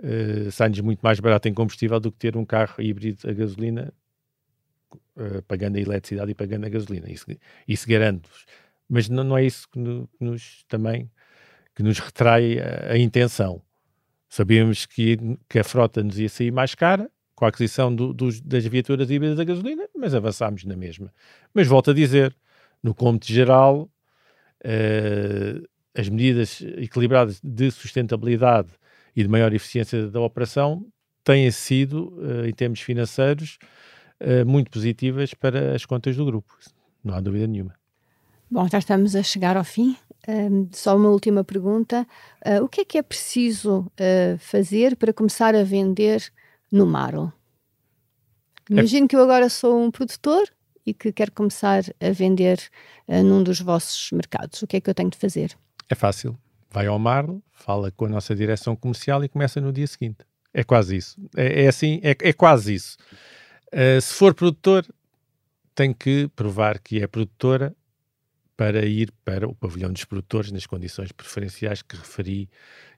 uh, 0.02 0.50
sai-nos 0.50 0.80
muito 0.80 1.00
mais 1.00 1.20
barato 1.20 1.48
em 1.48 1.54
combustível 1.54 1.98
do 2.00 2.10
que 2.12 2.18
ter 2.18 2.36
um 2.36 2.44
carro 2.44 2.82
híbrido 2.82 3.28
a 3.28 3.32
gasolina, 3.32 3.92
uh, 5.16 5.42
pagando 5.42 5.76
a 5.76 5.80
eletricidade 5.80 6.30
e 6.30 6.34
pagando 6.34 6.66
a 6.66 6.68
gasolina. 6.68 7.10
Isso, 7.10 7.26
isso 7.66 7.88
garante-vos. 7.88 8.46
Mas 8.88 9.08
não, 9.08 9.24
não, 9.24 9.38
é 9.38 9.44
isso 9.44 9.68
que, 9.68 9.80
que 9.80 10.24
nos 10.24 10.64
também 10.68 11.10
que 11.74 11.82
nos 11.82 11.98
retrai 11.98 12.58
a, 12.58 12.92
a 12.92 12.98
intenção. 12.98 13.62
Sabíamos 14.28 14.86
que, 14.86 15.18
que 15.48 15.58
a 15.58 15.64
frota 15.64 16.02
nos 16.02 16.18
ia 16.18 16.28
sair 16.28 16.50
mais 16.50 16.74
cara 16.74 17.10
com 17.34 17.44
a 17.44 17.48
aquisição 17.48 17.94
do, 17.94 18.12
dos, 18.12 18.40
das 18.40 18.64
viaturas 18.64 19.10
híbridas 19.10 19.38
a 19.38 19.44
gasolina, 19.44 19.88
mas 19.96 20.14
avançámos 20.14 20.64
na 20.64 20.76
mesma. 20.76 21.12
Mas 21.52 21.66
volto 21.66 21.90
a 21.90 21.94
dizer, 21.94 22.34
no 22.82 22.94
cômputo 22.94 23.32
geral, 23.32 23.90
uh, 24.64 25.68
as 25.94 26.08
medidas 26.08 26.62
equilibradas 26.78 27.40
de 27.42 27.70
sustentabilidade 27.70 28.70
e 29.14 29.22
de 29.22 29.28
maior 29.28 29.52
eficiência 29.52 30.08
da 30.08 30.20
operação 30.20 30.86
têm 31.24 31.50
sido, 31.50 32.14
uh, 32.18 32.46
em 32.46 32.52
termos 32.52 32.80
financeiros, 32.80 33.58
uh, 34.20 34.46
muito 34.46 34.70
positivas 34.70 35.34
para 35.34 35.74
as 35.74 35.84
contas 35.84 36.16
do 36.16 36.24
grupo. 36.24 36.56
Não 37.02 37.14
há 37.14 37.20
dúvida 37.20 37.46
nenhuma. 37.46 37.74
Bom, 38.50 38.68
já 38.68 38.78
estamos 38.78 39.16
a 39.16 39.22
chegar 39.22 39.56
ao 39.56 39.64
fim. 39.64 39.96
Um, 40.28 40.68
só 40.72 40.96
uma 40.96 41.08
última 41.08 41.42
pergunta. 41.42 42.06
Uh, 42.46 42.62
o 42.62 42.68
que 42.68 42.82
é 42.82 42.84
que 42.84 42.98
é 42.98 43.02
preciso 43.02 43.90
fazer 44.38 44.96
para 44.96 45.12
começar 45.12 45.54
a 45.54 45.64
vender 45.64 46.32
no 46.70 46.86
Marl? 46.86 47.32
É 48.70 48.72
Imagino 48.72 49.06
é... 49.06 49.08
que 49.08 49.16
eu 49.16 49.22
agora 49.22 49.48
sou 49.48 49.82
um 49.82 49.90
produtor 49.90 50.48
e 50.86 50.94
que 50.94 51.12
quero 51.12 51.32
começar 51.32 51.82
a 52.00 52.10
vender 52.10 52.58
num 53.08 53.42
dos 53.42 53.60
vossos 53.60 54.10
mercados. 54.12 54.62
O 54.62 54.66
que 54.66 54.76
é 54.76 54.80
que 54.80 54.90
eu 54.90 54.94
tenho 54.94 55.10
de 55.10 55.18
fazer? 55.18 55.56
É 55.88 55.94
fácil. 55.94 56.36
Vai 56.70 56.86
ao 56.86 56.98
Marl, 56.98 57.38
fala 57.52 57.90
com 57.90 58.06
a 58.06 58.08
nossa 58.08 58.34
direção 58.34 58.74
comercial 58.74 59.22
e 59.22 59.28
começa 59.28 59.60
no 59.60 59.72
dia 59.72 59.86
seguinte. 59.86 60.24
É 60.54 60.64
quase 60.64 60.96
isso. 60.96 61.20
É, 61.36 61.64
é 61.64 61.68
assim, 61.68 62.00
é, 62.02 62.16
é, 62.18 62.32
quase 62.32 62.74
isso. 62.74 62.96
Uh, 63.72 64.00
se 64.00 64.14
for 64.14 64.34
produtor, 64.34 64.86
tem 65.74 65.92
que 65.92 66.28
provar 66.36 66.78
que 66.78 67.02
é 67.02 67.06
produtora 67.06 67.74
para 68.62 68.86
ir 68.86 69.10
para 69.24 69.48
o 69.48 69.56
pavilhão 69.56 69.92
dos 69.92 70.04
produtores 70.04 70.52
nas 70.52 70.66
condições 70.66 71.10
preferenciais 71.10 71.82
que 71.82 71.96
referi, 71.96 72.48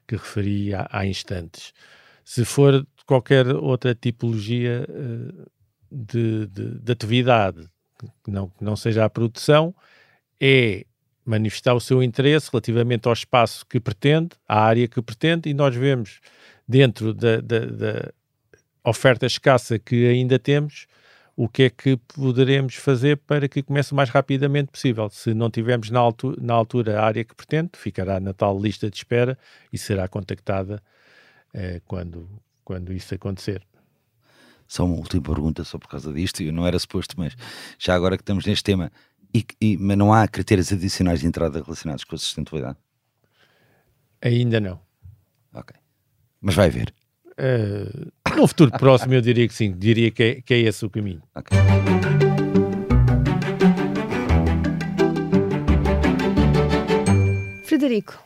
que 0.07 0.15
referi 0.15 0.75
há, 0.75 0.87
há 0.91 1.07
instantes. 1.07 1.73
Se 2.23 2.45
for 2.45 2.85
qualquer 3.07 3.47
outra 3.47 3.95
tipologia 3.95 4.85
uh, 4.87 5.49
de, 5.91 6.45
de, 6.45 6.79
de, 6.81 6.91
atividade 6.91 7.67
que 8.23 8.29
não, 8.29 8.47
que 8.49 8.63
não 8.63 8.75
seja 8.75 9.05
a 9.05 9.09
produção, 9.09 9.73
é 10.39 10.85
manifestar 11.25 11.73
o 11.73 11.79
seu 11.79 12.03
interesse 12.03 12.51
relativamente 12.51 13.07
ao 13.07 13.13
espaço 13.13 13.65
que 13.65 13.79
pretende, 13.79 14.35
à 14.47 14.61
área 14.61 14.87
que 14.87 15.01
pretende, 15.01 15.49
e 15.49 15.53
nós 15.55 15.75
vemos 15.75 16.19
dentro 16.67 17.11
da, 17.11 17.37
da, 17.41 17.59
da 17.65 18.13
oferta 18.83 19.25
escassa 19.25 19.79
que 19.79 20.05
ainda 20.05 20.37
temos, 20.37 20.85
o 21.35 21.49
que 21.49 21.63
é 21.63 21.69
que 21.69 21.97
poderemos 21.97 22.75
fazer 22.75 23.17
para 23.17 23.47
que 23.47 23.61
comece 23.61 23.91
o 23.91 23.95
mais 23.95 24.09
rapidamente 24.09 24.71
possível. 24.71 25.09
Se 25.09 25.33
não 25.33 25.49
tivermos 25.49 25.89
na 25.89 25.99
altura, 25.99 26.37
na 26.41 26.53
altura 26.53 26.99
a 26.99 27.05
área 27.05 27.23
que 27.25 27.35
pretende, 27.35 27.71
ficará 27.75 28.19
na 28.19 28.33
tal 28.33 28.57
lista 28.57 28.89
de 28.89 28.95
espera 28.95 29.37
e 29.71 29.77
será 29.77 30.07
contactada 30.07 30.81
eh, 31.53 31.81
quando, 31.85 32.29
quando 32.63 32.93
isso 32.93 33.13
acontecer. 33.13 33.61
Só 34.67 34.85
uma 34.85 34.95
última 34.95 35.21
pergunta 35.21 35.63
só 35.63 35.77
por 35.77 35.89
causa 35.89 36.11
disto, 36.13 36.41
eu 36.41 36.53
não 36.53 36.65
era 36.65 36.79
suposto, 36.79 37.15
mas 37.17 37.35
já 37.77 37.93
agora 37.93 38.17
que 38.17 38.23
estamos 38.23 38.45
neste 38.45 38.63
tema, 38.63 38.91
e, 39.33 39.45
e, 39.61 39.77
mas 39.77 39.97
não 39.97 40.13
há 40.13 40.27
critérios 40.27 40.71
adicionais 40.71 41.19
de 41.19 41.27
entrada 41.27 41.61
relacionados 41.61 42.05
com 42.05 42.15
a 42.15 42.17
sustentabilidade? 42.17 42.77
Ainda 44.21 44.59
não. 44.61 44.79
Ok. 45.53 45.75
Mas 46.41 46.55
vai 46.55 46.67
haver. 46.67 46.93
Uh, 47.37 48.11
no 48.35 48.47
futuro 48.47 48.71
próximo 48.71 49.13
eu 49.13 49.21
diria 49.21 49.47
que 49.47 49.53
sim, 49.53 49.73
diria 49.77 50.11
que 50.11 50.23
é, 50.23 50.41
que 50.41 50.53
é 50.53 50.59
esse 50.59 50.85
o 50.85 50.89
caminho. 50.89 51.21
Okay. 51.35 51.57
Frederico, 57.65 58.24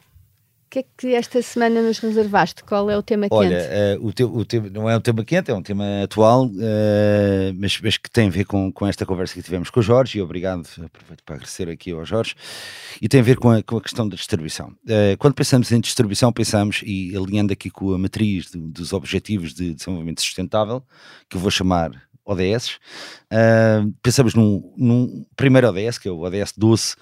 o 0.70 0.72
que 0.72 0.80
é 0.80 0.86
que 0.96 1.16
esta 1.16 1.42
semana 1.42 1.82
nos 1.82 1.98
reservaste? 1.98 2.64
Qual 2.64 2.92
é 2.92 2.96
o 2.96 3.02
tema 3.02 3.26
Olha, 3.32 3.50
quente? 3.50 3.72
Olha, 3.72 4.00
uh, 4.00 4.06
o, 4.06 4.14
teu, 4.14 4.32
o 4.32 4.46
tema 4.46 4.70
não 4.70 4.88
é 4.88 4.96
um 4.96 5.02
tema 5.02 5.26
quente, 5.26 5.50
é 5.50 5.54
um 5.56 5.64
tema 5.64 6.04
atual, 6.04 6.46
uh, 6.46 6.52
mas, 7.58 7.82
mas, 7.82 7.98
que 7.98 8.08
tem 8.08 8.28
a 8.28 8.30
ver 8.30 8.46
com, 8.46 8.72
com 8.72 8.86
esta 8.86 9.04
conversa 9.04 9.34
que 9.34 9.42
tivemos 9.42 9.72
com 9.72 9.80
o 9.80 9.84
Jorge, 9.84 10.20
e 10.20 10.22
obrigado, 10.22 10.68
aproveito 10.86 11.24
para 11.26 11.38
agradecer 11.38 11.68
aqui 11.68 11.90
ao 11.90 12.06
Jorge, 12.06 12.36
e 13.02 13.10
tem 13.10 13.20
a 13.20 13.24
ver 13.24 13.38
com 13.38 13.50
a, 13.50 13.64
com 13.64 13.78
a 13.78 13.82
questão 13.82 14.08
da 14.08 14.16
distribuição. 14.16 14.68
Uh, 14.86 15.18
quando 15.18 15.34
pensamos 15.34 15.72
em 15.72 15.80
distribuição, 15.82 16.32
pensamos, 16.32 16.84
e 16.86 17.18
alinhando 17.18 17.52
aqui 17.52 17.72
com 17.72 17.92
a 17.92 17.98
matriz 17.98 18.52
do, 18.52 18.60
dos 18.68 18.94
Objetivos 18.94 19.56
de 19.56 19.74
Desenvolvimento 19.74 20.22
Sustentável, 20.22 20.84
que 21.28 21.36
eu 21.36 21.42
vou 21.42 21.50
chamar 21.50 21.90
ODS, 22.24 22.78
pensamos 24.04 24.36
num, 24.36 24.72
num 24.78 25.26
primeiro 25.36 25.68
ODS, 25.68 25.98
que 25.98 26.08
é 26.08 26.12
o 26.12 26.20
ODS 26.20 26.54
12, 26.56 26.96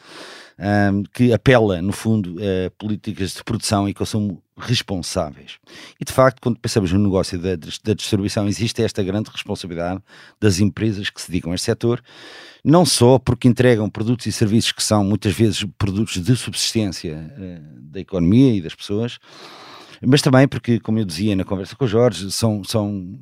um, 0.59 1.03
que 1.13 1.31
apela, 1.31 1.81
no 1.81 1.93
fundo, 1.93 2.37
a 2.39 2.71
políticas 2.71 3.33
de 3.35 3.43
produção 3.43 3.87
e 3.87 3.93
consumo 3.93 4.41
responsáveis. 4.57 5.59
E, 5.99 6.05
de 6.05 6.11
facto, 6.11 6.41
quando 6.41 6.59
pensamos 6.59 6.91
no 6.91 6.99
negócio 6.99 7.37
da, 7.37 7.55
da 7.55 7.93
distribuição, 7.93 8.47
existe 8.47 8.81
esta 8.81 9.03
grande 9.03 9.29
responsabilidade 9.29 10.01
das 10.39 10.59
empresas 10.59 11.09
que 11.09 11.21
se 11.21 11.29
dedicam 11.29 11.51
a 11.51 11.55
este 11.55 11.65
setor, 11.65 12.01
não 12.63 12.85
só 12.85 13.19
porque 13.19 13.47
entregam 13.47 13.89
produtos 13.89 14.25
e 14.25 14.31
serviços 14.31 14.71
que 14.71 14.83
são, 14.83 15.03
muitas 15.03 15.33
vezes, 15.33 15.63
produtos 15.77 16.21
de 16.21 16.35
subsistência 16.35 17.31
uh, 17.37 17.81
da 17.91 17.99
economia 17.99 18.55
e 18.55 18.61
das 18.61 18.73
pessoas, 18.73 19.19
mas 20.05 20.21
também 20.21 20.47
porque, 20.47 20.79
como 20.79 20.99
eu 20.99 21.05
dizia 21.05 21.35
na 21.35 21.43
conversa 21.43 21.75
com 21.75 21.85
o 21.85 21.87
Jorge, 21.87 22.31
são, 22.31 22.63
são 22.63 23.19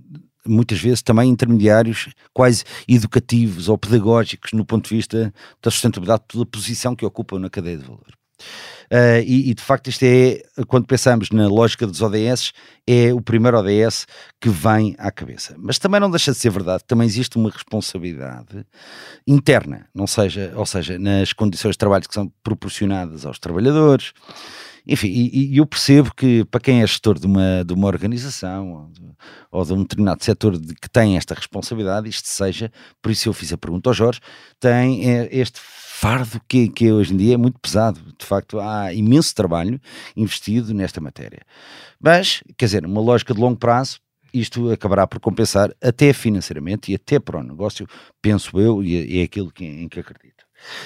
muitas 0.47 0.79
vezes 0.79 1.01
também 1.01 1.29
intermediários 1.29 2.09
quase 2.33 2.63
educativos 2.87 3.69
ou 3.69 3.77
pedagógicos 3.77 4.53
no 4.53 4.65
ponto 4.65 4.89
de 4.89 4.95
vista 4.95 5.33
da 5.61 5.71
sustentabilidade 5.71 6.23
pela 6.27 6.45
posição 6.45 6.95
que 6.95 7.05
ocupam 7.05 7.39
na 7.39 7.49
cadeia 7.49 7.77
de 7.77 7.83
valor. 7.83 8.15
Uh, 8.85 9.21
e, 9.25 9.49
e, 9.49 9.53
de 9.53 9.63
facto 9.63 9.89
isto 9.89 10.03
é, 10.03 10.43
quando 10.67 10.85
pensamos 10.85 11.31
na 11.31 11.47
lógica 11.47 11.87
dos 11.87 12.01
ODS, 12.01 12.53
é 12.85 13.11
o 13.13 13.19
primeiro 13.19 13.57
ODS 13.57 14.05
que 14.39 14.49
vem 14.49 14.95
à 14.99 15.11
cabeça. 15.11 15.55
Mas 15.57 15.79
também 15.79 15.99
não 15.99 16.09
deixa 16.11 16.31
de 16.31 16.37
ser 16.37 16.51
verdade, 16.51 16.83
também 16.85 17.07
existe 17.07 17.37
uma 17.37 17.49
responsabilidade 17.49 18.65
interna, 19.25 19.87
não 19.93 20.05
seja, 20.05 20.53
ou 20.55 20.65
seja, 20.65 20.99
nas 20.99 21.33
condições 21.33 21.71
de 21.71 21.79
trabalho 21.79 22.07
que 22.07 22.13
são 22.13 22.31
proporcionadas 22.43 23.25
aos 23.25 23.39
trabalhadores, 23.39 24.13
enfim, 24.87 25.07
e, 25.07 25.53
e, 25.53 25.57
eu 25.57 25.65
percebo 25.65 26.13
que 26.13 26.45
para 26.45 26.59
quem 26.59 26.81
é 26.81 26.87
gestor 26.87 27.19
de 27.19 27.25
uma, 27.25 27.63
de 27.65 27.73
uma 27.73 27.87
organização 27.87 28.73
ou 28.73 28.87
de, 28.89 29.01
ou 29.51 29.65
de 29.65 29.73
um 29.73 29.81
determinado 29.81 30.23
setor 30.23 30.57
de, 30.57 30.75
que 30.75 30.89
tem 30.89 31.17
esta 31.17 31.33
responsabilidade, 31.33 32.07
isto 32.07 32.27
seja, 32.27 32.71
por 33.01 33.11
isso 33.11 33.27
eu 33.27 33.33
fiz 33.33 33.51
a 33.51 33.57
pergunta 33.57 33.89
ao 33.89 33.93
Jorge, 33.93 34.19
tem 34.59 35.09
é, 35.09 35.29
este 35.31 35.59
fardo 35.59 36.41
que, 36.47 36.67
que 36.69 36.91
hoje 36.91 37.13
em 37.13 37.17
dia 37.17 37.33
é 37.35 37.37
muito 37.37 37.57
pesado. 37.59 37.99
De 38.19 38.25
facto, 38.25 38.59
há 38.59 38.93
imenso 38.93 39.33
trabalho 39.33 39.79
investido 40.15 40.73
nesta 40.73 40.99
matéria. 40.99 41.41
Mas, 41.99 42.43
quer 42.57 42.65
dizer, 42.65 42.85
uma 42.85 43.01
lógica 43.01 43.33
de 43.33 43.39
longo 43.39 43.57
prazo, 43.57 43.99
isto 44.33 44.69
acabará 44.69 45.07
por 45.07 45.19
compensar 45.19 45.73
até 45.81 46.11
financeiramente 46.11 46.91
e 46.91 46.95
até 46.95 47.19
para 47.19 47.39
o 47.39 47.43
negócio, 47.43 47.87
penso 48.21 48.59
eu, 48.59 48.83
e 48.83 49.17
é, 49.17 49.21
é 49.21 49.23
aquilo 49.23 49.51
que, 49.51 49.65
em 49.65 49.87
que 49.87 49.99
acredito. 49.99 50.44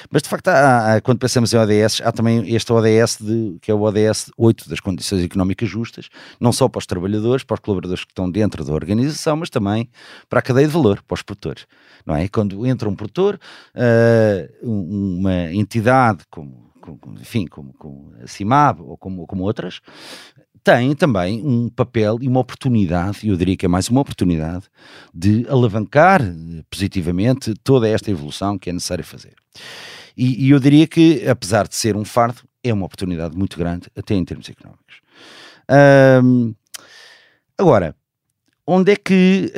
Mas 0.10 0.22
de 0.22 0.30
facto, 0.30 0.48
há, 0.50 0.96
há, 0.96 1.02
quando 1.02 1.20
pensamos 1.20 1.54
em 1.54 1.58
ODS, 1.58 2.02
há 2.04 2.12
também 2.12 2.54
este 2.54 2.72
ODS 2.72 3.18
de, 3.20 3.58
que 3.62 3.72
é 3.72 3.74
o 3.74 3.82
ODS 3.82 4.32
8 4.38 4.70
das 4.70 4.80
condições 4.80 5.24
económicas 5.24 5.70
justas, 5.70 6.10
não 6.40 6.52
só 6.52 6.68
para 6.68 6.80
os 6.80 6.86
trabalhadores, 6.86 7.44
para 7.44 7.56
os 7.56 7.60
colaboradores 7.60 8.04
que 8.04 8.12
estão 8.12 8.30
dentro 8.30 8.64
da 8.64 8.74
organização, 8.74 9.38
mas 9.38 9.50
também 9.50 9.90
para 10.30 10.40
a 10.40 10.42
cadeia 10.42 10.68
de 10.68 10.74
valor, 10.74 11.02
para 11.04 11.16
os 11.16 11.22
produtores. 11.22 11.66
Não 12.06 12.16
é? 12.16 12.28
Quando 12.28 12.66
entra 12.66 12.90
um 12.90 12.96
produtor, 12.96 13.40
uh, 13.76 14.68
uma 14.68 15.54
entidade 15.54 16.24
como, 16.30 16.70
enfim, 17.20 17.46
como, 17.46 17.74
como 17.74 18.14
a 18.24 18.28
CIMAB 18.28 18.82
ou 18.82 18.98
como, 18.98 19.28
como 19.28 19.44
outras, 19.44 19.82
tem 20.64 20.96
também 20.96 21.42
um 21.46 21.70
papel 21.70 22.18
e 22.22 22.28
uma 22.28 22.40
oportunidade, 22.40 23.28
eu 23.28 23.36
diria 23.36 23.58
que 23.58 23.66
é 23.66 23.70
mais 23.70 23.90
uma 23.90 24.02
oportunidade, 24.02 24.66
de 25.14 25.46
alavancar 25.50 26.22
positivamente 26.70 27.54
toda 27.64 27.88
esta 27.88 28.12
evolução 28.12 28.58
que 28.58 28.70
é 28.70 28.74
necessário 28.74 29.04
fazer. 29.04 29.34
E, 30.16 30.46
e 30.46 30.50
eu 30.50 30.60
diria 30.60 30.88
que, 30.88 31.28
apesar 31.28 31.68
de 31.68 31.76
ser 31.76 31.96
um 31.96 32.06
fardo, 32.06 32.42
é 32.64 32.74
uma 32.74 32.86
oportunidade 32.86 33.38
muito 33.38 33.58
grande, 33.58 33.88
até 33.96 34.16
em 34.16 34.26
termos 34.26 34.50
económicos. 34.50 35.02
Agora, 37.58 37.96
onde 38.68 38.92
é 38.92 38.96
que 38.96 39.52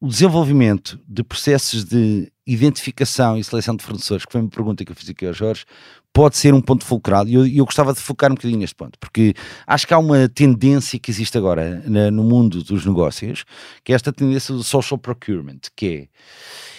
o 0.00 0.08
desenvolvimento 0.08 0.98
de 1.06 1.22
processos 1.22 1.84
de 1.84 2.32
identificação 2.46 3.36
e 3.36 3.44
seleção 3.44 3.76
de 3.76 3.84
fornecedores, 3.84 4.24
que 4.24 4.32
foi 4.32 4.40
uma 4.40 4.50
pergunta 4.50 4.84
que 4.84 4.90
eu 4.90 4.96
fiz 4.96 5.10
aqui 5.10 5.26
ao 5.26 5.34
Jorge, 5.34 5.64
pode 6.12 6.36
ser 6.36 6.52
um 6.54 6.60
ponto 6.60 6.84
fulcral. 6.84 7.26
E 7.26 7.34
eu, 7.34 7.46
eu, 7.46 7.64
gostava 7.64 7.92
de 7.92 8.00
focar 8.00 8.30
um 8.30 8.34
bocadinho 8.34 8.58
neste 8.58 8.74
ponto, 8.74 8.98
porque 8.98 9.34
acho 9.66 9.86
que 9.86 9.94
há 9.94 9.98
uma 9.98 10.28
tendência 10.28 10.98
que 10.98 11.10
existe 11.10 11.36
agora 11.38 11.82
na, 11.86 12.10
no 12.10 12.24
mundo 12.24 12.62
dos 12.62 12.84
negócios, 12.84 13.44
que 13.84 13.92
é 13.92 13.94
esta 13.94 14.12
tendência 14.12 14.54
do 14.54 14.62
social 14.62 14.98
procurement, 14.98 15.60
que 15.76 15.86
é 15.86 16.08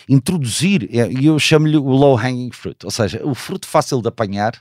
introduzir, 0.10 0.90
é, 0.92 1.10
e 1.12 1.26
eu 1.28 1.40
chamo-lhe 1.40 1.78
o 1.78 1.90
low 1.90 2.18
hanging 2.18 2.52
fruit, 2.52 2.78
ou 2.84 2.92
seja, 2.92 3.22
o 3.24 3.34
fruto 3.34 3.68
fácil 3.68 4.02
de 4.02 4.10
apanhar 4.10 4.54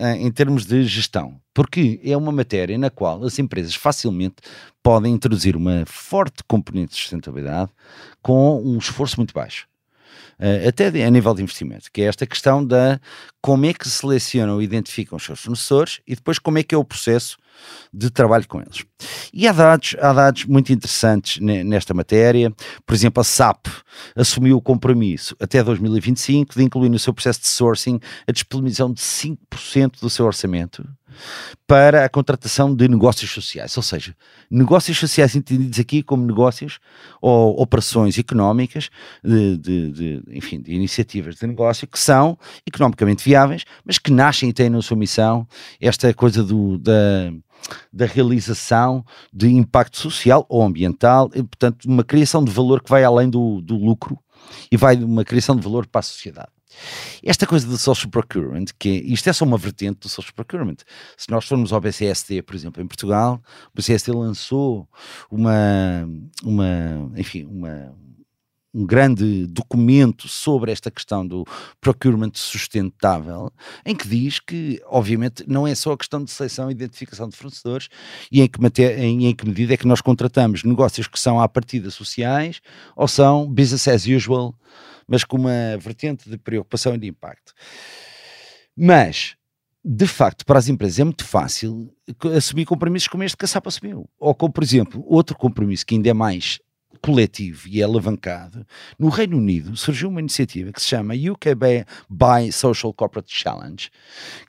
uh, 0.00 0.06
em 0.06 0.30
termos 0.32 0.66
de 0.66 0.82
gestão, 0.84 1.40
porque 1.54 2.00
é 2.02 2.16
uma 2.16 2.32
matéria 2.32 2.76
na 2.76 2.90
qual 2.90 3.22
as 3.24 3.38
empresas 3.38 3.74
facilmente 3.74 4.36
podem 4.82 5.12
introduzir 5.12 5.54
uma 5.54 5.84
forte 5.86 6.42
componente 6.48 6.92
de 6.92 6.96
sustentabilidade 6.96 7.70
com 8.22 8.60
um 8.64 8.78
esforço 8.78 9.16
muito 9.18 9.32
baixo 9.34 9.69
até 10.66 10.86
a 11.04 11.10
nível 11.10 11.34
de 11.34 11.42
investimento, 11.42 11.90
que 11.92 12.02
é 12.02 12.04
esta 12.04 12.26
questão 12.26 12.64
da 12.64 13.00
como 13.40 13.66
é 13.66 13.72
que 13.72 13.88
selecionam 13.88 14.60
e 14.60 14.64
identificam 14.64 15.16
os 15.16 15.24
seus 15.24 15.40
fornecedores 15.40 16.00
e 16.06 16.14
depois 16.14 16.38
como 16.38 16.58
é 16.58 16.62
que 16.62 16.74
é 16.74 16.78
o 16.78 16.84
processo 16.84 17.38
de 17.92 18.10
trabalho 18.10 18.46
com 18.48 18.60
eles. 18.60 18.84
E 19.32 19.46
há 19.46 19.52
dados, 19.52 19.94
há 20.00 20.12
dados 20.12 20.44
muito 20.44 20.72
interessantes 20.72 21.38
nesta 21.40 21.92
matéria. 21.92 22.52
Por 22.86 22.94
exemplo, 22.94 23.20
a 23.20 23.24
SAP 23.24 23.66
assumiu 24.16 24.56
o 24.56 24.62
compromisso 24.62 25.36
até 25.40 25.62
2025 25.62 26.54
de 26.54 26.62
incluir 26.62 26.88
no 26.88 26.98
seu 26.98 27.12
processo 27.12 27.40
de 27.40 27.48
sourcing 27.48 28.00
a 28.26 28.32
disponibilização 28.32 28.92
de 28.92 29.00
5% 29.00 30.00
do 30.00 30.10
seu 30.10 30.26
orçamento 30.26 30.86
para 31.66 32.04
a 32.04 32.08
contratação 32.08 32.74
de 32.74 32.88
negócios 32.88 33.30
sociais, 33.30 33.76
ou 33.76 33.82
seja, 33.82 34.14
negócios 34.50 34.98
sociais 34.98 35.36
entendidos 35.36 35.78
aqui 35.78 36.02
como 36.02 36.26
negócios 36.26 36.78
ou 37.20 37.60
operações 37.60 38.18
económicas 38.18 38.90
de, 39.22 39.56
de, 39.56 39.90
de, 39.90 40.22
enfim, 40.28 40.60
de 40.60 40.74
iniciativas 40.74 41.36
de 41.36 41.46
negócio 41.46 41.86
que 41.86 41.98
são 41.98 42.38
economicamente 42.66 43.24
viáveis, 43.24 43.64
mas 43.84 43.98
que 43.98 44.10
nascem 44.10 44.48
e 44.48 44.52
têm 44.52 44.70
na 44.70 44.82
sua 44.82 44.96
missão 44.96 45.46
esta 45.80 46.12
coisa 46.14 46.42
do, 46.42 46.78
da, 46.78 47.32
da 47.92 48.06
realização 48.06 49.04
de 49.32 49.48
impacto 49.48 49.96
social 49.98 50.46
ou 50.48 50.62
ambiental, 50.62 51.30
e, 51.34 51.42
portanto, 51.42 51.84
uma 51.84 52.04
criação 52.04 52.44
de 52.44 52.50
valor 52.50 52.82
que 52.82 52.90
vai 52.90 53.04
além 53.04 53.28
do, 53.28 53.60
do 53.60 53.76
lucro 53.76 54.18
e 54.70 54.76
vai 54.76 54.96
de 54.96 55.04
uma 55.04 55.24
criação 55.24 55.56
de 55.56 55.62
valor 55.62 55.86
para 55.86 56.00
a 56.00 56.02
sociedade. 56.02 56.59
Esta 57.22 57.46
coisa 57.46 57.66
do 57.66 57.76
social 57.76 58.10
procurement, 58.10 58.66
que 58.78 58.88
é, 58.88 58.92
isto 58.92 59.28
é 59.28 59.32
só 59.32 59.44
uma 59.44 59.58
vertente 59.58 60.00
do 60.00 60.08
social 60.08 60.34
procurement. 60.34 60.76
Se 61.16 61.30
nós 61.30 61.44
formos 61.44 61.72
ao 61.72 61.80
BCST, 61.80 62.42
por 62.42 62.54
exemplo, 62.54 62.82
em 62.82 62.86
Portugal, 62.86 63.40
o 63.72 63.76
BCST 63.76 64.10
lançou 64.12 64.88
uma, 65.30 66.08
uma 66.42 67.10
enfim, 67.16 67.44
uma, 67.44 67.94
um 68.72 68.86
grande 68.86 69.46
documento 69.46 70.28
sobre 70.28 70.70
esta 70.70 70.90
questão 70.90 71.26
do 71.26 71.44
procurement 71.80 72.30
sustentável, 72.34 73.50
em 73.84 73.94
que 73.94 74.06
diz 74.08 74.38
que, 74.38 74.80
obviamente, 74.86 75.44
não 75.46 75.66
é 75.66 75.74
só 75.74 75.92
a 75.92 75.98
questão 75.98 76.22
de 76.22 76.30
seleção 76.30 76.70
e 76.70 76.72
identificação 76.72 77.28
de 77.28 77.36
fornecedores 77.36 77.88
e 78.30 78.40
em 78.40 78.48
que, 78.48 78.60
em, 78.82 79.26
em 79.26 79.34
que 79.34 79.46
medida 79.46 79.74
é 79.74 79.76
que 79.76 79.86
nós 79.86 80.00
contratamos 80.00 80.62
negócios 80.62 81.08
que 81.08 81.18
são 81.18 81.40
à 81.40 81.48
partida 81.48 81.90
sociais 81.90 82.60
ou 82.94 83.08
são 83.08 83.48
business 83.50 83.88
as 83.88 84.06
usual, 84.06 84.54
mas 85.10 85.24
com 85.24 85.36
uma 85.36 85.76
vertente 85.76 86.30
de 86.30 86.38
preocupação 86.38 86.94
e 86.94 86.98
de 86.98 87.08
impacto. 87.08 87.52
Mas, 88.76 89.34
de 89.84 90.06
facto, 90.06 90.46
para 90.46 90.60
as 90.60 90.68
empresas 90.68 91.00
é 91.00 91.04
muito 91.04 91.24
fácil 91.24 91.92
assumir 92.36 92.64
compromissos 92.64 93.08
como 93.08 93.24
este 93.24 93.36
que 93.36 93.44
a 93.44 93.48
SAP 93.48 93.66
assumiu. 93.66 94.08
Ou 94.20 94.32
como, 94.36 94.52
por 94.52 94.62
exemplo, 94.62 95.04
outro 95.04 95.36
compromisso 95.36 95.84
que 95.84 95.96
ainda 95.96 96.08
é 96.08 96.14
mais 96.14 96.60
coletivo 97.02 97.66
e 97.66 97.80
é 97.80 97.84
alavancado, 97.84 98.66
no 98.98 99.08
Reino 99.08 99.36
Unido 99.36 99.76
surgiu 99.76 100.08
uma 100.08 100.20
iniciativa 100.20 100.72
que 100.72 100.80
se 100.80 100.88
chama 100.88 101.14
UK 101.14 101.54
Buy 102.08 102.52
Social 102.52 102.92
Corporate 102.92 103.32
Challenge, 103.34 103.90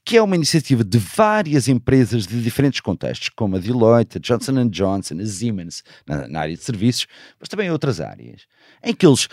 que 0.04 0.18
é 0.18 0.22
uma 0.22 0.36
iniciativa 0.36 0.84
de 0.84 0.98
várias 0.98 1.68
empresas 1.68 2.28
de 2.28 2.42
diferentes 2.42 2.82
contextos, 2.82 3.30
como 3.30 3.56
a 3.56 3.60
Deloitte, 3.60 4.18
a 4.18 4.22
Johnson 4.22 4.70
Johnson, 4.70 5.20
a 5.22 5.26
Siemens, 5.26 5.84
na, 6.06 6.28
na 6.28 6.40
área 6.42 6.56
de 6.56 6.64
serviços, 6.64 7.08
mas 7.40 7.48
também 7.48 7.72
outras 7.72 8.02
áreas, 8.02 8.42
em 8.84 8.94
que 8.94 9.06
eles 9.06 9.28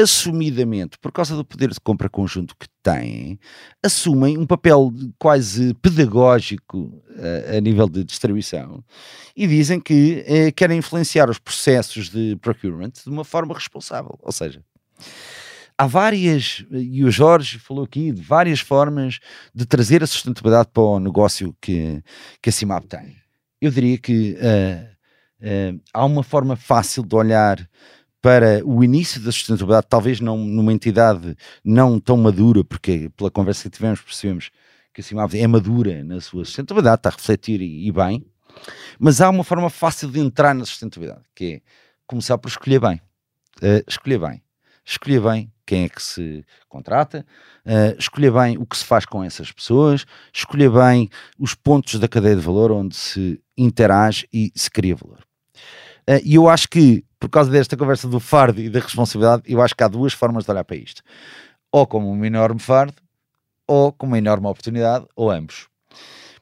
assumidamente, 0.00 0.98
por 0.98 1.10
causa 1.10 1.34
do 1.34 1.44
poder 1.44 1.70
de 1.70 1.80
compra 1.80 2.08
conjunto 2.08 2.54
que 2.56 2.66
têm, 2.82 3.38
assumem 3.82 4.36
um 4.36 4.46
papel 4.46 4.92
quase 5.18 5.74
pedagógico 5.74 6.78
uh, 6.78 7.56
a 7.56 7.60
nível 7.60 7.88
de 7.88 8.04
distribuição 8.04 8.84
e 9.34 9.46
dizem 9.46 9.80
que 9.80 10.24
uh, 10.28 10.54
querem 10.54 10.78
influenciar 10.78 11.30
os 11.30 11.38
processos 11.38 12.10
de 12.10 12.36
procurement 12.36 12.92
de 13.04 13.10
uma 13.10 13.24
forma 13.24 13.54
responsável. 13.54 14.18
Ou 14.22 14.32
seja, 14.32 14.62
há 15.78 15.86
várias, 15.86 16.64
e 16.70 17.04
o 17.04 17.10
Jorge 17.10 17.58
falou 17.58 17.84
aqui, 17.84 18.12
de 18.12 18.20
várias 18.20 18.60
formas 18.60 19.18
de 19.54 19.64
trazer 19.64 20.02
a 20.02 20.06
sustentabilidade 20.06 20.68
para 20.72 20.82
o 20.82 21.00
negócio 21.00 21.56
que, 21.60 22.02
que 22.42 22.50
a 22.50 22.52
CIMAP 22.52 22.86
tem. 22.86 23.16
Eu 23.60 23.70
diria 23.70 23.96
que 23.98 24.36
uh, 24.36 25.80
há 25.92 26.04
uma 26.04 26.22
forma 26.22 26.54
fácil 26.54 27.02
de 27.02 27.14
olhar 27.14 27.68
para 28.20 28.60
o 28.64 28.82
início 28.82 29.20
da 29.20 29.30
sustentabilidade, 29.30 29.86
talvez 29.88 30.20
não 30.20 30.38
numa 30.38 30.72
entidade 30.72 31.36
não 31.64 32.00
tão 32.00 32.16
madura, 32.16 32.64
porque 32.64 33.10
pela 33.16 33.30
conversa 33.30 33.64
que 33.64 33.76
tivemos 33.76 34.00
percebemos 34.00 34.50
que 34.92 35.00
a 35.00 35.04
CIMAV 35.04 35.38
é 35.38 35.46
madura 35.46 36.02
na 36.02 36.20
sua 36.20 36.44
sustentabilidade, 36.44 37.00
está 37.00 37.08
a 37.10 37.12
refletir 37.12 37.60
e, 37.60 37.86
e 37.86 37.92
bem, 37.92 38.26
mas 38.98 39.20
há 39.20 39.28
uma 39.28 39.44
forma 39.44 39.68
fácil 39.70 40.10
de 40.10 40.20
entrar 40.20 40.54
na 40.54 40.64
sustentabilidade, 40.64 41.22
que 41.34 41.44
é 41.44 41.60
começar 42.06 42.38
por 42.38 42.48
escolher 42.48 42.80
bem. 42.80 43.00
Uh, 43.58 43.82
escolher 43.86 44.18
bem. 44.18 44.42
Escolher 44.84 45.20
bem 45.20 45.52
quem 45.66 45.84
é 45.84 45.88
que 45.88 46.00
se 46.00 46.44
contrata, 46.68 47.26
uh, 47.64 47.98
escolher 47.98 48.32
bem 48.32 48.56
o 48.56 48.64
que 48.64 48.76
se 48.76 48.84
faz 48.84 49.04
com 49.04 49.22
essas 49.22 49.50
pessoas, 49.50 50.06
escolher 50.32 50.70
bem 50.70 51.10
os 51.38 51.54
pontos 51.54 51.98
da 51.98 52.06
cadeia 52.06 52.36
de 52.36 52.42
valor 52.42 52.70
onde 52.70 52.94
se 52.94 53.40
interage 53.56 54.28
e 54.32 54.52
se 54.54 54.70
cria 54.70 54.94
valor. 54.94 55.20
Uh, 56.08 56.22
e 56.24 56.36
eu 56.36 56.48
acho 56.48 56.68
que 56.68 57.04
por 57.18 57.28
causa 57.30 57.50
desta 57.50 57.76
conversa 57.76 58.08
do 58.08 58.20
fardo 58.20 58.60
e 58.60 58.68
da 58.68 58.80
responsabilidade, 58.80 59.42
eu 59.46 59.60
acho 59.62 59.74
que 59.74 59.82
há 59.82 59.88
duas 59.88 60.12
formas 60.12 60.44
de 60.44 60.50
olhar 60.50 60.64
para 60.64 60.76
isto. 60.76 61.02
Ou 61.72 61.86
como 61.86 62.10
um 62.10 62.24
enorme 62.24 62.60
fardo, 62.60 62.94
ou 63.66 63.92
como 63.92 64.12
uma 64.12 64.18
enorme 64.18 64.46
oportunidade, 64.46 65.06
ou 65.16 65.30
ambos. 65.30 65.68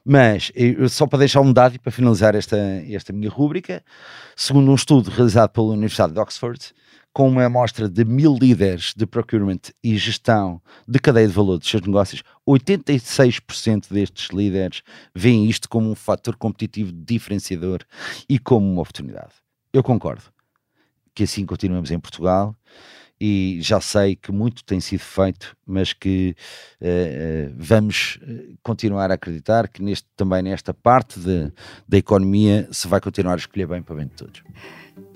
Mas, 0.03 0.51
só 0.89 1.07
para 1.07 1.19
deixar 1.19 1.41
um 1.41 1.51
dado 1.51 1.75
e 1.75 1.79
para 1.79 1.91
finalizar 1.91 2.35
esta, 2.35 2.57
esta 2.87 3.11
minha 3.11 3.29
rúbrica, 3.29 3.83
segundo 4.35 4.69
um 4.69 4.75
estudo 4.75 5.09
realizado 5.09 5.49
pela 5.49 5.67
Universidade 5.67 6.13
de 6.13 6.19
Oxford, 6.19 6.59
com 7.11 7.29
uma 7.29 7.45
amostra 7.45 7.89
de 7.89 8.03
mil 8.03 8.37
líderes 8.39 8.93
de 8.95 9.07
procurement 9.07 9.61
e 9.81 9.97
gestão 9.97 10.61
de 10.87 10.99
cadeia 10.99 11.27
de 11.27 11.33
valor 11.33 11.57
dos 11.57 11.67
seus 11.67 11.81
negócios, 11.81 12.21
86% 12.47 13.87
destes 13.89 14.27
líderes 14.29 14.83
veem 15.15 15.49
isto 15.49 15.67
como 15.69 15.89
um 15.89 15.95
fator 15.95 16.35
competitivo 16.35 16.91
diferenciador 16.91 17.79
e 18.29 18.37
como 18.37 18.69
uma 18.69 18.81
oportunidade. 18.81 19.31
Eu 19.73 19.81
concordo 19.81 20.34
que 21.15 21.23
assim 21.23 21.45
continuemos 21.45 21.89
em 21.89 21.99
Portugal 21.99 22.55
e 23.19 23.59
já 23.61 23.79
sei 23.79 24.15
que 24.15 24.31
muito 24.31 24.63
tem 24.63 24.79
sido 24.81 24.99
feito, 24.99 25.55
mas 25.65 25.93
que 25.93 26.35
uh, 26.81 27.55
vamos 27.57 28.19
eh, 28.21 28.55
continuar 28.61 29.09
a 29.09 29.13
acreditar 29.13 29.69
que 29.69 29.81
neste, 29.81 30.05
também 30.17 30.43
nesta 30.43 30.73
parte 30.73 31.19
de, 31.19 31.51
da 31.87 31.97
economia 31.97 32.67
se 32.71 32.87
vai 32.89 32.99
continuar 32.99 33.35
a 33.35 33.37
escolher 33.37 33.67
bem 33.67 33.81
para 33.81 33.95
bem 33.95 34.07
de 34.07 34.13
todos. 34.13 34.43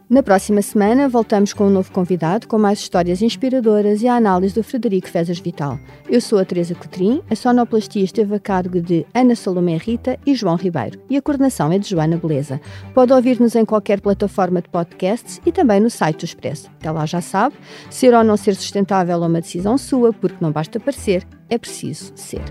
Na 0.10 0.24
próxima 0.24 0.64
semana, 0.64 1.08
voltamos 1.08 1.54
com 1.54 1.68
um 1.68 1.70
novo 1.70 1.92
convidado, 1.92 2.48
com 2.48 2.58
mais 2.58 2.80
histórias 2.80 3.22
inspiradoras 3.22 4.02
e 4.02 4.08
a 4.08 4.16
análise 4.16 4.56
do 4.56 4.64
Frederico 4.64 5.08
Fezas 5.08 5.38
Vital. 5.38 5.80
Eu 6.10 6.20
sou 6.20 6.40
a 6.40 6.46
Teresa 6.46 6.74
Cotrim, 6.74 7.22
a 7.30 7.36
sonoplastia 7.36 8.04
esteve 8.04 8.34
a 8.34 8.40
cargo 8.40 8.82
de 8.82 9.06
Ana 9.14 9.36
Salomé 9.36 9.78
Rita 9.78 10.18
e 10.26 10.34
João 10.34 10.56
Ribeiro, 10.56 11.00
e 11.12 11.16
a 11.16 11.22
coordenação 11.22 11.72
é 11.72 11.78
de 11.78 11.88
Joana 11.88 12.18
Beleza. 12.18 12.60
Pode 12.92 13.14
ouvir-nos 13.14 13.56
em 13.56 13.64
qualquer 13.64 14.02
plataforma 14.02 14.64
de 14.64 14.70
podcasts 14.70 15.40
e 15.46 15.52
também 15.52 15.80
no 15.80 15.92
site 15.92 16.22
do 16.22 16.26
Expresso. 16.26 16.72
Até 16.80 16.90
lá 16.90 17.06
já 17.06 17.22
sabe, 17.22 17.56
ser 17.92 18.16
ou 18.16 18.24
não 18.24 18.36
ser 18.36 18.56
sustentável 18.56 19.24
é 19.24 19.28
uma 19.28 19.42
decisão 19.42 19.78
sua, 19.78 20.12
porque 20.12 20.38
não 20.42 20.52
basta 20.52 20.80
parecer, 20.80 21.24
é 21.48 21.58
preciso 21.60 22.12
ser. 22.16 22.42